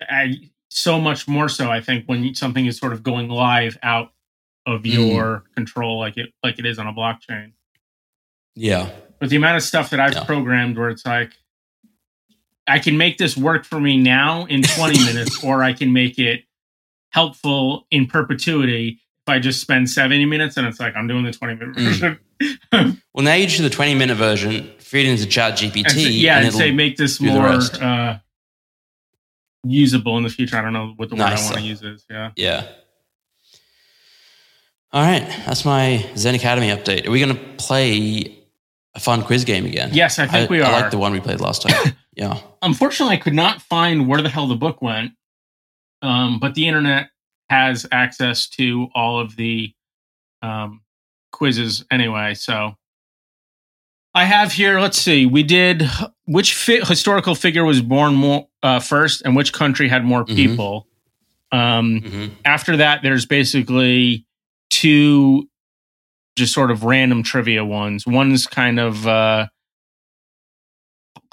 I, 0.01 0.49
so 0.69 0.97
much 0.97 1.27
more 1.27 1.49
so, 1.49 1.69
I 1.69 1.81
think, 1.81 2.05
when 2.05 2.33
something 2.35 2.65
is 2.65 2.77
sort 2.77 2.93
of 2.93 3.03
going 3.03 3.27
live 3.27 3.77
out 3.83 4.13
of 4.65 4.83
Mm. 4.83 4.93
your 4.93 5.43
control, 5.55 5.99
like 5.99 6.15
it 6.15 6.29
like 6.43 6.57
it 6.57 6.65
is 6.65 6.79
on 6.79 6.87
a 6.87 6.93
blockchain. 6.93 7.51
Yeah. 8.55 8.89
But 9.19 9.29
the 9.29 9.35
amount 9.35 9.57
of 9.57 9.63
stuff 9.63 9.89
that 9.89 9.99
I've 9.99 10.13
Yeah. 10.13 10.23
programmed 10.23 10.77
where 10.77 10.89
it's 10.89 11.05
like, 11.05 11.33
I 12.65 12.79
can 12.79 12.97
make 12.97 13.17
this 13.17 13.35
work 13.35 13.65
for 13.65 13.81
me 13.81 13.97
now 13.97 14.45
in 14.45 14.61
20 14.61 14.99
minutes, 15.05 15.43
or 15.43 15.63
I 15.63 15.73
can 15.73 15.91
make 15.91 16.17
it 16.17 16.45
helpful 17.09 17.87
in 17.91 18.07
perpetuity 18.07 19.01
if 19.25 19.29
I 19.29 19.39
just 19.39 19.59
spend 19.59 19.89
70 19.89 20.23
minutes 20.25 20.55
and 20.55 20.65
it's 20.65 20.79
like, 20.79 20.95
I'm 20.95 21.07
doing 21.07 21.25
the 21.25 21.33
20 21.33 21.55
minute 21.55 21.75
Mm. 21.75 22.19
Well, 23.13 23.23
now 23.23 23.33
you 23.33 23.45
just 23.45 23.57
do 23.57 23.63
the 23.63 23.69
20 23.69 23.95
minute 23.95 24.15
version, 24.15 24.69
feed 24.77 25.07
it 25.07 25.11
into 25.11 25.25
Chat 25.25 25.57
GPT. 25.57 25.83
and 25.85 25.91
say, 25.91 26.09
yeah, 26.09 26.37
and, 26.37 26.47
it'll- 26.47 26.59
say, 26.59 26.71
make 26.71 26.95
this 26.97 27.19
more 27.19 27.47
uh, 27.47 28.19
usable 29.63 30.17
in 30.17 30.23
the 30.23 30.29
future. 30.29 30.55
I 30.55 30.61
don't 30.61 30.73
know 30.73 30.93
what 30.97 31.09
the 31.09 31.15
word 31.15 31.23
I 31.23 31.41
want 31.41 31.55
to 31.55 31.61
use 31.61 31.81
is. 31.81 32.05
Yeah. 32.09 32.31
yeah. 32.35 32.67
All 34.91 35.01
right. 35.01 35.27
That's 35.45 35.65
my 35.65 36.05
Zen 36.15 36.35
Academy 36.35 36.67
update. 36.67 37.07
Are 37.07 37.11
we 37.11 37.19
going 37.19 37.35
to 37.35 37.43
play 37.57 38.37
a 38.95 38.99
fun 38.99 39.23
quiz 39.23 39.43
game 39.43 39.65
again? 39.65 39.89
Yes, 39.93 40.19
I 40.19 40.27
think 40.27 40.49
we 40.49 40.61
are. 40.61 40.65
I 40.65 40.67
are. 40.67 40.81
like 40.81 40.91
the 40.91 40.97
one 40.97 41.11
we 41.11 41.19
played 41.19 41.41
last 41.41 41.63
time. 41.63 41.93
yeah. 42.15 42.39
Unfortunately, 42.61 43.15
I 43.15 43.19
could 43.19 43.33
not 43.33 43.61
find 43.61 44.07
where 44.07 44.21
the 44.21 44.29
hell 44.29 44.47
the 44.47 44.55
book 44.55 44.81
went, 44.81 45.13
um, 46.01 46.39
but 46.39 46.55
the 46.55 46.67
internet 46.67 47.09
has 47.49 47.85
access 47.91 48.47
to 48.49 48.87
all 48.93 49.19
of 49.19 49.35
the 49.35 49.73
um, 50.41 50.81
quizzes 51.31 51.85
anyway. 51.91 52.33
So 52.33 52.75
I 54.13 54.25
have 54.25 54.51
here. 54.51 54.79
Let's 54.79 54.97
see. 54.97 55.25
We 55.25 55.43
did 55.43 55.83
which 56.25 56.53
fi- 56.55 56.83
historical 56.83 57.35
figure 57.35 57.63
was 57.65 57.81
born 57.81 58.15
more 58.15 58.47
uh, 58.63 58.79
first, 58.79 59.21
and 59.23 59.35
which 59.35 59.53
country 59.53 59.87
had 59.89 60.03
more 60.03 60.25
Mhm. 60.25 60.35
people. 60.35 60.87
Um, 61.51 62.01
hmm 62.01 62.25
after 62.45 62.77
that, 62.77 63.01
there's 63.03 63.25
basically 63.25 64.25
two 64.69 65.49
just 66.37 66.53
sort 66.53 66.71
of 66.71 66.83
random 66.83 67.23
trivia 67.23 67.63
ones. 67.65 68.05
One's 68.05 68.45
kind 68.47 68.79
of 68.79 69.07
uh, 69.07 69.47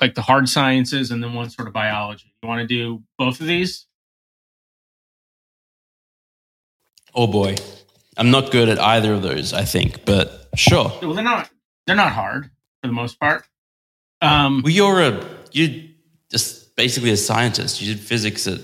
like 0.00 0.14
the 0.14 0.22
hard 0.22 0.48
sciences, 0.48 1.10
and 1.10 1.22
then 1.22 1.34
one 1.34 1.50
sort 1.50 1.66
of 1.68 1.74
biology. 1.74 2.32
You 2.42 2.48
want 2.48 2.60
to 2.60 2.66
do 2.66 3.02
both 3.18 3.40
of 3.40 3.46
these? 3.46 3.86
Oh 7.14 7.26
boy. 7.26 7.54
I'm 8.16 8.30
not 8.30 8.50
good 8.50 8.68
at 8.68 8.78
either 8.78 9.12
of 9.12 9.22
those, 9.22 9.52
I 9.52 9.64
think, 9.64 10.04
but 10.04 10.48
sure. 10.56 10.92
Well, 11.02 11.14
they're 11.14 11.24
not. 11.24 11.50
They're 11.86 11.96
not 11.96 12.12
hard 12.12 12.50
for 12.80 12.88
the 12.88 12.92
most 12.92 13.18
part. 13.20 13.46
Um, 14.22 14.62
Well, 14.62 14.72
you're 14.72 15.00
a 15.02 15.26
you 15.52 15.90
just 16.30 16.74
basically 16.76 17.10
a 17.10 17.16
scientist. 17.16 17.80
You 17.80 17.94
did 17.94 18.02
physics 18.02 18.46
at 18.46 18.60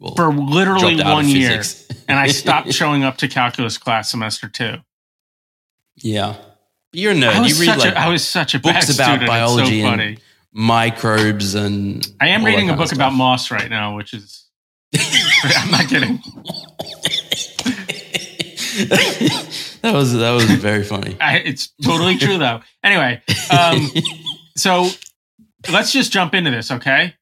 well, 0.00 0.14
for 0.14 0.32
literally 0.32 0.96
dropped 0.96 1.00
out 1.00 1.06
of 1.06 1.12
one 1.12 1.28
year, 1.28 1.62
and 2.08 2.18
I 2.18 2.28
stopped 2.28 2.72
showing 2.80 3.04
up 3.04 3.16
to 3.18 3.28
calculus 3.28 3.78
class 3.78 4.10
semester 4.10 4.48
two. 4.48 4.76
yeah, 5.96 6.36
you're 6.92 7.12
a 7.12 7.14
nerd. 7.14 7.34
I 7.34 7.40
was, 7.40 7.60
You 7.60 7.66
read 7.66 7.74
such 7.74 7.84
like 7.84 7.94
a, 7.94 8.00
I 8.00 8.08
was 8.08 8.26
such 8.26 8.54
a 8.54 8.58
books 8.58 8.94
about 8.94 9.08
student. 9.08 9.26
biology 9.26 9.82
so 9.82 9.88
and 9.88 10.20
microbes 10.52 11.54
and. 11.54 12.06
I 12.20 12.28
am 12.28 12.44
reading 12.44 12.70
a 12.70 12.76
book 12.76 12.92
about 12.92 13.12
moss 13.12 13.50
right 13.50 13.68
now, 13.68 13.96
which 13.96 14.14
is. 14.14 14.40
I'm 15.44 15.70
not 15.70 15.88
kidding. 15.88 16.22
that 19.82 19.92
was 19.94 20.12
that 20.14 20.30
was 20.32 20.44
very 20.50 20.82
funny. 20.84 21.16
I, 21.20 21.38
it's 21.38 21.72
totally 21.82 22.16
true 22.18 22.38
though. 22.38 22.60
Anyway, 22.82 23.22
um, 23.50 23.88
so 24.56 24.88
let's 25.70 25.92
just 25.92 26.12
jump 26.12 26.34
into 26.34 26.50
this, 26.50 26.70
okay? 26.70 27.14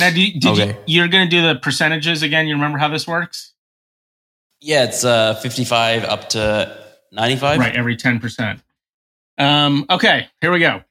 Now, 0.00 0.10
do, 0.10 0.32
did 0.32 0.46
Okay. 0.46 0.78
you, 0.86 1.00
you're 1.00 1.08
going 1.08 1.28
to 1.28 1.30
do 1.30 1.42
the 1.42 1.56
percentages 1.56 2.22
again? 2.22 2.46
You 2.46 2.54
remember 2.54 2.78
how 2.78 2.88
this 2.88 3.06
works? 3.06 3.52
yeah, 4.60 4.84
it's 4.84 5.04
uh, 5.04 5.34
55 5.34 6.04
up 6.04 6.28
to 6.30 6.76
95. 7.12 7.58
Right, 7.58 7.76
every 7.76 7.96
ten 7.96 8.18
percent. 8.20 8.60
Um, 9.38 9.84
okay, 9.90 10.28
here 10.40 10.50
we 10.50 10.60
go. 10.60 10.82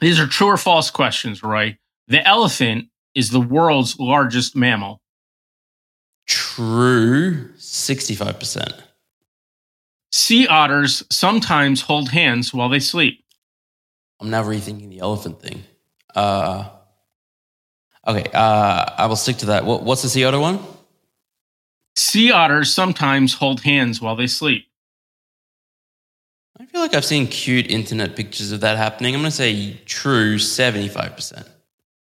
These 0.00 0.18
are 0.18 0.26
true 0.26 0.48
or 0.48 0.56
false 0.56 0.90
questions, 0.90 1.42
Roy. 1.42 1.78
The 2.08 2.26
elephant 2.26 2.88
is 3.14 3.30
the 3.30 3.40
world's 3.40 3.98
largest 4.00 4.56
mammal. 4.56 5.00
True, 6.26 7.50
65%. 7.58 8.80
Sea 10.12 10.46
otters 10.46 11.02
sometimes 11.10 11.80
hold 11.80 12.10
hands 12.10 12.52
while 12.52 12.68
they 12.68 12.80
sleep. 12.80 13.24
I'm 14.20 14.30
now 14.30 14.44
rethinking 14.44 14.90
the 14.90 15.00
elephant 15.00 15.40
thing. 15.40 15.64
Uh, 16.14 16.68
okay, 18.06 18.30
uh, 18.34 18.84
I 18.98 19.06
will 19.06 19.16
stick 19.16 19.38
to 19.38 19.46
that. 19.46 19.64
What, 19.64 19.82
what's 19.82 20.02
the 20.02 20.10
sea 20.10 20.24
otter 20.24 20.38
one? 20.38 20.60
Sea 21.96 22.30
otters 22.30 22.72
sometimes 22.72 23.34
hold 23.34 23.62
hands 23.62 24.00
while 24.00 24.14
they 24.14 24.26
sleep. 24.26 24.66
I 26.60 26.66
feel 26.66 26.82
like 26.82 26.94
I've 26.94 27.04
seen 27.04 27.26
cute 27.26 27.66
internet 27.70 28.14
pictures 28.14 28.52
of 28.52 28.60
that 28.60 28.76
happening. 28.76 29.14
I'm 29.14 29.22
going 29.22 29.30
to 29.30 29.36
say 29.36 29.80
true, 29.86 30.36
75%. 30.36 31.48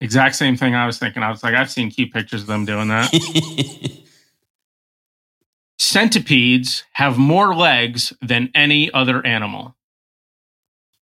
Exact 0.01 0.35
same 0.35 0.57
thing 0.57 0.73
I 0.73 0.87
was 0.87 0.97
thinking. 0.97 1.21
I 1.21 1.29
was 1.29 1.43
like, 1.43 1.53
I've 1.53 1.71
seen 1.71 1.91
cute 1.91 2.11
pictures 2.11 2.41
of 2.41 2.47
them 2.47 2.65
doing 2.65 2.87
that. 2.87 3.11
Centipedes 5.82 6.84
have 6.91 7.17
more 7.17 7.55
legs 7.55 8.13
than 8.21 8.51
any 8.53 8.93
other 8.93 9.25
animal. 9.25 9.75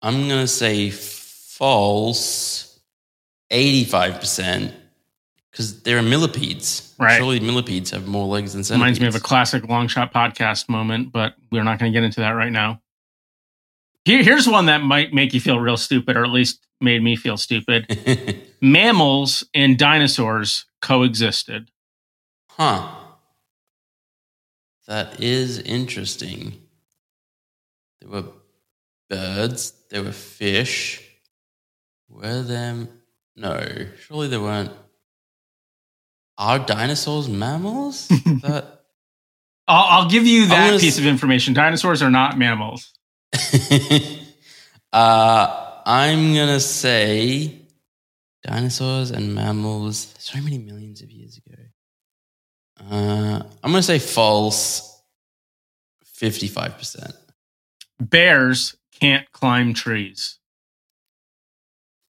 I'm 0.00 0.28
going 0.28 0.42
to 0.42 0.46
say 0.46 0.90
false, 0.90 2.78
85%, 3.50 4.72
because 5.50 5.82
they're 5.82 6.00
millipedes. 6.02 6.94
Right. 7.00 7.16
Surely 7.16 7.40
millipedes 7.40 7.90
have 7.90 8.06
more 8.06 8.28
legs 8.28 8.52
than 8.52 8.62
centipedes. 8.62 8.80
Reminds 8.80 9.00
me 9.00 9.08
of 9.08 9.16
a 9.16 9.20
classic 9.20 9.68
long 9.68 9.88
shot 9.88 10.14
podcast 10.14 10.68
moment, 10.68 11.10
but 11.10 11.34
we're 11.50 11.64
not 11.64 11.80
going 11.80 11.92
to 11.92 11.96
get 11.96 12.04
into 12.04 12.20
that 12.20 12.30
right 12.30 12.52
now. 12.52 12.80
Here, 14.04 14.22
here's 14.22 14.46
one 14.46 14.66
that 14.66 14.82
might 14.82 15.12
make 15.12 15.34
you 15.34 15.40
feel 15.40 15.58
real 15.58 15.78
stupid, 15.78 16.16
or 16.16 16.24
at 16.24 16.30
least 16.30 16.64
made 16.80 17.02
me 17.02 17.16
feel 17.16 17.36
stupid. 17.36 18.38
Mammals 18.60 19.42
and 19.52 19.76
dinosaurs 19.76 20.66
coexisted. 20.80 21.72
huh. 22.50 22.98
That 24.90 25.20
is 25.20 25.60
interesting. 25.60 26.60
There 28.00 28.10
were 28.10 28.24
birds, 29.08 29.72
there 29.88 30.02
were 30.02 30.10
fish. 30.10 31.00
Were 32.08 32.42
there? 32.42 32.88
No, 33.36 33.64
surely 34.00 34.26
there 34.26 34.40
weren't. 34.40 34.72
Are 36.38 36.58
dinosaurs 36.58 37.28
mammals? 37.28 38.08
that 38.42 38.80
I'll, 39.68 40.00
I'll 40.02 40.10
give 40.10 40.26
you 40.26 40.46
that 40.46 40.80
piece 40.80 40.94
s- 40.94 40.98
of 40.98 41.06
information. 41.06 41.54
Dinosaurs 41.54 42.02
are 42.02 42.10
not 42.10 42.36
mammals. 42.36 42.92
uh, 44.92 45.80
I'm 45.86 46.34
gonna 46.34 46.58
say 46.58 47.60
dinosaurs 48.42 49.12
and 49.12 49.36
mammals. 49.36 50.12
So 50.18 50.40
many 50.40 50.58
millions 50.58 51.00
of 51.00 51.12
years 51.12 51.36
ago. 51.38 51.54
Uh, 52.88 53.42
I'm 53.62 53.70
gonna 53.70 53.82
say 53.82 53.98
false. 53.98 54.86
Fifty-five 56.04 56.76
percent. 56.76 57.14
Bears 57.98 58.76
can't 59.00 59.30
climb 59.32 59.74
trees. 59.74 60.38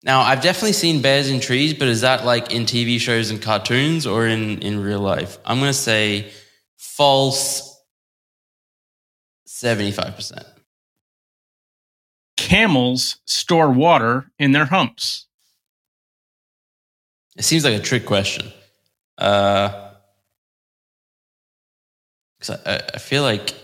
Now, 0.05 0.21
I've 0.21 0.41
definitely 0.41 0.73
seen 0.73 1.03
bears 1.03 1.29
in 1.29 1.41
trees, 1.41 1.75
but 1.75 1.89
is 1.89 2.03
that 2.03 2.25
like 2.25 2.53
in 2.53 2.65
TV 2.65 3.01
shows 3.01 3.31
and 3.31 3.43
cartoons 3.43 4.07
or 4.07 4.27
in, 4.27 4.61
in 4.63 4.81
real 4.83 5.01
life? 5.01 5.39
I'm 5.45 5.59
going 5.59 5.71
to 5.71 5.75
say 5.75 6.31
false 6.77 7.79
75%. 9.47 10.45
Camels 12.37 13.19
store 13.27 13.71
water 13.71 14.31
in 14.39 14.53
their 14.53 14.67
humps. 14.67 15.27
It 17.37 17.45
seems 17.45 17.65
like 17.65 17.75
a 17.75 17.83
trick 17.83 18.07
question. 18.07 18.53
Uh, 19.17 19.88
'cause 22.41 22.51
I, 22.65 22.77
I 22.95 22.99
feel 22.99 23.23
like 23.23 23.55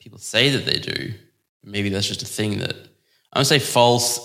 people 0.00 0.18
say 0.18 0.50
that 0.50 0.64
they 0.64 0.78
do. 0.78 1.14
Maybe 1.62 1.88
that's 1.88 2.06
just 2.06 2.22
a 2.22 2.26
thing 2.26 2.58
that 2.58 2.74
I'm 3.32 3.40
going 3.40 3.44
to 3.44 3.44
say 3.46 3.58
false 3.58 4.20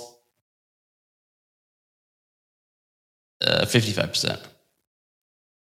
uh, 3.45 3.65
55%. 3.65 4.39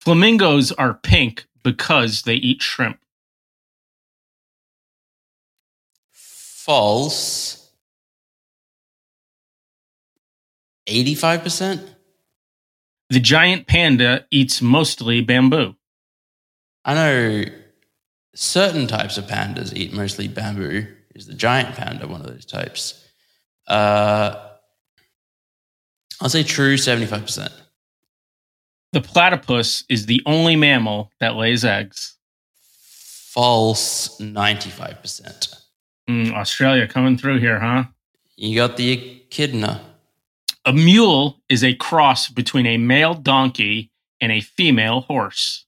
Flamingos 0.00 0.72
are 0.72 0.94
pink 0.94 1.46
because 1.62 2.22
they 2.22 2.34
eat 2.34 2.62
shrimp. 2.62 2.98
False 6.12 7.70
85%. 10.88 11.88
The 13.10 13.20
giant 13.20 13.66
panda 13.66 14.26
eats 14.30 14.62
mostly 14.62 15.20
bamboo. 15.20 15.74
I 16.84 16.94
know 16.94 17.44
certain 18.34 18.86
types 18.86 19.18
of 19.18 19.26
pandas 19.26 19.74
eat 19.74 19.92
mostly 19.92 20.28
bamboo. 20.28 20.86
Is 21.14 21.26
the 21.26 21.34
giant 21.34 21.74
panda 21.74 22.06
one 22.06 22.20
of 22.20 22.26
those 22.26 22.44
types? 22.44 23.04
Uh, 23.66 24.34
I'll 26.20 26.28
say 26.28 26.42
true 26.42 26.76
75%. 26.76 27.50
The 28.92 29.00
platypus 29.00 29.84
is 29.88 30.06
the 30.06 30.22
only 30.26 30.56
mammal 30.56 31.12
that 31.20 31.36
lays 31.36 31.64
eggs. 31.64 32.16
False 33.32 34.18
95%. 34.20 35.54
Mm, 36.08 36.32
Australia 36.32 36.88
coming 36.88 37.16
through 37.16 37.38
here, 37.38 37.60
huh? 37.60 37.84
You 38.36 38.56
got 38.56 38.76
the 38.76 38.92
echidna. 38.92 39.80
A 40.64 40.72
mule 40.72 41.40
is 41.48 41.62
a 41.62 41.74
cross 41.74 42.28
between 42.28 42.66
a 42.66 42.76
male 42.78 43.14
donkey 43.14 43.92
and 44.20 44.32
a 44.32 44.40
female 44.40 45.02
horse. 45.02 45.64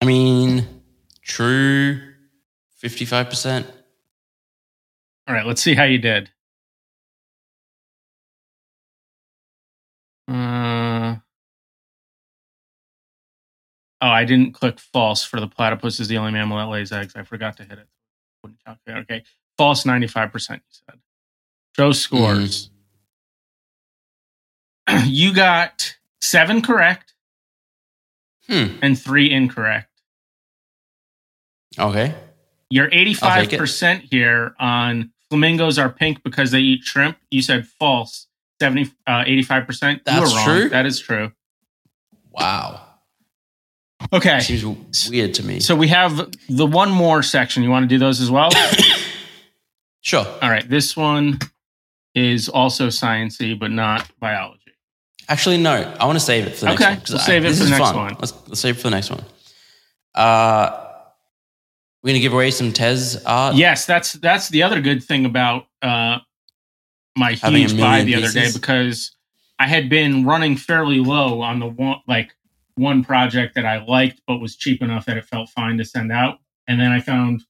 I 0.00 0.06
mean, 0.06 0.66
true 1.22 2.00
55%. 2.82 3.66
All 5.28 5.34
right, 5.34 5.46
let's 5.46 5.62
see 5.62 5.74
how 5.74 5.84
you 5.84 5.98
did. 5.98 6.30
Uh, 10.28 11.16
oh, 14.00 14.08
I 14.08 14.24
didn't 14.24 14.52
click 14.52 14.78
false 14.78 15.24
for 15.24 15.40
the 15.40 15.48
platypus 15.48 16.00
is 16.00 16.08
the 16.08 16.18
only 16.18 16.32
mammal 16.32 16.58
that 16.58 16.66
lays 16.66 16.92
eggs. 16.92 17.14
I 17.16 17.22
forgot 17.24 17.56
to 17.58 17.64
hit 17.64 17.78
it. 17.78 17.86
Wouldn't 18.42 18.64
calculate. 18.64 19.02
Okay, 19.02 19.24
false 19.58 19.84
95%, 19.84 20.50
you 20.54 20.60
said. 20.70 20.98
Joe 21.76 21.92
scores. 21.92 22.70
you 25.04 25.34
got 25.34 25.96
seven 26.20 26.62
correct 26.62 27.14
Hmm. 28.48 28.78
and 28.82 28.98
three 29.00 29.30
incorrect. 29.30 29.89
Okay. 31.80 32.14
You're 32.70 32.84
I'll 32.86 32.90
take 33.40 33.52
it. 33.52 33.60
85% 33.60 34.00
here 34.10 34.54
on 34.60 35.10
flamingos 35.28 35.78
are 35.78 35.88
pink 35.88 36.22
because 36.22 36.50
they 36.52 36.60
eat 36.60 36.82
shrimp. 36.84 37.16
You 37.30 37.42
said 37.42 37.66
false. 37.66 38.26
70 38.60 38.90
uh, 39.06 39.24
85%. 39.24 39.92
you 39.94 40.00
That's 40.04 40.30
were 40.30 40.36
wrong. 40.36 40.44
true? 40.44 40.68
That 40.68 40.86
is 40.86 41.00
true. 41.00 41.32
Wow. 42.30 42.82
Okay. 44.12 44.40
Seems 44.40 45.08
weird 45.10 45.34
to 45.34 45.44
me. 45.44 45.60
So 45.60 45.74
we 45.74 45.88
have 45.88 46.30
the 46.48 46.66
one 46.66 46.90
more 46.90 47.22
section. 47.22 47.62
You 47.62 47.70
want 47.70 47.84
to 47.84 47.88
do 47.88 47.98
those 47.98 48.20
as 48.20 48.30
well? 48.30 48.50
Sure. 50.02 50.24
All 50.40 50.48
right. 50.50 50.66
This 50.66 50.96
one 50.96 51.38
is 52.14 52.48
also 52.48 52.86
sciencey, 52.88 53.58
but 53.58 53.70
not 53.70 54.10
biology. 54.18 54.72
Actually, 55.28 55.58
no. 55.58 55.72
I 56.00 56.06
want 56.06 56.16
to 56.18 56.24
save 56.24 56.46
it 56.46 56.54
for 56.56 56.64
the 56.64 56.72
Okay, 56.72 56.84
next 56.84 56.90
one. 56.94 57.00
'cause 57.00 57.10
we'll 57.10 57.18
save 57.20 57.44
it 57.44 57.54
for 57.54 57.64
the 57.64 57.70
next 57.70 57.82
fun. 57.84 57.96
one. 57.96 58.16
Let's, 58.18 58.32
let's 58.48 58.60
save 58.60 58.76
it 58.76 58.80
for 58.80 58.84
the 58.88 58.96
next 58.96 59.10
one. 59.10 59.22
Uh, 60.14 60.89
we're 62.02 62.08
going 62.08 62.20
to 62.20 62.20
give 62.20 62.32
away 62.32 62.50
some 62.50 62.72
Tez 62.72 63.22
art. 63.26 63.56
Yes, 63.56 63.84
that's 63.86 64.14
that's 64.14 64.48
the 64.48 64.62
other 64.62 64.80
good 64.80 65.02
thing 65.02 65.26
about 65.26 65.66
uh, 65.82 66.18
my 67.16 67.34
Having 67.34 67.68
huge 67.68 67.78
buy 67.78 68.02
the 68.02 68.14
other 68.14 68.32
day 68.32 68.50
because 68.52 69.14
I 69.58 69.66
had 69.66 69.88
been 69.88 70.24
running 70.24 70.56
fairly 70.56 71.00
low 71.00 71.42
on 71.42 71.58
the 71.58 71.66
one 71.66 71.98
like 72.08 72.34
one 72.76 73.04
project 73.04 73.54
that 73.56 73.66
I 73.66 73.84
liked 73.84 74.22
but 74.26 74.38
was 74.38 74.56
cheap 74.56 74.80
enough 74.80 75.04
that 75.06 75.18
it 75.18 75.26
felt 75.26 75.50
fine 75.50 75.76
to 75.78 75.84
send 75.84 76.10
out, 76.10 76.38
and 76.66 76.80
then 76.80 76.90
I 76.92 77.00
found 77.00 77.42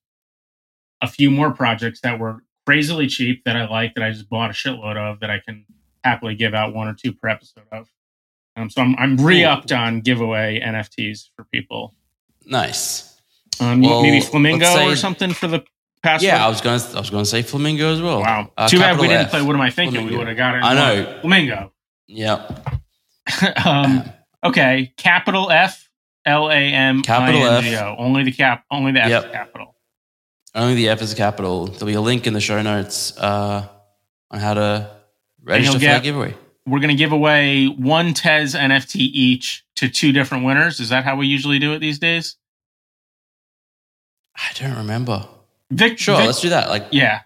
a 1.00 1.06
few 1.06 1.30
more 1.30 1.52
projects 1.52 2.00
that 2.00 2.18
were 2.18 2.42
crazily 2.66 3.06
cheap 3.06 3.44
that 3.44 3.56
I 3.56 3.66
liked 3.66 3.94
that 3.94 4.04
I 4.04 4.10
just 4.10 4.28
bought 4.28 4.50
a 4.50 4.52
shitload 4.52 4.96
of 4.96 5.20
that 5.20 5.30
I 5.30 5.38
can 5.38 5.64
happily 6.04 6.34
give 6.34 6.54
out 6.54 6.74
one 6.74 6.88
or 6.88 6.94
two 6.94 7.12
per 7.12 7.28
episode 7.28 7.64
of. 7.72 7.88
Um, 8.56 8.68
so 8.68 8.82
I'm 8.82 8.96
I'm 8.96 9.16
re-upped 9.16 9.70
on 9.70 10.00
giveaway 10.00 10.60
NFTs 10.60 11.28
for 11.36 11.44
people. 11.44 11.94
Nice. 12.44 13.09
Um, 13.60 13.80
Well, 13.82 14.02
maybe 14.02 14.20
flamingo 14.20 14.64
say- 14.66 14.86
or 14.90 14.96
something 14.96 15.32
for 15.32 15.46
the 15.48 15.64
password. 16.02 16.26
Yeah, 16.28 16.44
I 16.44 16.48
was 16.48 16.60
going 16.60 16.80
to 16.80 16.86
I 16.96 17.00
was 17.00 17.10
going 17.10 17.24
to 17.24 17.28
say 17.30 17.42
flamingo 17.42 17.92
as 17.92 18.00
well. 18.00 18.20
Wow. 18.20 18.50
Uh, 18.56 18.68
Too 18.68 18.78
bad 18.78 18.92
we 18.98 19.02
capital 19.06 19.18
didn't 19.18 19.30
play 19.30 19.42
What 19.42 19.54
Am 19.54 19.60
I 19.60 19.70
Thinking? 19.70 20.06
We 20.06 20.16
would 20.16 20.28
have 20.28 20.36
got 20.36 20.54
it. 20.56 20.62
I 20.64 20.74
know. 20.74 21.18
Flamingo. 21.20 21.72
Yep. 22.08 22.76
um, 23.64 24.04
okay. 24.44 24.92
Capital 24.96 25.50
F 25.50 25.88
L 26.24 26.48
A 26.50 26.54
M 26.54 27.02
Capital 27.02 27.42
F. 27.44 27.64
N 27.64 27.70
G 27.70 27.76
O. 27.76 27.94
Only 27.98 28.24
the 28.24 28.32
cap. 28.32 28.64
Only 28.70 28.92
the 28.92 29.02
F 29.02 29.08
Yep. 29.10 29.24
is 29.26 29.30
capital. 29.30 29.74
Only 30.54 30.74
the 30.74 30.88
F 30.88 31.02
is 31.02 31.14
capital. 31.14 31.66
There'll 31.66 31.86
be 31.86 31.94
a 31.94 32.00
link 32.00 32.26
in 32.26 32.32
the 32.32 32.40
show 32.40 32.60
notes 32.62 33.16
uh, 33.18 33.68
on 34.30 34.40
how 34.40 34.54
to 34.54 34.90
register 35.42 35.74
for 35.74 35.78
get- 35.80 35.92
that 35.94 36.02
giveaway. 36.02 36.34
We're 36.66 36.80
going 36.80 36.90
to 36.90 36.96
give 36.96 37.12
away 37.12 37.66
one 37.66 38.14
Tez 38.14 38.54
NFT 38.54 38.96
each 38.96 39.64
to 39.76 39.88
two 39.88 40.12
different 40.12 40.44
winners. 40.44 40.78
Is 40.78 40.90
that 40.90 41.04
how 41.04 41.16
we 41.16 41.26
usually 41.26 41.58
do 41.58 41.72
it 41.72 41.78
these 41.80 41.98
days? 41.98 42.36
I 44.42 44.52
don't 44.58 44.76
remember. 44.76 45.26
Vic, 45.70 45.98
Sure, 45.98 46.16
Vic- 46.16 46.26
let's 46.26 46.40
do 46.40 46.48
that. 46.50 46.68
Like, 46.68 46.86
yeah. 46.90 47.20
I 47.22 47.24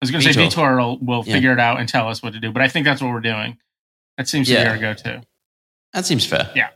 was 0.00 0.10
going 0.10 0.22
to 0.24 0.32
say 0.32 0.40
Vitor. 0.40 0.76
Will, 0.76 0.98
will 0.98 1.24
Yeah. 1.26 1.34
figure 1.34 1.52
it 1.52 1.60
out 1.60 1.78
and 1.80 1.88
tell 1.88 2.08
us 2.08 2.22
what 2.22 2.32
to 2.32 2.40
do, 2.40 2.50
but 2.52 2.62
I 2.62 2.68
think 2.68 2.84
that's 2.86 3.00
what 3.02 3.10
we're 3.12 3.20
doing. 3.20 3.58
That 4.18 4.28
seems 4.28 4.48
to 4.48 4.54
be 4.54 4.60
our 4.66 4.78
go-to. 4.78 5.22
that 5.92 6.06
seems 6.06 6.24
fair. 6.26 6.50
Yeah. 6.54 6.68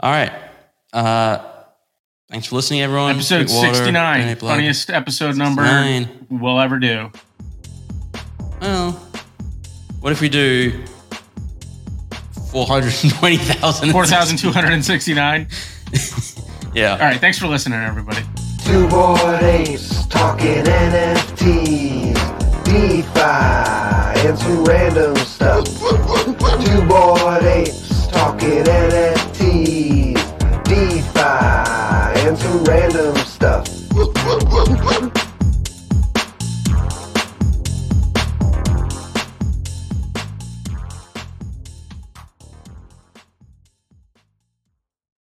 All 0.00 0.10
right. 0.10 0.32
Uh, 0.92 1.38
thanks 2.30 2.46
for 2.46 2.56
listening, 2.56 2.80
everyone. 2.82 3.14
Episode 3.14 3.46
Drink 3.48 3.74
69, 3.74 4.20
donate 4.20 4.38
funniest 4.40 4.90
episode 4.90 5.36
number 5.36 5.62
69. 5.62 6.26
we'll 6.30 6.58
ever 6.60 6.78
do. 6.78 7.10
Well, 8.60 8.92
what 10.00 10.12
if 10.12 10.20
we 10.20 10.28
do 10.28 10.84
420,000? 12.50 13.90
4,269. 13.92 15.48
Yeah. 16.74 16.92
All 16.92 16.98
right. 16.98 17.18
Thanks 17.18 17.38
for 17.38 17.46
listening, 17.48 17.80
everybody. 17.80 18.20
Two 18.68 18.86
bored 18.86 19.42
apes 19.44 20.06
talking 20.08 20.62
NFTs, 20.62 22.14
DeFi, 22.64 24.28
and 24.28 24.38
some 24.38 24.62
random 24.64 25.16
stuff. 25.16 25.64
Two 25.64 26.82
bored 26.86 27.44
apes 27.44 28.08
talking 28.08 28.64
NFTs, 28.64 30.20
DeFi, 30.64 32.28
and 32.28 32.36
some 32.36 32.64
random 32.64 33.16
stuff. 33.16 33.77